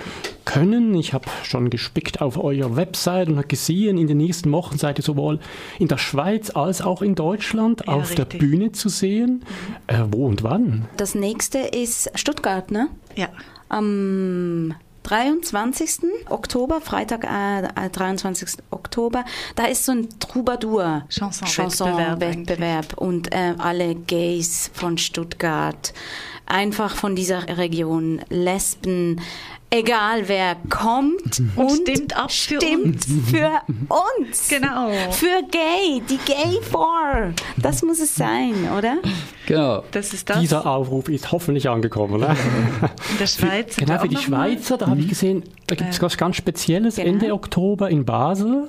können. 0.49 0.95
Ich 0.95 1.13
habe 1.13 1.25
schon 1.43 1.69
gespickt 1.69 2.21
auf 2.21 2.35
eurer 2.37 2.75
Website 2.75 3.29
und 3.29 3.37
habe 3.37 3.47
gesehen, 3.47 3.99
in 3.99 4.07
den 4.07 4.17
nächsten 4.17 4.51
Wochen 4.51 4.79
seid 4.79 4.97
ihr 4.97 5.03
sowohl 5.03 5.39
in 5.77 5.87
der 5.87 5.99
Schweiz 5.99 6.49
als 6.49 6.81
auch 6.81 7.03
in 7.03 7.13
Deutschland 7.13 7.83
Ja, 7.85 7.93
auf 7.93 8.15
der 8.15 8.25
richtig. 8.25 8.39
Bühne 8.39 8.71
zu 8.71 8.89
sehen. 8.89 9.45
Äh, 9.85 10.05
wo 10.09 10.25
und 10.25 10.41
wann? 10.41 10.87
Das 10.97 11.13
nächste 11.13 11.59
ist 11.59 12.09
Stuttgart, 12.15 12.71
ne? 12.71 12.87
ja. 13.15 13.29
Am 13.71 14.73
23. 15.03 15.99
Oktober, 16.29 16.81
Freitag, 16.81 17.25
äh, 17.25 17.85
äh, 17.85 17.89
23. 17.91 18.63
Oktober, 18.71 19.25
da 19.55 19.65
ist 19.65 19.85
so 19.85 19.91
ein 19.91 20.09
Troubadour 20.19 21.03
Chanson-Wettbewerb 21.09 22.19
Wettbewerb 22.19 22.93
und 22.97 23.31
äh, 23.31 23.53
alle 23.59 23.93
Gays 23.93 24.71
von 24.73 24.97
Stuttgart, 24.97 25.93
einfach 26.47 26.95
von 26.95 27.15
dieser 27.15 27.57
Region, 27.59 28.21
Lesben, 28.29 29.21
egal 29.69 30.27
wer 30.27 30.55
kommt 30.69 31.41
und, 31.55 31.71
stimmt 31.87 32.17
ab 32.17 32.31
für 32.31 32.59
stimmt 32.59 33.05
für 33.05 33.51
uns. 33.87 34.47
Genau. 34.49 34.89
Für 35.11 35.41
Gay, 35.51 36.01
die 36.09 36.17
Gay 36.25 36.59
Four. 36.69 37.33
Das 37.57 37.81
muss 37.83 37.99
es 37.99 38.15
sein, 38.15 38.53
oder? 38.77 38.97
genau. 39.45 39.83
Das 39.91 40.13
ist 40.13 40.29
das. 40.29 40.39
Dieser 40.39 40.65
Aufruf 40.65 41.09
ist 41.09 41.31
hoffentlich 41.31 41.69
angekommen. 41.69 42.19
Ne? 42.19 42.35
in 43.11 43.17
der 43.19 43.27
Schweiz. 43.27 43.75
Genau, 43.75 43.93
für 43.93 43.99
auch 44.01 44.07
die 44.07 44.15
noch 44.15 44.27
mal- 44.27 44.49
Schweizer, 44.51 44.77
da 44.77 44.87
habe 44.87 45.01
ich 45.01 45.07
gesehen, 45.09 45.43
da 45.67 45.75
gibt 45.75 45.91
es 45.91 46.01
was 46.01 46.17
ganz 46.17 46.35
Spezielles 46.35 46.95
Genau. 46.95 47.07
Ende 47.09 47.33
Oktober 47.33 47.89
in 47.89 48.05
Basel. 48.05 48.67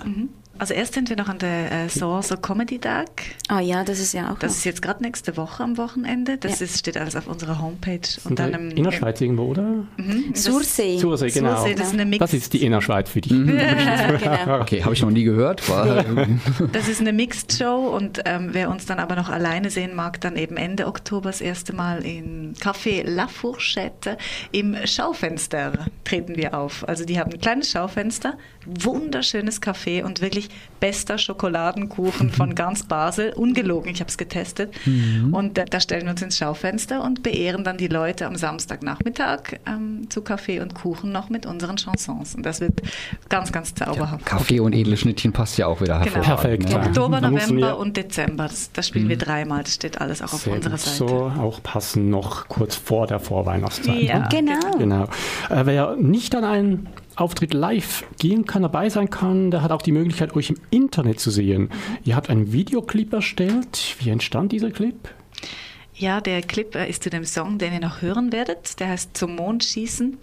Also 0.60 0.74
erst 0.74 0.92
sind 0.92 1.08
wir 1.08 1.16
noch 1.16 1.28
an 1.28 1.38
der 1.38 1.72
äh, 1.72 1.88
Sorso 1.88 2.36
Comedy 2.36 2.78
Tag. 2.78 3.08
Ah 3.48 3.60
ja, 3.60 3.82
das 3.82 3.98
ist 3.98 4.12
ja 4.12 4.30
auch 4.30 4.38
Das 4.38 4.50
noch. 4.52 4.58
ist 4.58 4.64
jetzt 4.64 4.82
gerade 4.82 5.02
nächste 5.02 5.38
Woche 5.38 5.62
am 5.64 5.78
Wochenende. 5.78 6.36
Das 6.36 6.60
Ja. 6.60 6.66
ist, 6.66 6.78
steht 6.78 6.98
alles 6.98 7.16
auf 7.16 7.26
unserer 7.28 7.62
Homepage. 7.62 8.00
Und 8.24 8.30
Und 8.32 8.38
dann 8.38 8.52
im, 8.52 8.70
Innerschweiz 8.72 9.22
irgendwo, 9.22 9.44
oder? 9.44 9.86
Sursee. 10.34 10.98
Sursee, 10.98 11.30
genau. 11.30 11.56
Sursee, 11.56 11.74
das 11.74 11.86
ist 11.88 11.94
eine 11.94 12.04
Mix- 12.04 12.18
Das 12.18 12.34
ist 12.34 12.52
die 12.52 12.62
Innerschweiz 12.62 13.08
für 13.08 13.22
dich. 13.22 13.32
genau. 13.32 14.60
Okay, 14.60 14.84
habe 14.84 14.92
ich 14.92 15.00
noch 15.00 15.10
nie 15.10 15.24
gehört. 15.24 15.62
Das 16.72 16.88
ist 16.88 17.00
eine 17.00 17.14
Mixed 17.14 17.54
Show 17.54 17.94
und 17.96 18.20
ähm, 18.26 18.50
wer 18.52 18.68
uns 18.70 18.84
dann 18.84 18.98
aber 18.98 19.16
noch 19.16 19.30
alleine 19.30 19.70
sehen 19.70 19.96
mag, 19.96 20.20
dann 20.20 20.36
eben 20.36 20.58
Ende 20.58 20.86
Oktober 20.88 21.30
das 21.30 21.40
erste 21.40 21.72
Mal 21.74 22.04
in 22.04 22.52
Café 22.54 23.02
La 23.08 23.28
Fourchette 23.28 24.18
im 24.52 24.76
Schaufenster 24.84 25.86
treten 26.04 26.36
wir 26.36 26.52
auf. 26.52 26.86
Also 26.86 27.06
die 27.06 27.18
haben 27.18 27.32
ein 27.32 27.40
kleines 27.40 27.70
Schaufenster, 27.70 28.36
wunderschönes 28.66 29.62
Café 29.62 30.04
und 30.04 30.20
wirklich 30.20 30.49
bester 30.80 31.18
Schokoladenkuchen 31.18 32.30
von 32.30 32.54
ganz 32.54 32.84
Basel, 32.84 33.32
ungelogen, 33.34 33.90
ich 33.92 34.00
habe 34.00 34.08
es 34.08 34.16
getestet. 34.16 34.72
Und 35.30 35.58
äh, 35.58 35.66
da 35.68 35.78
stellen 35.78 36.04
wir 36.04 36.10
uns 36.12 36.22
ins 36.22 36.38
Schaufenster 36.38 37.04
und 37.04 37.22
beehren 37.22 37.64
dann 37.64 37.76
die 37.76 37.88
Leute 37.88 38.26
am 38.26 38.34
Samstagnachmittag 38.36 39.58
ähm, 39.66 40.08
zu 40.08 40.22
Kaffee 40.22 40.60
und 40.60 40.74
Kuchen 40.74 41.12
noch 41.12 41.28
mit 41.28 41.44
unseren 41.44 41.76
Chansons. 41.76 42.34
Und 42.34 42.46
das 42.46 42.60
wird 42.62 42.80
ganz, 43.28 43.52
ganz 43.52 43.74
zauberhaft. 43.74 44.24
Kaffee 44.24 44.60
und 44.60 44.72
edle 44.74 44.96
Schnittchen 44.96 45.32
passt 45.32 45.58
ja 45.58 45.66
auch 45.66 45.80
wieder 45.82 46.00
Genau. 46.00 46.16
hervorragend. 46.24 46.40
Perfekt. 46.40 46.64
ne? 46.64 46.70
Ja. 46.70 46.86
Oktober, 46.86 47.20
November 47.20 47.78
und 47.78 47.96
Dezember. 47.96 48.44
Das, 48.44 48.72
das 48.72 48.88
spielen 48.88 49.08
wir 49.10 49.18
dreimal. 49.18 49.62
Das 49.64 49.74
steht 49.74 50.00
alles 50.00 50.22
auch 50.22 50.32
auf 50.32 50.42
Sehr 50.42 50.54
unserer. 50.54 50.78
Seite. 50.78 50.96
So 50.96 51.32
auch 51.38 51.62
passen 51.62 52.08
noch 52.08 52.48
kurz 52.48 52.74
vor 52.74 53.06
der 53.06 53.20
Vorweihnachtszeit. 53.20 54.00
Ja. 54.02 54.20
ne? 54.20 54.28
Genau. 54.30 54.78
Genau. 54.78 55.04
Äh, 55.50 55.66
wer 55.66 55.96
nicht 55.96 56.34
an 56.34 56.44
einen 56.44 56.86
Auftritt 57.16 57.54
live 57.54 58.04
gehen 58.18 58.46
kann, 58.46 58.62
dabei 58.62 58.88
sein 58.88 59.10
kann, 59.10 59.50
der 59.50 59.62
hat 59.62 59.72
auch 59.72 59.82
die 59.82 59.92
Möglichkeit, 59.92 60.34
euch 60.36 60.50
im 60.50 60.56
Internet 60.70 61.20
zu 61.20 61.30
sehen. 61.30 61.70
Ihr 62.04 62.16
habt 62.16 62.30
einen 62.30 62.52
Videoclip 62.52 63.12
erstellt. 63.12 63.96
Wie 63.98 64.10
entstand 64.10 64.52
dieser 64.52 64.70
Clip? 64.70 64.96
Ja, 66.00 66.22
der 66.22 66.40
Clip 66.40 66.74
äh, 66.76 66.88
ist 66.88 67.02
zu 67.02 67.10
dem 67.10 67.26
Song, 67.26 67.58
den 67.58 67.74
ihr 67.74 67.80
noch 67.80 68.00
hören 68.00 68.32
werdet. 68.32 68.80
Der 68.80 68.88
heißt 68.88 69.14
Zum 69.14 69.36
Mond 69.36 69.64
schießen. 69.64 70.16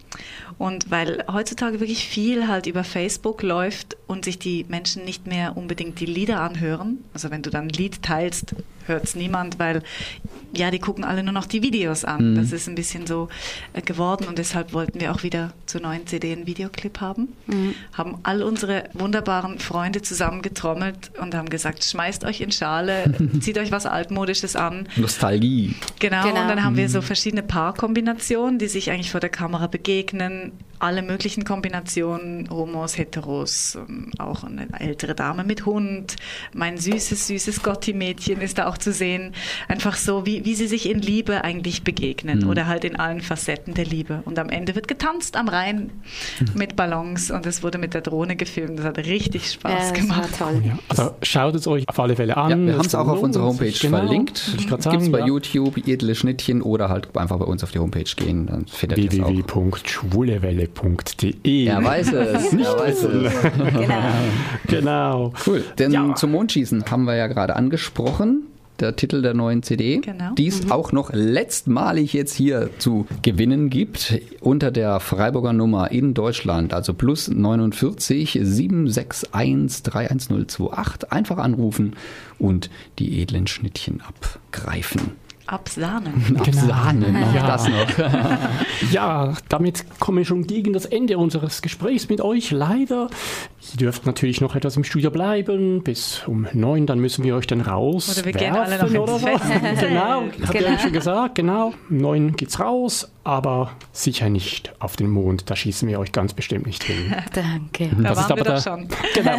Und 0.57 0.89
weil 0.89 1.23
heutzutage 1.31 1.79
wirklich 1.79 2.07
viel 2.07 2.47
halt 2.47 2.65
über 2.65 2.83
Facebook 2.83 3.43
läuft 3.43 3.95
und 4.07 4.25
sich 4.25 4.39
die 4.39 4.65
Menschen 4.67 5.05
nicht 5.05 5.27
mehr 5.27 5.55
unbedingt 5.55 5.99
die 5.99 6.07
Lieder 6.07 6.41
anhören. 6.41 7.03
Also 7.13 7.29
wenn 7.29 7.43
du 7.43 7.51
dann 7.51 7.65
ein 7.65 7.69
Lied 7.69 8.01
teilst, 8.01 8.55
hört 8.87 9.03
es 9.05 9.15
niemand, 9.15 9.59
weil 9.59 9.81
ja, 10.55 10.71
die 10.71 10.79
gucken 10.79 11.03
alle 11.03 11.23
nur 11.23 11.33
noch 11.33 11.45
die 11.45 11.61
Videos 11.61 12.05
an. 12.05 12.35
Das 12.35 12.51
ist 12.53 12.67
ein 12.67 12.75
bisschen 12.75 13.05
so 13.05 13.27
äh, 13.73 13.81
geworden 13.81 14.25
und 14.27 14.37
deshalb 14.37 14.73
wollten 14.73 14.99
wir 15.01 15.11
auch 15.11 15.21
wieder 15.23 15.51
zur 15.65 15.81
neuen 15.81 16.07
CD 16.07 16.31
einen 16.31 16.47
Videoclip 16.47 17.01
haben. 17.01 17.33
Haben 17.93 18.15
all 18.23 18.41
unsere 18.41 18.85
wunderbaren 18.93 19.59
Freunde 19.59 20.01
zusammengetrommelt 20.01 21.11
und 21.19 21.35
haben 21.35 21.49
gesagt, 21.49 21.83
schmeißt 21.83 22.23
euch 22.23 22.41
in 22.41 22.51
Schale, 22.51 23.13
zieht 23.41 23.57
euch 23.57 23.71
was 23.71 23.85
Altmodisches 23.85 24.55
an. 24.55 24.87
Nostalgie. 24.95 25.75
Genau, 25.99 26.23
Genau. 26.23 26.41
und 26.41 26.47
dann 26.47 26.63
haben 26.63 26.77
wir 26.77 26.87
so 26.89 27.01
verschiedene 27.01 27.43
Paarkombinationen, 27.43 28.57
die 28.57 28.67
sich 28.67 28.89
eigentlich 28.89 29.11
vor 29.11 29.19
der 29.19 29.29
Kamera 29.29 29.67
begegnen. 29.67 30.53
Alle 30.79 31.01
möglichen 31.01 31.43
Kombinationen, 31.43 32.49
Homos, 32.51 32.97
Heteros, 32.99 33.75
ähm, 33.75 34.11
auch 34.19 34.43
eine 34.43 34.67
ältere 34.79 35.15
Dame 35.15 35.43
mit 35.43 35.65
Hund. 35.65 36.15
Mein 36.53 36.77
süßes, 36.77 37.27
süßes 37.27 37.63
Gotti-Mädchen 37.63 38.41
ist 38.41 38.59
da 38.59 38.67
auch 38.67 38.76
zu 38.79 38.91
sehen. 38.91 39.33
Einfach 39.67 39.95
so, 39.95 40.25
wie, 40.25 40.45
wie 40.45 40.55
sie 40.55 40.67
sich 40.67 40.89
in 40.89 40.99
Liebe 40.99 41.43
eigentlich 41.43 41.83
begegnen 41.83 42.45
oder 42.47 42.67
halt 42.67 42.83
in 42.83 42.95
allen 42.95 43.21
Facetten 43.21 43.73
der 43.73 43.85
Liebe. 43.85 44.21
Und 44.25 44.39
am 44.39 44.49
Ende 44.49 44.75
wird 44.75 44.87
getanzt 44.87 45.35
am 45.35 45.47
Rhein 45.47 45.89
mit 46.55 46.75
Ballons 46.75 47.31
und 47.31 47.45
es 47.45 47.63
wurde 47.63 47.77
mit 47.77 47.93
der 47.93 48.01
Drohne 48.01 48.35
gefilmt. 48.35 48.79
Das 48.79 48.85
hat 48.85 48.97
richtig 48.99 49.51
Spaß 49.51 49.89
Ja, 49.89 49.93
gemacht. 49.93 50.29
toll. 50.37 50.61
Ja, 50.65 50.77
also 50.89 51.11
schaut 51.23 51.55
es 51.55 51.67
euch 51.67 51.87
auf 51.87 51.99
alle 51.99 52.15
Fälle 52.15 52.37
an. 52.37 52.49
Ja, 52.51 52.57
wir 52.67 52.73
haben 52.77 52.85
es 52.85 52.95
auch 52.95 53.07
auf 53.07 53.21
unserer. 53.21 53.45
Homepage 53.45 53.71
Genau. 53.79 53.97
verlinkt. 53.97 54.41
Gibt 54.57 54.85
es 54.85 55.11
bei 55.11 55.19
ja. 55.19 55.25
YouTube 55.27 55.77
edle 55.87 56.15
Schnittchen 56.15 56.61
oder 56.61 56.89
halt 56.89 57.15
einfach 57.17 57.37
bei 57.37 57.45
uns 57.45 57.63
auf 57.63 57.71
die 57.71 57.79
Homepage 57.79 58.03
gehen, 58.15 58.47
dann 58.47 58.65
findet 58.67 58.97
ihr 58.99 59.11
es 59.13 59.19
auch. 59.19 59.27
www.schwulewelle.de 59.29 61.65
Er 61.65 61.83
weiß 61.83 62.13
es, 62.13 62.53
er 62.53 62.79
weiß 62.79 63.03
es. 63.03 63.33
Genau. 63.77 64.01
Genau. 64.67 65.33
Cool, 65.45 65.63
denn 65.77 65.91
Ja. 65.91 66.15
zum 66.15 66.31
Mondschießen 66.31 66.85
haben 66.89 67.03
wir 67.05 67.15
ja 67.15 67.27
gerade 67.27 67.55
angesprochen. 67.55 68.36
Der 68.79 68.95
Titel 68.95 69.21
der 69.21 69.33
neuen 69.33 69.63
CD, 69.63 69.97
Genau. 69.99 70.33
die 70.35 70.47
es 70.47 70.69
auch 70.69 70.91
noch 70.91 71.11
letztmalig 71.11 72.13
jetzt 72.13 72.33
hier 72.35 72.69
zu 72.77 73.07
gewinnen 73.23 73.69
gibt, 73.69 74.19
unter 74.39 74.69
der 74.71 74.99
Freiburger 74.99 75.53
Nummer 75.53 75.91
in 75.91 76.13
Deutschland, 76.13 76.73
also 76.73 76.93
plus 76.93 77.27
49 77.27 78.39
761 78.41 79.29
31028. 79.33 81.11
Einfach 81.11 81.37
anrufen 81.37 81.95
und 82.39 82.69
die 82.99 83.21
edlen 83.21 83.47
Schnittchen 83.47 84.01
abgreifen. 84.01 85.13
Absahnen. 85.47 86.37
Absahnen, 86.39 87.15
auch 87.23 87.33
Ja. 87.33 87.47
das 87.47 87.67
noch. 87.67 87.87
Ja, 88.91 89.33
damit 89.49 89.85
kommen 89.99 90.19
wir 90.19 90.25
schon 90.25 90.45
gegen 90.47 90.71
das 90.71 90.85
Ende 90.85 91.17
unseres 91.17 91.61
Gesprächs 91.61 92.07
mit 92.09 92.21
euch. 92.21 92.51
Leider. 92.51 93.09
Ihr 93.73 93.77
dürft 93.77 94.05
natürlich 94.05 94.39
noch 94.39 94.55
etwas 94.55 94.77
im 94.77 94.83
Studio 94.83 95.09
bleiben 95.11 95.81
bis 95.83 96.21
um 96.27 96.47
neun, 96.53 96.85
dann 96.85 96.99
müssen 96.99 97.23
wir 97.25 97.35
euch 97.35 97.47
dann 97.47 97.61
raus. 97.61 98.15
Oder 98.15 98.25
wir 98.25 98.33
gehen 98.33 98.55
alle 98.55 98.77
noch 98.77 99.01
oder 99.03 99.19
so. 99.19 99.27
Genau, 99.79 100.23
habt 100.45 100.53
ihr 100.53 100.59
Genau. 100.61 100.71
ja 100.71 100.79
schon 100.79 100.91
gesagt, 100.93 101.35
genau. 101.35 101.73
Um 101.89 101.97
neun 101.97 102.35
geht's 102.35 102.59
raus, 102.59 103.09
aber 103.23 103.71
sicher 103.91 104.29
nicht 104.29 104.73
auf 104.79 104.95
den 104.95 105.09
Mond. 105.09 105.49
Da 105.49 105.55
schießen 105.55 105.87
wir 105.89 105.99
euch 105.99 106.11
ganz 106.11 106.33
bestimmt 106.33 106.65
nicht 106.67 106.83
hin. 106.83 107.13
Danke. 107.33 107.89
Da 108.01 108.09
Das 108.13 108.19
ist 108.19 108.29
waren 108.29 108.37
wir 108.37 108.45
aber 108.45 108.55
doch 108.55 108.63
schon. 108.63 108.87
Genau. 109.15 109.37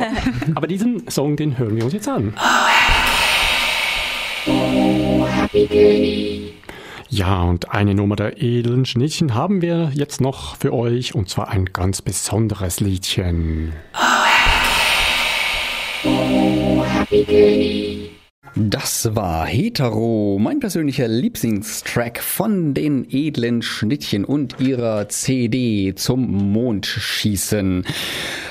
Aber 0.56 0.66
diesen 0.66 1.08
Song, 1.10 1.36
den 1.36 1.56
hören 1.58 1.76
wir 1.76 1.84
uns 1.84 1.92
jetzt 1.94 2.08
an. 2.08 2.34
Ja, 7.10 7.42
und 7.42 7.70
eine 7.70 7.94
Nummer 7.94 8.16
der 8.16 8.42
edlen 8.42 8.84
Schnittchen 8.84 9.34
haben 9.34 9.62
wir 9.62 9.90
jetzt 9.94 10.20
noch 10.20 10.56
für 10.56 10.72
euch, 10.74 11.14
und 11.14 11.28
zwar 11.28 11.48
ein 11.48 11.66
ganz 11.66 12.02
besonderes 12.02 12.80
Liedchen. 12.80 13.72
Das 18.54 19.14
war 19.14 19.46
Hetero, 19.46 20.38
mein 20.40 20.60
persönlicher 20.60 21.06
Lieblingstrack 21.06 22.18
von 22.22 22.74
den 22.74 23.06
edlen 23.10 23.62
Schnittchen 23.62 24.24
und 24.24 24.58
ihrer 24.58 25.08
CD 25.08 25.94
zum 25.94 26.52
Mondschießen. 26.52 27.84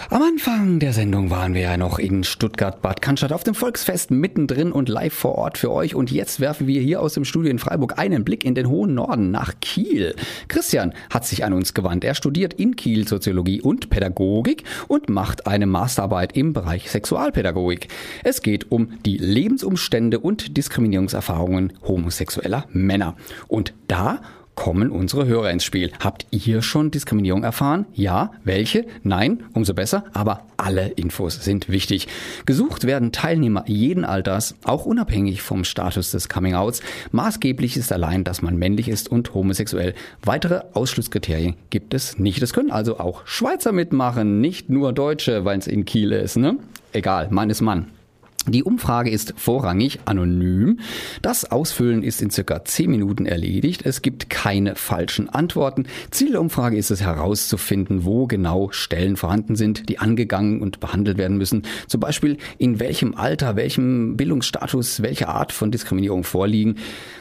Am 0.09 0.21
Anfang 0.21 0.79
der 0.79 0.93
Sendung 0.93 1.31
waren 1.31 1.53
wir 1.53 1.63
ja 1.63 1.75
noch 1.75 1.99
in 1.99 2.23
Stuttgart-Bad 2.23 3.01
Cannstatt 3.01 3.33
auf 3.33 3.43
dem 3.43 3.53
Volksfest 3.53 4.09
mittendrin 4.09 4.71
und 4.71 4.87
live 4.87 5.13
vor 5.13 5.35
Ort 5.35 5.57
für 5.57 5.69
euch. 5.69 5.95
Und 5.95 6.11
jetzt 6.11 6.39
werfen 6.39 6.65
wir 6.65 6.79
hier 6.79 7.01
aus 7.01 7.13
dem 7.13 7.25
Studio 7.25 7.51
in 7.51 7.59
Freiburg 7.59 7.99
einen 7.99 8.23
Blick 8.23 8.45
in 8.45 8.55
den 8.55 8.69
hohen 8.69 8.95
Norden 8.95 9.31
nach 9.31 9.55
Kiel. 9.59 10.15
Christian 10.47 10.93
hat 11.09 11.25
sich 11.25 11.43
an 11.43 11.51
uns 11.51 11.73
gewandt. 11.73 12.05
Er 12.05 12.15
studiert 12.15 12.53
in 12.53 12.77
Kiel 12.77 13.05
Soziologie 13.05 13.59
und 13.59 13.89
Pädagogik 13.89 14.63
und 14.87 15.09
macht 15.09 15.45
eine 15.45 15.65
Masterarbeit 15.65 16.37
im 16.37 16.53
Bereich 16.53 16.89
Sexualpädagogik. 16.89 17.89
Es 18.23 18.41
geht 18.41 18.71
um 18.71 18.93
die 19.05 19.17
Lebensumstände 19.17 20.19
und 20.19 20.55
Diskriminierungserfahrungen 20.55 21.73
homosexueller 21.85 22.63
Männer. 22.71 23.17
Und 23.49 23.73
da 23.89 24.21
kommen 24.57 24.89
unsere 24.89 25.25
Hörer 25.27 25.51
ins 25.51 25.63
Spiel. 25.63 25.91
Habt 26.01 26.25
ihr 26.31 26.61
schon 26.61 26.91
Diskriminierung 26.91 27.43
erfahren? 27.43 27.85
Ja. 27.93 28.31
Welche? 28.43 28.85
Nein. 29.03 29.43
Umso 29.53 29.73
besser. 29.73 30.03
Aber 30.11 30.41
alle 30.57 30.87
Infos 30.89 31.35
sind 31.35 31.69
wichtig. 31.69 32.07
Gesucht 32.45 32.85
werden 32.85 33.13
Teilnehmer 33.13 33.63
jeden 33.67 34.03
Alters, 34.03 34.55
auch 34.63 34.85
unabhängig 34.85 35.43
vom 35.43 35.63
Status 35.63 36.11
des 36.11 36.27
Coming-outs. 36.27 36.81
Maßgeblich 37.11 37.77
ist 37.77 37.93
allein, 37.93 38.23
dass 38.23 38.41
man 38.41 38.57
männlich 38.57 38.89
ist 38.89 39.09
und 39.09 39.33
homosexuell. 39.35 39.93
Weitere 40.23 40.63
Ausschlusskriterien 40.73 41.55
gibt 41.69 41.93
es 41.93 42.17
nicht. 42.17 42.41
Es 42.41 42.51
können 42.51 42.71
also 42.71 42.99
auch 42.99 43.27
Schweizer 43.27 43.71
mitmachen, 43.71 44.41
nicht 44.41 44.69
nur 44.69 44.91
Deutsche, 44.91 45.45
weil 45.45 45.59
es 45.59 45.67
in 45.67 45.85
Kiel 45.85 46.11
ist. 46.11 46.35
Ne? 46.35 46.57
Egal, 46.93 47.27
Mann 47.29 47.51
ist 47.51 47.61
Mann. 47.61 47.91
Die 48.49 48.63
Umfrage 48.63 49.09
ist 49.09 49.33
vorrangig 49.35 49.99
anonym. 50.05 50.79
Das 51.21 51.51
Ausfüllen 51.51 52.01
ist 52.01 52.21
in 52.21 52.29
circa 52.29 52.63
10 52.63 52.89
Minuten 52.89 53.25
erledigt. 53.25 53.81
Es 53.85 54.01
gibt 54.01 54.29
keine 54.29 54.75
falschen 54.75 55.27
Antworten. 55.27 55.85
Ziel 56.11 56.31
der 56.31 56.39
Umfrage 56.39 56.77
ist 56.77 56.89
es 56.89 57.01
herauszufinden, 57.01 58.05
wo 58.05 58.25
genau 58.25 58.69
Stellen 58.71 59.17
vorhanden 59.17 59.57
sind, 59.57 59.89
die 59.89 59.99
angegangen 59.99 60.61
und 60.61 60.79
behandelt 60.79 61.17
werden 61.17 61.37
müssen. 61.37 61.63
Zum 61.87 61.99
Beispiel 61.99 62.37
in 62.57 62.79
welchem 62.79 63.15
Alter, 63.15 63.57
welchem 63.57 64.15
Bildungsstatus, 64.15 65.01
welche 65.01 65.27
Art 65.27 65.51
von 65.51 65.69
Diskriminierung 65.69 66.23
vorliegen 66.23 66.77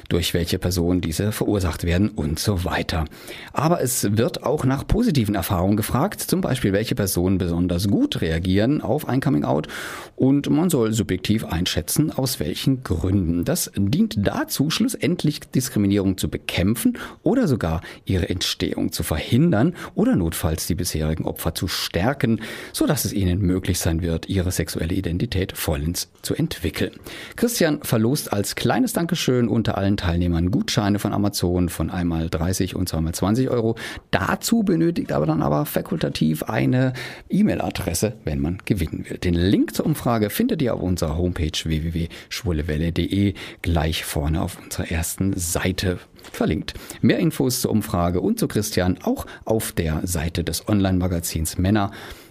durch 0.08 0.34
welche 0.34 0.58
Person 0.58 1.00
diese 1.00 1.32
verursacht 1.32 1.84
werden 1.84 2.10
und 2.10 2.38
so 2.38 2.64
weiter. 2.64 3.04
Aber 3.52 3.80
es 3.80 4.16
wird 4.16 4.42
auch 4.42 4.64
nach 4.64 4.86
positiven 4.86 5.34
Erfahrungen 5.34 5.76
gefragt, 5.76 6.20
zum 6.20 6.40
Beispiel 6.40 6.72
welche 6.72 6.94
Personen 6.94 7.38
besonders 7.38 7.88
gut 7.88 8.20
reagieren 8.20 8.80
auf 8.80 9.08
ein 9.08 9.20
Coming-out 9.20 9.68
und 10.14 10.48
man 10.50 10.70
soll 10.70 10.92
subjektiv 10.92 11.44
einschätzen, 11.44 12.10
aus 12.10 12.40
welchen 12.40 12.82
Gründen. 12.82 13.44
Das 13.44 13.70
dient 13.76 14.14
dazu, 14.18 14.70
schlussendlich 14.70 15.40
Diskriminierung 15.40 16.18
zu 16.18 16.28
bekämpfen 16.28 16.98
oder 17.22 17.48
sogar 17.48 17.82
ihre 18.04 18.28
Entstehung 18.28 18.92
zu 18.92 19.02
verhindern 19.02 19.74
oder 19.94 20.16
notfalls 20.16 20.66
die 20.66 20.74
bisherigen 20.74 21.24
Opfer 21.24 21.54
zu 21.54 21.68
stärken, 21.68 22.40
so 22.72 22.86
dass 22.86 23.04
es 23.04 23.12
ihnen 23.12 23.40
möglich 23.40 23.78
sein 23.78 24.02
wird, 24.02 24.28
ihre 24.28 24.50
sexuelle 24.50 24.94
Identität 24.94 25.56
vollends 25.56 26.10
zu 26.22 26.34
entwickeln. 26.34 26.92
Christian 27.36 27.82
verlost 27.82 28.32
als 28.32 28.54
kleines 28.54 28.92
Dankeschön 28.92 29.48
unter 29.48 29.76
allen 29.76 29.95
Teilnehmern 29.96 30.50
Gutscheine 30.50 30.98
von 30.98 31.12
Amazon 31.12 31.68
von 31.68 31.90
einmal 31.90 32.28
30 32.28 32.76
und 32.76 32.88
zweimal 32.88 33.14
20 33.14 33.50
Euro. 33.50 33.76
Dazu 34.10 34.62
benötigt 34.62 35.12
aber 35.12 35.26
dann 35.26 35.42
aber 35.42 35.66
fakultativ 35.66 36.44
eine 36.44 36.92
E-Mail-Adresse, 37.28 38.14
wenn 38.24 38.40
man 38.40 38.58
gewinnen 38.64 39.06
will. 39.08 39.18
Den 39.18 39.34
Link 39.34 39.74
zur 39.74 39.86
Umfrage 39.86 40.30
findet 40.30 40.62
ihr 40.62 40.74
auf 40.74 40.82
unserer 40.82 41.16
Homepage 41.16 41.52
www.schwulewelle.de 41.64 43.34
gleich 43.62 44.04
vorne 44.04 44.42
auf 44.42 44.58
unserer 44.62 44.90
ersten 44.90 45.32
Seite 45.36 45.98
verlinkt. 46.32 46.74
Mehr 47.00 47.18
Infos 47.18 47.60
zur 47.60 47.70
Umfrage 47.70 48.20
und 48.20 48.38
zu 48.38 48.48
Christian 48.48 48.98
auch 49.02 49.26
auf 49.44 49.72
der 49.72 50.06
Seite 50.06 50.44
des 50.44 50.68
Online-Magazins 50.68 51.58
Männer. 51.58 51.90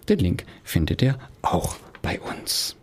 Den 0.09 0.19
Link 0.19 0.45
findet 0.63 1.01
ihr 1.01 1.17
auch 1.41 1.77
bei 2.01 2.19
uns. 2.19 2.75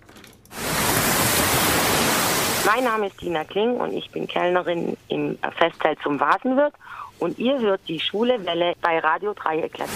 Mein 2.64 2.84
Name 2.84 3.08
ist 3.08 3.20
Dina 3.20 3.42
Kling 3.42 3.76
und 3.76 3.92
ich 3.92 4.08
bin 4.10 4.28
Kellnerin 4.28 4.96
im 5.08 5.36
Festzelt 5.58 5.98
zum 6.02 6.20
Vasenwirt 6.20 6.74
und 7.18 7.36
ihr 7.38 7.58
hört 7.58 7.80
die 7.88 7.98
Schwule 7.98 8.44
Welle 8.46 8.74
bei 8.80 9.00
Radio 9.00 9.34
Dreieckland. 9.34 9.90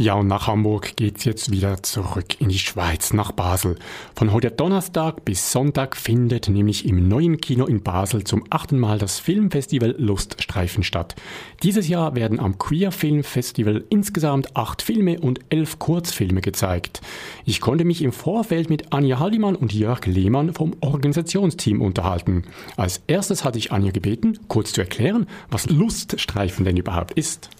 Ja, 0.00 0.14
und 0.14 0.28
nach 0.28 0.46
Hamburg 0.46 0.96
geht's 0.96 1.24
jetzt 1.24 1.50
wieder 1.50 1.82
zurück 1.82 2.40
in 2.40 2.48
die 2.48 2.58
Schweiz, 2.58 3.12
nach 3.12 3.32
Basel. 3.32 3.76
Von 4.16 4.32
heute 4.32 4.50
Donnerstag 4.50 5.26
bis 5.26 5.52
Sonntag 5.52 5.94
findet 5.94 6.48
nämlich 6.48 6.88
im 6.88 7.06
neuen 7.06 7.38
Kino 7.38 7.66
in 7.66 7.82
Basel 7.82 8.24
zum 8.24 8.44
achten 8.48 8.78
Mal 8.78 8.96
das 8.96 9.18
Filmfestival 9.18 9.94
Luststreifen 9.98 10.84
statt. 10.84 11.16
Dieses 11.62 11.86
Jahr 11.86 12.14
werden 12.14 12.40
am 12.40 12.56
Queer 12.56 12.92
Film 12.92 13.22
Festival 13.22 13.84
insgesamt 13.90 14.56
acht 14.56 14.80
Filme 14.80 15.20
und 15.20 15.40
elf 15.50 15.78
Kurzfilme 15.78 16.40
gezeigt. 16.40 17.02
Ich 17.44 17.60
konnte 17.60 17.84
mich 17.84 18.00
im 18.00 18.12
Vorfeld 18.12 18.70
mit 18.70 18.94
Anja 18.94 19.18
Haldimann 19.18 19.54
und 19.54 19.74
Jörg 19.74 20.06
Lehmann 20.06 20.54
vom 20.54 20.76
Organisationsteam 20.80 21.82
unterhalten. 21.82 22.44
Als 22.78 23.02
erstes 23.06 23.44
hatte 23.44 23.58
ich 23.58 23.70
Anja 23.70 23.90
gebeten, 23.90 24.38
kurz 24.48 24.72
zu 24.72 24.80
erklären, 24.80 25.26
was 25.50 25.68
Luststreifen 25.68 26.64
denn 26.64 26.78
überhaupt 26.78 27.12
ist. 27.18 27.50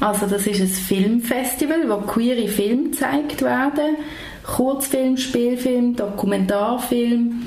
Also 0.00 0.26
das 0.26 0.46
ist 0.46 0.60
ein 0.60 0.68
Filmfestival, 0.68 1.88
wo 1.88 1.96
queere 1.98 2.48
Filme 2.48 2.90
gezeigt 2.90 3.42
werden. 3.42 3.96
Kurzfilm, 4.44 5.16
Spielfilm, 5.16 5.96
Dokumentarfilm. 5.96 7.42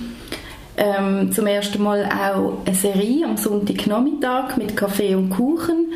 Ähm, 0.78 1.32
zum 1.32 1.46
ersten 1.46 1.84
Mal 1.84 2.06
auch 2.06 2.66
eine 2.66 2.76
Serie 2.76 3.26
am 3.26 3.38
Sonntagnachmittag 3.38 4.58
mit 4.58 4.76
Kaffee 4.76 5.16
und 5.16 5.30
Kuchen. 5.30 5.94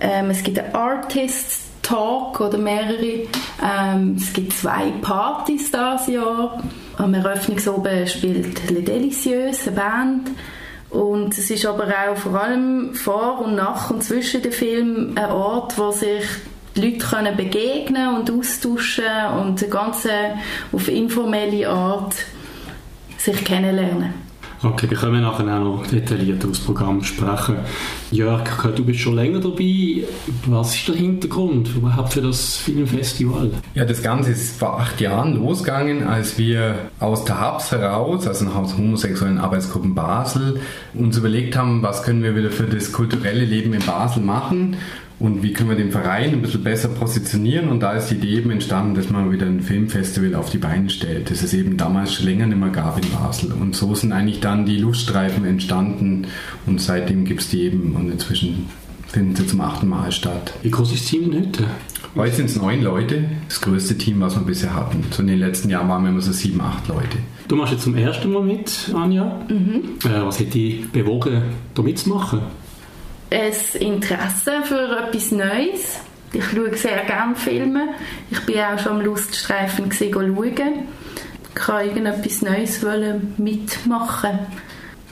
Ähm, 0.00 0.30
es 0.30 0.42
gibt 0.42 0.58
einen 0.58 0.74
Artists 0.74 1.64
Talk 1.84 2.40
oder 2.40 2.58
mehrere. 2.58 3.26
Ähm, 3.62 4.16
es 4.16 4.32
gibt 4.32 4.52
zwei 4.54 4.90
Partys 5.02 5.70
dieses 5.70 6.06
Jahr. 6.08 6.62
Am 6.96 7.14
Eröffnungsoben 7.14 8.06
spielt 8.06 8.70
Le 8.70 8.82
Delicieux, 8.82 9.68
eine 9.68 9.76
Band. 9.76 10.30
Und 10.94 11.36
es 11.36 11.50
ist 11.50 11.66
aber 11.66 11.88
auch 11.88 12.16
vor 12.16 12.40
allem 12.40 12.94
vor 12.94 13.40
und 13.40 13.56
nach 13.56 13.90
und 13.90 14.04
zwischen 14.04 14.42
den 14.42 14.52
Filmen 14.52 15.18
ein 15.18 15.30
Ort, 15.30 15.76
wo 15.76 15.90
sich 15.90 16.24
die 16.76 16.82
Leute 16.82 17.04
können 17.04 17.36
begegnen 17.36 18.14
und 18.14 18.30
austauschen 18.30 19.04
und 19.40 19.68
ganz 19.70 20.06
auf 20.70 20.88
informelle 20.88 21.68
Art 21.68 22.14
sich 23.18 23.44
kennenlernen. 23.44 24.23
Okay, 24.64 24.88
wir 24.88 24.96
können 24.96 25.20
nachher 25.20 25.44
auch 25.44 25.82
noch 25.82 25.86
detailliert 25.86 26.42
über 26.42 26.52
das 26.52 26.60
Programm 26.60 27.04
sprechen. 27.04 27.56
Jörg, 28.10 28.48
du 28.74 28.82
bist 28.82 29.00
schon 29.00 29.14
länger 29.14 29.40
dabei. 29.40 30.04
Was 30.46 30.74
ist 30.74 30.88
der 30.88 30.94
Hintergrund 30.94 31.68
überhaupt 31.76 32.14
für 32.14 32.22
das 32.22 32.56
Filmfestival? 32.56 33.50
Ja, 33.74 33.84
das 33.84 34.02
Ganze 34.02 34.30
ist 34.30 34.58
vor 34.58 34.80
acht 34.80 35.02
Jahren 35.02 35.36
losgegangen, 35.36 36.04
als 36.04 36.38
wir 36.38 36.76
aus 36.98 37.26
der 37.26 37.40
HABS 37.40 37.72
heraus, 37.72 38.26
also 38.26 38.46
aus 38.46 38.78
homosexuellen 38.78 39.36
Arbeitsgruppen 39.36 39.94
Basel, 39.94 40.60
uns 40.94 41.18
überlegt 41.18 41.58
haben, 41.58 41.82
was 41.82 42.02
können 42.02 42.22
wir 42.22 42.34
wieder 42.34 42.50
für 42.50 42.64
das 42.64 42.90
kulturelle 42.90 43.44
Leben 43.44 43.74
in 43.74 43.84
Basel 43.84 44.22
machen 44.22 44.78
und 45.18 45.42
wie 45.42 45.52
können 45.52 45.70
wir 45.70 45.76
den 45.76 45.92
Verein 45.92 46.32
ein 46.32 46.42
bisschen 46.42 46.64
besser 46.64 46.88
positionieren. 46.88 47.68
Und 47.68 47.80
da 47.80 47.92
ist 47.92 48.08
die 48.08 48.16
Idee 48.16 48.38
eben 48.38 48.50
entstanden, 48.50 48.94
dass 48.94 49.10
man 49.10 49.30
wieder 49.30 49.46
ein 49.46 49.60
Filmfestival 49.60 50.34
auf 50.34 50.50
die 50.50 50.58
Beine 50.58 50.90
stellt, 50.90 51.30
das 51.30 51.42
es 51.42 51.54
eben 51.54 51.76
damals 51.76 52.14
schon 52.14 52.26
länger 52.26 52.46
nicht 52.46 52.58
mehr 52.58 52.70
gab 52.70 53.02
in 53.02 53.10
Basel. 53.10 53.52
Und 53.52 53.76
so 53.76 53.94
sind 53.94 54.12
eigentlich 54.12 54.40
dann 54.40 54.66
die 54.66 54.78
Luststreifen 54.78 55.44
entstanden 55.44 56.26
und 56.66 56.80
seitdem 56.80 57.24
gibt 57.24 57.42
es 57.42 57.48
die 57.48 57.62
eben 57.62 57.94
und 57.94 58.10
inzwischen 58.10 58.66
finden 59.06 59.36
sie 59.36 59.46
zum 59.46 59.60
achten 59.60 59.88
Mal 59.88 60.10
statt. 60.10 60.54
Wie 60.62 60.70
groß 60.70 60.92
ist 60.92 61.04
das 61.04 61.10
Team 61.10 61.30
denn 61.30 61.46
heute? 61.46 61.64
Heute 62.16 62.36
sind 62.36 62.46
es 62.46 62.56
neun 62.56 62.82
Leute, 62.82 63.24
das 63.48 63.60
größte 63.60 63.96
Team, 63.96 64.20
was 64.20 64.36
wir 64.36 64.42
bisher 64.42 64.74
hatten. 64.74 65.04
So 65.10 65.22
in 65.22 65.28
den 65.28 65.38
letzten 65.38 65.70
Jahren 65.70 65.88
waren 65.88 66.02
wir 66.02 66.10
immer 66.10 66.20
so 66.20 66.32
sieben, 66.32 66.60
acht 66.60 66.88
Leute. 66.88 67.18
Du 67.46 67.56
machst 67.56 67.72
jetzt 67.72 67.82
zum 67.82 67.96
ersten 67.96 68.32
Mal 68.32 68.42
mit, 68.42 68.90
Anja. 68.94 69.40
Mhm. 69.48 69.98
Äh, 70.04 70.24
was 70.24 70.40
hat 70.40 70.54
dich 70.54 70.90
bewogen, 70.90 71.42
da 71.74 71.82
mitzumachen? 71.82 72.40
Ein 73.34 73.52
Interesse 73.80 74.62
für 74.64 75.06
etwas 75.06 75.32
Neues. 75.32 76.00
Ich 76.32 76.44
schaue 76.44 76.76
sehr 76.76 77.04
gerne 77.04 77.34
Filme. 77.34 77.88
Ich 78.30 78.40
bin 78.40 78.58
auch 78.60 78.78
schon 78.78 78.92
am 78.92 79.00
Luststreifen 79.00 79.90
schauen. 79.90 80.88
Ich 81.48 81.54
kann 81.54 81.86
irgendetwas 81.86 82.42
Neues 82.42 82.84
mitmachen. 83.36 84.38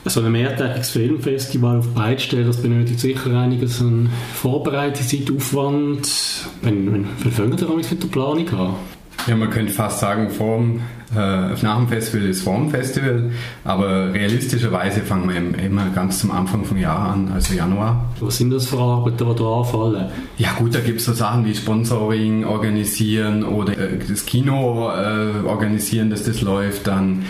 So 0.05 0.19
ein 0.19 0.33
mehrtägiges 0.33 0.89
Filmfestival 0.89 1.79
auf 1.79 1.93
Beitstellen, 1.93 2.45
das 2.45 2.61
benötigt 2.61 2.99
sicher 2.99 3.39
einiges 3.39 3.79
an 3.79 4.09
Vorbereitungszeit, 4.33 5.31
Aufwand. 5.31 6.09
Wenn, 6.61 6.91
wenn, 6.91 7.07
wann 7.19 7.31
fängt 7.31 7.61
ihr 7.61 7.69
mit 7.69 8.03
der 8.03 8.07
Planung 8.07 8.49
an? 8.49 8.75
Ja, 9.25 9.35
man 9.37 9.49
könnte 9.49 9.71
fast 9.71 9.99
sagen, 9.99 10.29
vorm, 10.29 10.81
äh, 11.15 11.17
nach 11.61 11.77
dem 11.77 11.87
Festival 11.87 12.27
ist 12.27 12.41
vorm 12.41 12.69
Festival, 12.69 13.31
aber 13.63 14.13
realistischerweise 14.13 15.01
fangen 15.01 15.29
wir 15.29 15.63
immer 15.63 15.89
ganz 15.91 16.19
zum 16.19 16.31
Anfang 16.31 16.65
vom 16.65 16.77
Jahr 16.77 17.13
an, 17.13 17.31
also 17.33 17.53
Januar. 17.53 18.09
Was 18.19 18.37
sind 18.37 18.51
das 18.51 18.65
für 18.65 18.79
Arbeiten, 18.79 19.17
die 19.17 19.35
da 19.35 19.59
anfallen? 19.59 20.11
Ja 20.37 20.49
gut, 20.57 20.75
da 20.75 20.79
gibt 20.81 20.99
es 20.99 21.05
so 21.05 21.13
Sachen 21.13 21.45
wie 21.45 21.55
Sponsoring 21.55 22.43
organisieren 22.43 23.43
oder 23.43 23.77
äh, 23.77 23.97
das 23.97 24.25
Kino 24.25 24.91
äh, 24.91 25.45
organisieren, 25.47 26.09
dass 26.09 26.23
das 26.23 26.41
läuft, 26.41 26.87
dann 26.87 27.25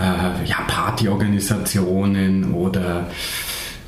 äh, 0.00 0.48
ja, 0.48 0.56
Partyorganisationen 0.66 2.54
oder 2.54 3.06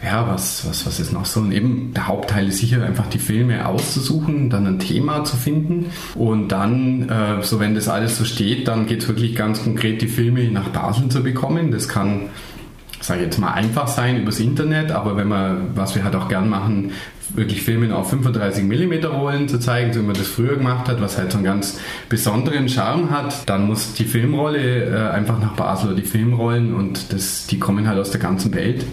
ja, 0.05 0.29
was, 0.29 0.67
was, 0.69 0.87
was 0.87 1.01
ist 1.01 1.13
noch 1.13 1.27
so? 1.27 1.41
Und 1.41 1.53
eben 1.53 1.93
der 1.93 2.07
Hauptteil 2.07 2.49
ist 2.49 2.59
sicher 2.59 2.85
einfach 2.85 3.07
die 3.07 3.19
Filme 3.19 3.67
auszusuchen, 3.67 4.49
dann 4.49 4.67
ein 4.67 4.79
Thema 4.79 5.25
zu 5.25 5.37
finden 5.37 5.87
und 6.15 6.49
dann, 6.49 7.09
äh, 7.09 7.43
so 7.43 7.59
wenn 7.59 7.75
das 7.75 7.89
alles 7.89 8.17
so 8.17 8.25
steht, 8.25 8.69
dann 8.69 8.87
geht 8.87 9.03
es 9.03 9.09
wirklich 9.09 9.35
ganz 9.35 9.63
konkret, 9.65 10.01
die 10.01 10.09
Filme 10.09 10.51
nach 10.51 10.69
Basel 10.69 11.09
zu 11.09 11.23
bekommen. 11.23 11.73
Das 11.73 11.89
kann, 11.89 12.29
sage 13.01 13.21
ich 13.21 13.27
jetzt 13.27 13.39
mal, 13.39 13.53
einfach 13.53 13.89
sein 13.89 14.23
übers 14.23 14.39
Internet, 14.39 14.93
aber 14.93 15.17
wenn 15.17 15.29
man, 15.29 15.75
was 15.75 15.97
wir 15.97 16.05
halt 16.05 16.15
auch 16.15 16.29
gern 16.29 16.49
machen, 16.49 16.93
wirklich 17.35 17.63
Filme 17.63 17.95
auf 17.95 18.09
35 18.11 18.65
mm 18.65 19.05
Rollen 19.07 19.49
zu 19.49 19.59
zeigen, 19.59 19.93
so 19.93 20.01
wie 20.01 20.07
man 20.07 20.17
das 20.17 20.29
früher 20.29 20.57
gemacht 20.57 20.89
hat, 20.89 21.01
was 21.01 21.19
halt 21.19 21.33
so 21.33 21.39
einen 21.39 21.45
ganz 21.45 21.79
besonderen 22.09 22.69
Charme 22.69 23.11
hat, 23.11 23.49
dann 23.49 23.67
muss 23.67 23.95
die 23.95 24.05
Filmrolle 24.05 24.85
äh, 24.85 25.11
einfach 25.11 25.41
nach 25.41 25.55
Basel 25.55 25.89
oder 25.89 25.97
die 25.97 26.07
Filmrollen 26.07 26.73
und 26.73 27.13
das, 27.13 27.47
die 27.47 27.59
kommen 27.59 27.89
halt 27.89 27.99
aus 27.99 28.11
der 28.11 28.21
ganzen 28.21 28.55
Welt. 28.55 28.87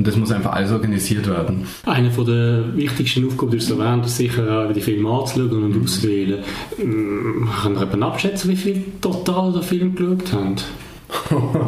Und 0.00 0.06
das 0.06 0.16
muss 0.16 0.32
einfach 0.32 0.52
alles 0.52 0.72
organisiert 0.72 1.28
werden. 1.28 1.66
Eine 1.84 2.08
der 2.08 2.74
wichtigsten 2.74 3.26
Aufgaben, 3.26 3.52
ist 3.52 3.70
erwähnt, 3.70 4.06
ist 4.06 4.16
sicher 4.16 4.64
auch 4.64 4.72
die 4.72 4.80
Filme 4.80 5.10
anzuschauen 5.10 5.62
und 5.62 5.84
auszuwählen. 5.84 6.38
Ähm, 6.78 7.46
kann 7.62 7.74
ihr 7.74 7.80
jemand 7.80 8.04
abschätzen, 8.04 8.50
wie 8.50 8.56
viel 8.56 8.82
total 9.02 9.52
der 9.52 9.60
Film 9.60 9.94
geschaut 9.94 10.32
habt? 10.32 10.64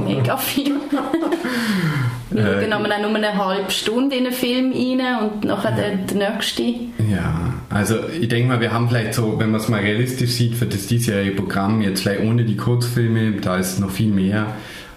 Mega 0.08 0.38
viel. 0.38 0.76
Wir 2.30 2.42
Äh, 2.42 2.70
schauen 2.70 2.90
äh, 2.90 3.02
nur 3.02 3.14
eine 3.14 3.36
halbe 3.36 3.70
Stunde 3.70 4.16
in 4.16 4.24
einen 4.24 4.34
Film 4.34 4.72
rein 4.72 5.28
und 5.28 5.44
nachher 5.44 5.72
der, 5.72 5.96
der 5.96 6.30
nächste. 6.32 6.62
Ja, 6.62 7.52
also 7.68 7.96
ich 8.18 8.28
denke 8.28 8.48
mal, 8.48 8.60
wir 8.62 8.72
haben 8.72 8.88
vielleicht 8.88 9.12
so, 9.12 9.38
wenn 9.38 9.50
man 9.50 9.60
es 9.60 9.68
mal 9.68 9.80
realistisch 9.80 10.30
sieht, 10.30 10.54
für 10.54 10.64
das 10.64 10.86
diesjährige 10.86 11.32
Programm, 11.32 11.82
jetzt 11.82 12.00
vielleicht 12.00 12.22
ohne 12.22 12.46
die 12.46 12.56
Kurzfilme, 12.56 13.32
da 13.42 13.58
ist 13.58 13.78
noch 13.78 13.90
viel 13.90 14.10
mehr, 14.10 14.46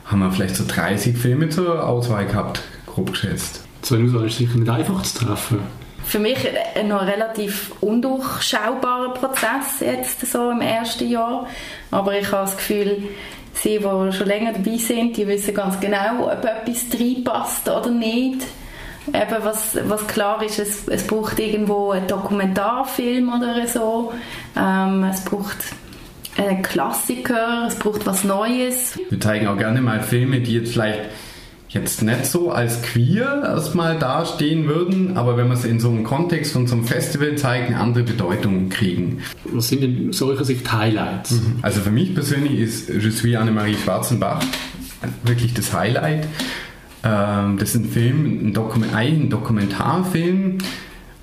haben 0.05 0.19
wir 0.19 0.31
vielleicht 0.31 0.55
so 0.55 0.63
30 0.65 1.17
Filme 1.17 1.49
zur 1.49 1.85
Auswahl 1.85 2.25
gehabt, 2.27 2.61
grob 2.95 3.11
geschätzt. 3.11 3.63
So 3.81 3.95
eine 3.95 4.05
Auswahl 4.05 4.25
ist 4.25 4.37
sicher 4.37 4.57
nicht 4.57 4.69
einfach 4.69 5.01
zu 5.03 5.25
treffen. 5.25 5.59
Für 6.05 6.19
mich 6.19 6.37
ein 6.75 6.87
noch 6.87 7.01
relativ 7.01 7.71
undurchschaubarer 7.81 9.13
Prozess 9.13 9.79
jetzt 9.81 10.25
so 10.31 10.51
im 10.51 10.61
ersten 10.61 11.09
Jahr. 11.09 11.47
Aber 11.91 12.17
ich 12.17 12.31
habe 12.31 12.45
das 12.45 12.57
Gefühl, 12.57 13.03
sie, 13.53 13.79
die 13.79 13.81
schon 13.81 14.27
länger 14.27 14.53
dabei 14.53 14.77
sind, 14.77 15.17
die 15.17 15.27
wissen 15.27 15.53
ganz 15.53 15.79
genau, 15.79 16.31
ob 16.31 16.45
etwas 16.45 16.85
reinpasst 16.99 17.67
oder 17.67 17.89
nicht. 17.89 18.45
Eben 19.07 19.43
was, 19.43 19.77
was 19.87 20.07
klar 20.07 20.41
ist, 20.43 20.57
es, 20.57 20.87
es 20.87 21.05
braucht 21.05 21.39
irgendwo 21.39 21.91
einen 21.91 22.07
Dokumentarfilm 22.07 23.33
oder 23.33 23.67
so. 23.67 24.13
Ähm, 24.57 25.03
es 25.03 25.23
braucht 25.23 25.57
einen 26.37 26.61
Klassiker, 26.61 27.65
es 27.67 27.75
braucht 27.75 28.05
was 28.05 28.23
Neues. 28.23 28.99
Wir 29.09 29.19
zeigen 29.19 29.47
auch 29.47 29.57
gerne 29.57 29.81
mal 29.81 30.01
Filme, 30.01 30.39
die 30.39 30.55
jetzt 30.55 30.73
vielleicht 30.73 31.01
jetzt 31.75 32.01
nicht 32.01 32.25
so 32.25 32.51
als 32.51 32.81
queer 32.81 33.43
erstmal 33.43 33.99
dastehen 33.99 34.67
würden, 34.67 35.17
aber 35.17 35.37
wenn 35.37 35.47
man 35.47 35.57
sie 35.57 35.69
in 35.69 35.79
so 35.79 35.89
einem 35.89 36.03
Kontext 36.03 36.53
von 36.53 36.65
so 36.67 36.75
einem 36.75 36.85
Festival 36.85 37.35
zeigt, 37.35 37.67
eine 37.67 37.79
andere 37.79 38.03
Bedeutung 38.03 38.69
kriegen. 38.69 39.19
Was 39.43 39.67
sind 39.67 39.81
denn 39.81 40.13
solcher 40.13 40.45
Sicht 40.45 40.71
Highlights? 40.71 41.39
Also 41.61 41.81
für 41.81 41.91
mich 41.91 42.15
persönlich 42.15 42.59
ist 42.59 42.89
Je 42.89 43.09
suis 43.11 43.35
Annemarie 43.35 43.75
Schwarzenbach 43.75 44.41
wirklich 45.23 45.53
das 45.53 45.73
Highlight. 45.73 46.27
Ähm, 47.03 47.57
das 47.59 47.75
ist 47.75 47.75
ein 47.75 47.89
Film, 47.89 48.47
ein, 48.47 48.53
Dokument, 48.53 48.95
ein 48.95 49.29
Dokumentarfilm, 49.29 50.59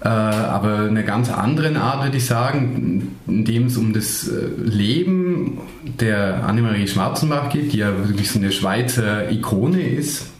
äh, 0.00 0.08
aber 0.08 0.80
eine 0.80 1.02
ganz 1.02 1.30
andere 1.30 1.74
Art, 1.80 2.04
würde 2.04 2.18
ich 2.18 2.26
sagen, 2.26 3.16
in 3.26 3.44
dem 3.44 3.66
es 3.66 3.76
um 3.78 3.92
das 3.92 4.28
äh, 4.28 4.48
Leben 4.62 5.58
der 5.82 6.44
Annemarie 6.44 6.86
Schwarzenbach 6.86 7.48
geht, 7.48 7.72
die 7.72 7.78
ja 7.78 7.96
wirklich 8.06 8.30
so 8.30 8.38
eine 8.38 8.52
Schweizer 8.52 9.30
Ikone 9.30 9.80
ist. 9.80 10.31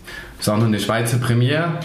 Das 0.43 0.49
ist 0.49 0.55
auch 0.55 0.59
noch 0.59 0.67
eine 0.67 0.81
Schweizer 0.81 1.19
Premiere 1.19 1.79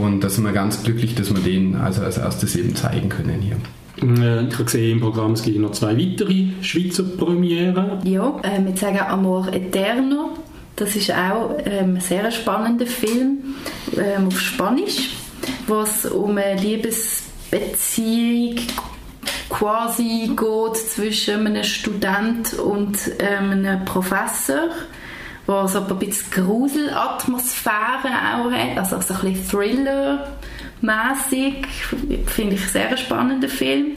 und 0.00 0.24
da 0.24 0.30
sind 0.30 0.44
wir 0.44 0.52
ganz 0.52 0.82
glücklich, 0.82 1.14
dass 1.16 1.34
wir 1.34 1.42
den 1.42 1.76
also 1.76 2.00
als 2.00 2.16
erstes 2.16 2.56
eben 2.56 2.74
zeigen 2.74 3.10
können 3.10 3.42
hier. 3.42 3.56
Äh, 4.02 4.46
Ich 4.46 4.54
habe 4.54 4.64
gesehen 4.64 4.92
im 4.92 5.00
Programm, 5.00 5.32
es 5.32 5.42
gibt 5.42 5.58
noch 5.58 5.72
zwei 5.72 5.98
weitere 5.98 6.46
Schweizer 6.62 7.02
Premieren. 7.02 7.98
Ja, 8.04 8.40
äh, 8.42 8.64
wir 8.64 8.74
zeigen 8.74 9.00
Amor 9.00 9.52
Eterno. 9.52 10.30
Das 10.76 10.96
ist 10.96 11.12
auch 11.12 11.58
ähm, 11.66 11.96
ein 11.96 12.00
sehr 12.00 12.30
spannender 12.30 12.86
Film 12.86 13.56
ähm, 13.94 14.28
auf 14.28 14.40
Spanisch, 14.40 15.10
wo 15.66 15.82
es 15.82 16.06
um 16.06 16.38
eine 16.38 16.58
Liebesbeziehung 16.58 18.56
quasi 19.50 20.30
geht 20.34 20.76
zwischen 20.78 21.46
einem 21.46 21.64
Student 21.64 22.54
und 22.54 22.96
ähm, 23.18 23.50
einem 23.50 23.84
Professor, 23.84 24.70
wo 25.50 25.66
so 25.66 25.80
ein 25.80 25.98
bisschen 25.98 26.30
Gruselatmosphäre 26.30 28.12
auch 28.34 28.52
hat, 28.52 28.78
also 28.78 29.00
so 29.00 29.14
ein 29.14 29.32
bisschen 29.32 29.48
Thriller-mäßig. 29.48 31.66
Finde 32.26 32.54
ich 32.54 32.68
sehr 32.68 32.90
ein 32.90 32.96
spannender 32.96 33.48
Film. 33.48 33.96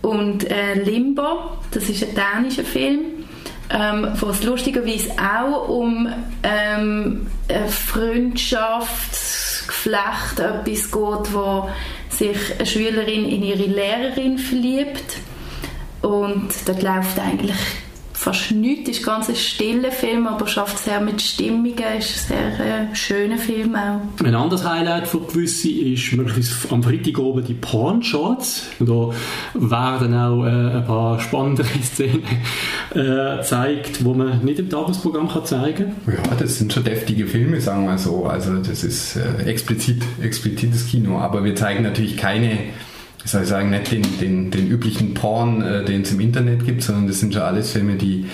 Und 0.00 0.50
äh, 0.50 0.72
Limbo, 0.74 1.58
das 1.70 1.90
ist 1.90 2.02
ein 2.02 2.14
dänischer 2.14 2.64
Film, 2.64 3.00
ähm, 3.68 4.08
wo 4.18 4.28
es 4.28 4.42
lustigerweise 4.42 5.10
auch 5.18 5.68
um 5.68 6.08
ähm, 6.42 7.26
Freundschaftsgeflecht 7.68 10.38
etwas 10.38 10.90
geht, 10.90 11.34
wo 11.34 11.68
sich 12.08 12.38
eine 12.56 12.64
Schülerin 12.64 13.28
in 13.28 13.42
ihre 13.42 13.66
Lehrerin 13.66 14.38
verliebt. 14.38 15.18
Und 16.00 16.48
dort 16.66 16.82
läuft 16.82 17.18
eigentlich 17.18 17.58
fast 18.18 18.50
nichts, 18.50 18.90
ist 18.90 19.04
ganz 19.04 19.28
ein 19.28 19.36
stiller 19.36 19.92
Film, 19.92 20.26
aber 20.26 20.46
schafft 20.48 20.78
sehr 20.80 21.00
mit 21.00 21.22
Stimmungen, 21.22 21.76
ist 21.98 22.30
ein 22.30 22.56
sehr 22.56 22.90
äh, 22.90 22.94
schöner 22.94 23.38
Film 23.38 23.76
auch. 23.76 24.00
Ein 24.24 24.34
anderes 24.34 24.64
Highlight 24.64 25.06
für 25.06 25.20
gewisse 25.20 25.70
ist 25.70 26.12
möglicherweise 26.14 26.72
am 26.72 26.82
Freitag 26.82 27.18
oben 27.18 27.44
die 27.44 27.54
Pornshots. 27.54 28.66
Da 28.80 29.10
werden 29.54 30.14
auch 30.14 30.44
äh, 30.44 30.78
ein 30.78 30.84
paar 30.84 31.20
spannendere 31.20 31.68
Szenen 31.82 32.24
äh, 32.94 33.36
gezeigt, 33.36 34.00
die 34.00 34.04
man 34.04 34.44
nicht 34.44 34.58
im 34.58 34.68
Tagesprogramm 34.68 35.28
kann 35.28 35.44
zeigen 35.44 35.94
kann. 36.04 36.14
Ja, 36.14 36.34
das 36.36 36.58
sind 36.58 36.72
schon 36.72 36.82
deftige 36.82 37.26
Filme, 37.26 37.60
sagen 37.60 37.86
wir 37.86 37.98
so. 37.98 38.26
Also 38.26 38.56
das 38.56 38.82
ist 38.82 39.14
äh, 39.14 39.44
explizit, 39.44 40.02
explizites 40.20 40.86
Kino. 40.88 41.18
Aber 41.18 41.44
wir 41.44 41.54
zeigen 41.54 41.84
natürlich 41.84 42.16
keine, 42.16 42.58
wie 43.28 43.32
soll 43.32 43.42
ich 43.42 43.48
sagen, 43.48 43.68
nicht 43.68 43.92
den, 43.92 44.02
den, 44.20 44.50
den 44.50 44.68
üblichen 44.68 45.12
Porn, 45.12 45.60
äh, 45.60 45.84
den 45.84 46.00
es 46.00 46.12
im 46.12 46.20
Internet 46.20 46.64
gibt, 46.64 46.82
sondern 46.82 47.08
das 47.08 47.20
sind 47.20 47.34
schon 47.34 47.42
alles 47.42 47.72
Filme, 47.72 47.96
die 47.96 48.26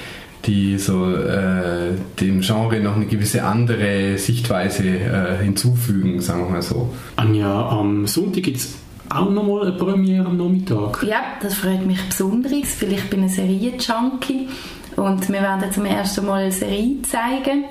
die 0.46 0.76
so 0.76 1.16
äh, 1.16 1.92
dem 2.20 2.42
Genre 2.42 2.78
noch 2.78 2.96
eine 2.96 3.06
gewisse 3.06 3.44
andere 3.44 4.18
Sichtweise 4.18 4.84
äh, 4.84 5.42
hinzufügen, 5.42 6.20
sagen 6.20 6.44
wir 6.44 6.50
mal 6.50 6.62
so. 6.62 6.92
Anja, 7.16 7.70
am 7.70 8.06
Sonntag 8.06 8.42
gibt 8.42 8.58
es 8.58 8.74
auch 9.08 9.30
nochmal 9.30 9.68
eine 9.68 9.72
Premiere 9.72 10.26
am 10.26 10.36
Nachmittag. 10.36 11.02
Ja, 11.02 11.22
das 11.40 11.54
freut 11.54 11.86
mich 11.86 11.98
besonders, 12.06 12.52
weil 12.52 12.92
ich 12.92 13.08
bin 13.08 13.22
ein 13.22 13.30
Serien-Junkie 13.30 14.48
und 14.96 15.26
wir 15.30 15.40
werden 15.40 15.72
zum 15.72 15.86
ersten 15.86 16.26
Mal 16.26 16.42
eine 16.42 16.52
Serie 16.52 17.00
zeigen. 17.02 17.64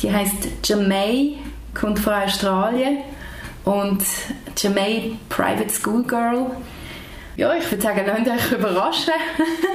Die 0.00 0.12
heißt 0.12 0.48
Jamay, 0.64 1.38
kommt 1.74 1.98
von 1.98 2.12
Australien 2.12 2.98
und 3.66 4.02
Jamay 4.56 5.16
Private 5.28 5.68
School 5.68 6.02
Girl. 6.04 6.46
Ja, 7.36 7.54
ich 7.54 7.70
würde 7.70 7.82
sagen, 7.82 8.00
lasst 8.06 8.52
euch 8.52 8.58
überraschen. 8.58 9.12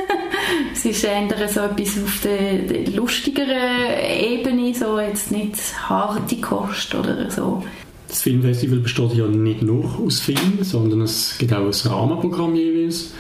es 0.73 0.85
ist 0.85 1.03
eher 1.03 1.27
so 1.47 1.59
etwas 1.59 2.03
auf 2.03 2.21
der, 2.23 2.87
lustigeren 2.89 3.99
Ebene, 4.19 4.73
so 4.73 4.99
jetzt 4.99 5.31
nicht 5.31 5.57
harte 5.87 6.37
Kost 6.37 6.95
oder 6.95 7.29
so. 7.29 7.63
Das 8.07 8.23
Filmfestival 8.23 8.79
besteht 8.79 9.13
ja 9.13 9.27
nicht 9.27 9.61
nur 9.61 9.85
aus 10.03 10.19
Filmen, 10.19 10.59
sondern 10.63 11.01
es 11.01 11.35
gibt 11.37 11.53
auch 11.53 11.59
ein 11.59 11.91
Rahmenprogramm 11.91 12.55
jeweils. 12.55 13.13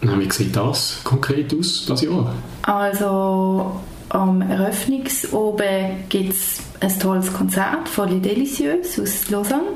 Na, 0.00 0.18
Wie 0.18 0.30
sieht 0.30 0.54
das 0.54 1.00
konkret 1.02 1.52
aus, 1.58 1.86
das 1.86 2.02
Jahr? 2.02 2.32
Also 2.62 3.80
am 4.10 4.42
Eröffnungsoben 4.42 6.04
gibt 6.08 6.32
es 6.32 6.60
ein 6.80 6.98
tolles 7.00 7.32
Konzert 7.32 7.88
von 7.88 8.08
Les 8.08 8.20
Delicieuses 8.20 9.00
aus 9.00 9.30
Lausanne. 9.30 9.72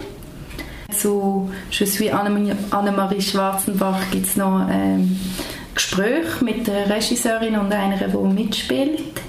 Zu 0.92 1.50
Je 1.70 1.86
suis 1.86 2.12
Anne- 2.12 2.56
Annemarie 2.70 3.20
Schwarzenbach 3.20 4.10
gibt 4.10 4.26
es 4.26 4.36
noch 4.36 4.66
ein 4.66 5.18
Gespräch 5.74 6.40
mit 6.42 6.66
der 6.66 6.88
Regisseurin 6.90 7.56
und 7.56 7.72
einer, 7.72 7.96
die 7.96 8.16
mitspielt. 8.16 9.20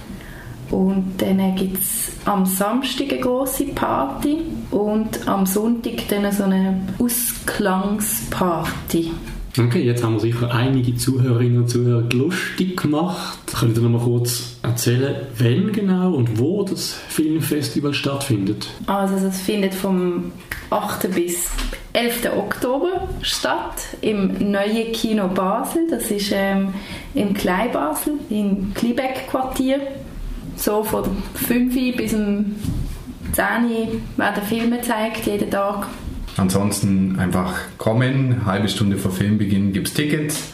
Und 0.70 1.22
dann 1.22 1.55
gibt 1.55 1.82
es 1.82 2.11
am 2.26 2.45
Samstag 2.45 3.11
eine 3.11 3.22
grosse 3.22 3.66
Party 3.66 4.39
und 4.72 5.28
am 5.28 5.45
Sonntag 5.45 6.07
dann 6.09 6.32
so 6.32 6.43
eine 6.43 6.82
Ausklangsparty. 6.99 9.11
Okay, 9.55 9.83
jetzt 9.83 10.03
haben 10.03 10.15
wir 10.15 10.19
sicher 10.19 10.51
einige 10.51 10.95
Zuhörerinnen 10.95 11.59
und 11.59 11.69
Zuhörer 11.69 12.09
lustig 12.11 12.75
gemacht. 12.81 13.37
Könnt 13.53 13.77
ihr 13.77 13.83
noch 13.83 13.89
mal 13.91 14.01
kurz 14.01 14.57
erzählen, 14.63 15.27
wann 15.37 15.71
genau 15.71 16.13
und 16.13 16.39
wo 16.39 16.63
das 16.63 16.93
Filmfestival 17.09 17.93
stattfindet? 17.93 18.67
Also 18.87 19.27
es 19.27 19.41
findet 19.41 19.75
vom 19.75 20.31
8. 20.71 21.13
bis 21.13 21.51
11. 21.93 22.31
Oktober 22.35 23.07
statt 23.21 23.75
im 24.01 24.51
neuen 24.51 24.91
Kino 24.91 25.27
Basel. 25.27 25.87
Das 25.87 26.09
ist 26.09 26.31
ähm, 26.33 26.73
im 27.13 27.35
Kleinbasel, 27.35 28.13
im 28.31 28.73
Kliebeck-Quartier. 28.73 29.81
So 30.55 30.83
von 30.83 31.03
5 31.35 31.95
bis 31.95 32.13
um 32.15 32.55
10 33.33 33.45
Uhr 33.65 33.87
werden 34.17 34.43
Filme 34.49 34.77
gezeigt, 34.77 35.27
jeden 35.27 35.51
Tag. 35.51 35.87
Ansonsten 36.38 37.19
einfach 37.19 37.53
kommen, 37.77 38.34
eine 38.34 38.45
halbe 38.45 38.67
Stunde 38.67 38.97
vor 38.97 39.11
Filmbeginn 39.11 39.73
gibt 39.73 39.89
es 39.89 39.93
Tickets. 39.93 40.53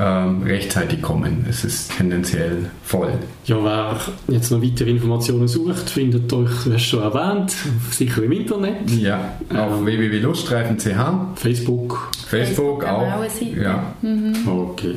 Ähm, 0.00 0.42
rechtzeitig 0.44 1.02
kommen. 1.02 1.44
Es 1.48 1.64
ist 1.64 1.96
tendenziell 1.96 2.70
voll. 2.84 3.14
Ja, 3.46 3.56
wer 3.64 3.96
jetzt 4.28 4.50
noch 4.52 4.62
weitere 4.62 4.90
Informationen 4.90 5.48
sucht, 5.48 5.90
findet 5.90 6.32
euch, 6.32 6.50
du 6.64 6.72
hast 6.74 6.84
schon 6.84 7.02
erwähnt, 7.02 7.56
sicher 7.90 8.22
im 8.22 8.30
Internet. 8.30 8.88
Ja, 8.90 9.38
auf 9.50 9.80
ähm, 9.80 9.86
www.luststreifen.ch. 9.86 11.40
Facebook. 11.40 12.10
Facebook, 12.28 12.84
auch. 12.84 13.24
Ja. 13.60 13.92
Mhm. 14.02 14.34
Okay. 14.46 14.94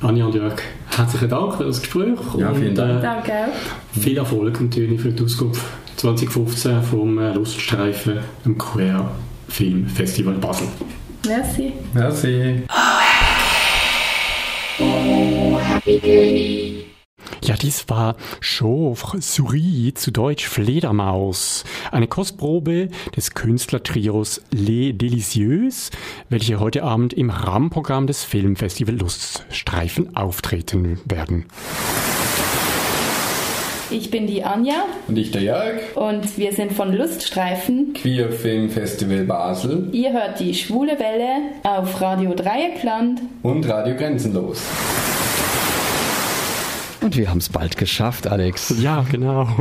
Anja 0.00 0.26
und 0.26 0.34
Jörg, 0.34 0.60
herzlichen 0.94 1.30
Dank 1.30 1.54
für 1.54 1.64
das 1.64 1.80
Gespräch. 1.80 2.18
Ja, 2.36 2.52
vielen 2.54 2.74
Dank. 2.74 2.90
Und, 2.92 2.98
äh, 2.98 3.02
Danke 3.02 3.32
auch. 3.32 4.00
Viel 4.00 4.18
Erfolg 4.18 4.60
natürlich 4.60 5.00
für 5.00 5.10
die 5.10 5.24
Auskunft 5.24 5.62
2015 5.96 6.82
vom 6.82 7.18
äh, 7.18 7.32
Luststreifen 7.32 8.18
im 8.44 8.56
Queer 8.58 9.10
Film 9.54 9.86
Festival 9.86 10.34
Basel. 10.34 10.66
Merci. 11.24 11.72
Merci. 11.92 12.64
Ja, 17.40 17.54
dies 17.54 17.84
war 17.86 18.16
Chauvre 18.40 19.20
Souris, 19.20 19.94
zu 19.94 20.10
Deutsch 20.10 20.48
Fledermaus. 20.48 21.62
Eine 21.92 22.08
Kostprobe 22.08 22.88
des 23.16 23.34
Künstlertrios 23.34 24.42
Les 24.50 24.92
Delicieux, 24.92 25.70
welche 26.28 26.58
heute 26.58 26.82
Abend 26.82 27.12
im 27.12 27.30
Rahmenprogramm 27.30 28.08
des 28.08 28.24
Filmfestival 28.24 28.96
Luststreifen 28.96 30.16
auftreten 30.16 30.98
werden. 31.04 31.44
Ich 33.90 34.10
bin 34.10 34.26
die 34.26 34.42
Anja. 34.42 34.86
Und 35.08 35.18
ich 35.18 35.30
der 35.30 35.42
Jörg. 35.42 35.96
Und 35.96 36.38
wir 36.38 36.52
sind 36.52 36.72
von 36.72 36.92
Luststreifen. 36.92 37.92
Queer 37.94 38.32
Film 38.32 38.70
Festival 38.70 39.24
Basel. 39.24 39.88
Ihr 39.92 40.12
hört 40.12 40.40
die 40.40 40.54
Schwule 40.54 40.98
Welle 40.98 41.52
auf 41.62 42.00
Radio 42.00 42.34
Dreieckland. 42.34 43.20
Und 43.42 43.68
Radio 43.68 43.94
Grenzenlos. 43.96 44.62
Und 47.04 47.18
wir 47.18 47.28
haben 47.28 47.36
es 47.36 47.50
bald 47.50 47.76
geschafft, 47.76 48.26
Alex. 48.26 48.74
Ja, 48.80 49.04
genau. 49.10 49.46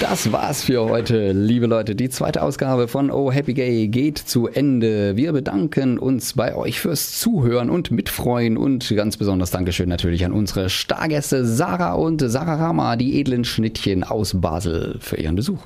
Das 0.00 0.32
war's 0.32 0.64
für 0.64 0.88
heute, 0.88 1.32
liebe 1.32 1.66
Leute. 1.66 1.94
Die 1.94 2.08
zweite 2.08 2.42
Ausgabe 2.42 2.88
von 2.88 3.10
Oh 3.10 3.30
Happy 3.30 3.52
Gay 3.52 3.88
geht 3.88 4.18
zu 4.18 4.48
Ende. 4.48 5.16
Wir 5.16 5.32
bedanken 5.32 5.98
uns 5.98 6.32
bei 6.32 6.56
euch 6.56 6.80
fürs 6.80 7.18
Zuhören 7.20 7.68
und 7.68 7.90
Mitfreuen 7.90 8.56
und 8.56 8.88
ganz 8.96 9.18
besonders 9.18 9.50
Dankeschön 9.50 9.88
natürlich 9.88 10.24
an 10.24 10.32
unsere 10.32 10.70
Stargäste 10.70 11.44
Sarah 11.46 11.92
und 11.92 12.20
Sarah 12.20 12.56
Rama, 12.56 12.96
die 12.96 13.20
edlen 13.20 13.44
Schnittchen 13.44 14.02
aus 14.02 14.40
Basel, 14.40 14.96
für 15.00 15.16
ihren 15.16 15.36
Besuch. 15.36 15.60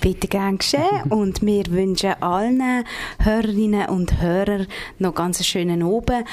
Bitte 0.00 0.28
gern 0.28 0.58
geschehen 0.58 1.02
und 1.08 1.42
wir 1.42 1.66
wünschen 1.68 2.14
allen 2.20 2.84
Hörerinnen 3.18 3.86
und 3.86 4.20
Hörern 4.20 4.66
noch 4.98 5.14
ganz 5.14 5.38
einen 5.38 5.44
schönen 5.44 5.82
Oben. 5.82 6.24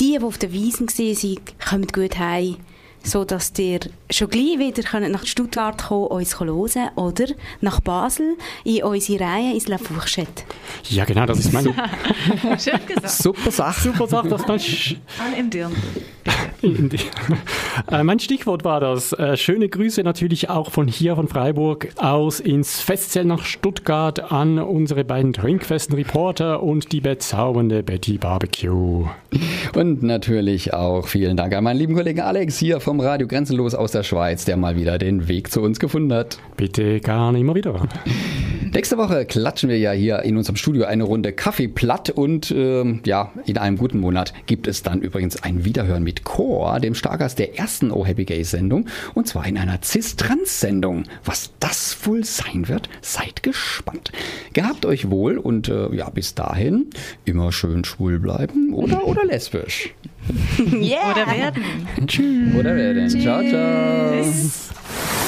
Die, 0.00 0.18
die 0.18 0.24
auf 0.24 0.38
der 0.38 0.52
Wiesen 0.52 0.88
waren, 0.88 1.38
kommen 1.68 1.86
gut 1.86 2.18
heim 2.18 2.56
so 3.02 3.24
dass 3.24 3.52
ihr 3.58 3.80
schon 4.10 4.28
gleich 4.28 4.58
wieder 4.58 5.08
nach 5.08 5.26
Stuttgart 5.26 5.82
kommen, 5.86 6.06
uns 6.08 6.38
hören 6.40 6.90
oder 6.96 7.26
nach 7.60 7.80
Basel 7.80 8.36
in 8.64 8.82
unsere 8.82 9.24
Reihe 9.24 9.54
ins 9.54 9.68
La 9.68 9.78
Fourchette. 9.78 10.44
Ja, 10.88 11.04
genau, 11.04 11.26
das 11.26 11.40
ist 11.40 11.52
mein... 11.52 11.64
Schön 12.58 12.80
gesagt. 12.86 13.10
Super 13.10 13.50
Sache. 13.50 13.80
Super 13.80 14.06
Sache, 14.06 14.28
das 14.28 14.44
dann... 14.44 14.58
An 14.58 15.38
im 15.38 15.50
Dirndl. 15.50 15.76
äh, 17.90 18.02
mein 18.02 18.18
Stichwort 18.18 18.64
war 18.64 18.80
das. 18.80 19.12
Äh, 19.12 19.36
schöne 19.36 19.68
Grüße 19.68 20.02
natürlich 20.02 20.50
auch 20.50 20.70
von 20.70 20.88
hier, 20.88 21.16
von 21.16 21.28
Freiburg 21.28 21.88
aus 21.96 22.40
ins 22.40 22.80
Festzelt 22.80 23.26
nach 23.26 23.44
Stuttgart 23.44 24.32
an 24.32 24.58
unsere 24.58 25.04
beiden 25.04 25.32
Trinkfesten-Reporter 25.32 26.62
und 26.62 26.92
die 26.92 27.00
bezaubernde 27.00 27.82
Betty 27.82 28.18
Barbecue. 28.18 29.06
Und 29.74 30.02
natürlich 30.02 30.74
auch 30.74 31.06
vielen 31.06 31.36
Dank 31.36 31.54
an 31.54 31.64
meinen 31.64 31.78
lieben 31.78 31.94
Kollegen 31.94 32.20
Alex 32.20 32.58
hier 32.58 32.80
vom 32.88 33.00
Radio 33.00 33.26
Grenzenlos 33.26 33.74
aus 33.74 33.92
der 33.92 34.02
Schweiz, 34.02 34.46
der 34.46 34.56
mal 34.56 34.74
wieder 34.74 34.96
den 34.96 35.28
Weg 35.28 35.50
zu 35.50 35.60
uns 35.60 35.78
gefunden 35.78 36.10
hat. 36.10 36.38
Bitte 36.56 37.00
gar 37.00 37.32
nicht 37.32 37.42
immer 37.42 37.54
wieder. 37.54 37.86
Nächste 38.72 38.98
Woche 38.98 39.24
klatschen 39.24 39.68
wir 39.68 39.78
ja 39.78 39.92
hier 39.92 40.22
in 40.22 40.36
unserem 40.36 40.56
Studio 40.56 40.84
eine 40.84 41.04
Runde 41.04 41.32
Kaffee 41.32 41.68
platt 41.68 42.10
und 42.10 42.50
ähm, 42.50 43.00
ja, 43.04 43.32
in 43.46 43.58
einem 43.58 43.76
guten 43.76 43.98
Monat 44.00 44.32
gibt 44.46 44.66
es 44.66 44.82
dann 44.82 45.00
übrigens 45.00 45.42
ein 45.42 45.64
Wiederhören 45.64 46.02
mit 46.02 46.24
Chor, 46.24 46.80
dem 46.80 46.94
Stargast 46.94 47.38
der 47.38 47.58
ersten 47.58 47.90
Oh 47.90 48.04
Happy 48.04 48.24
Gay 48.24 48.44
Sendung 48.44 48.86
und 49.14 49.26
zwar 49.26 49.46
in 49.46 49.58
einer 49.58 49.78
Cis-Trans-Sendung. 49.82 51.04
Was 51.24 51.50
das 51.60 51.96
wohl 52.04 52.24
sein 52.24 52.68
wird, 52.68 52.88
seid 53.00 53.42
gespannt. 53.42 54.12
Gehabt 54.52 54.84
euch 54.86 55.10
wohl 55.10 55.38
und 55.38 55.68
äh, 55.68 55.94
ja, 55.94 56.10
bis 56.10 56.34
dahin 56.34 56.86
immer 57.24 57.52
schön 57.52 57.84
schwul 57.84 58.18
bleiben 58.18 58.74
oder, 58.74 59.06
oder 59.06 59.24
lesbisch. 59.24 59.94
Yeah. 60.58 61.12
Oder 61.12 61.26
werden. 61.26 61.64
Tschüss. 62.06 62.54
Oder 62.54 62.76
werden. 62.76 63.08
Ciao, 63.08 63.42
ciao. 63.42 65.27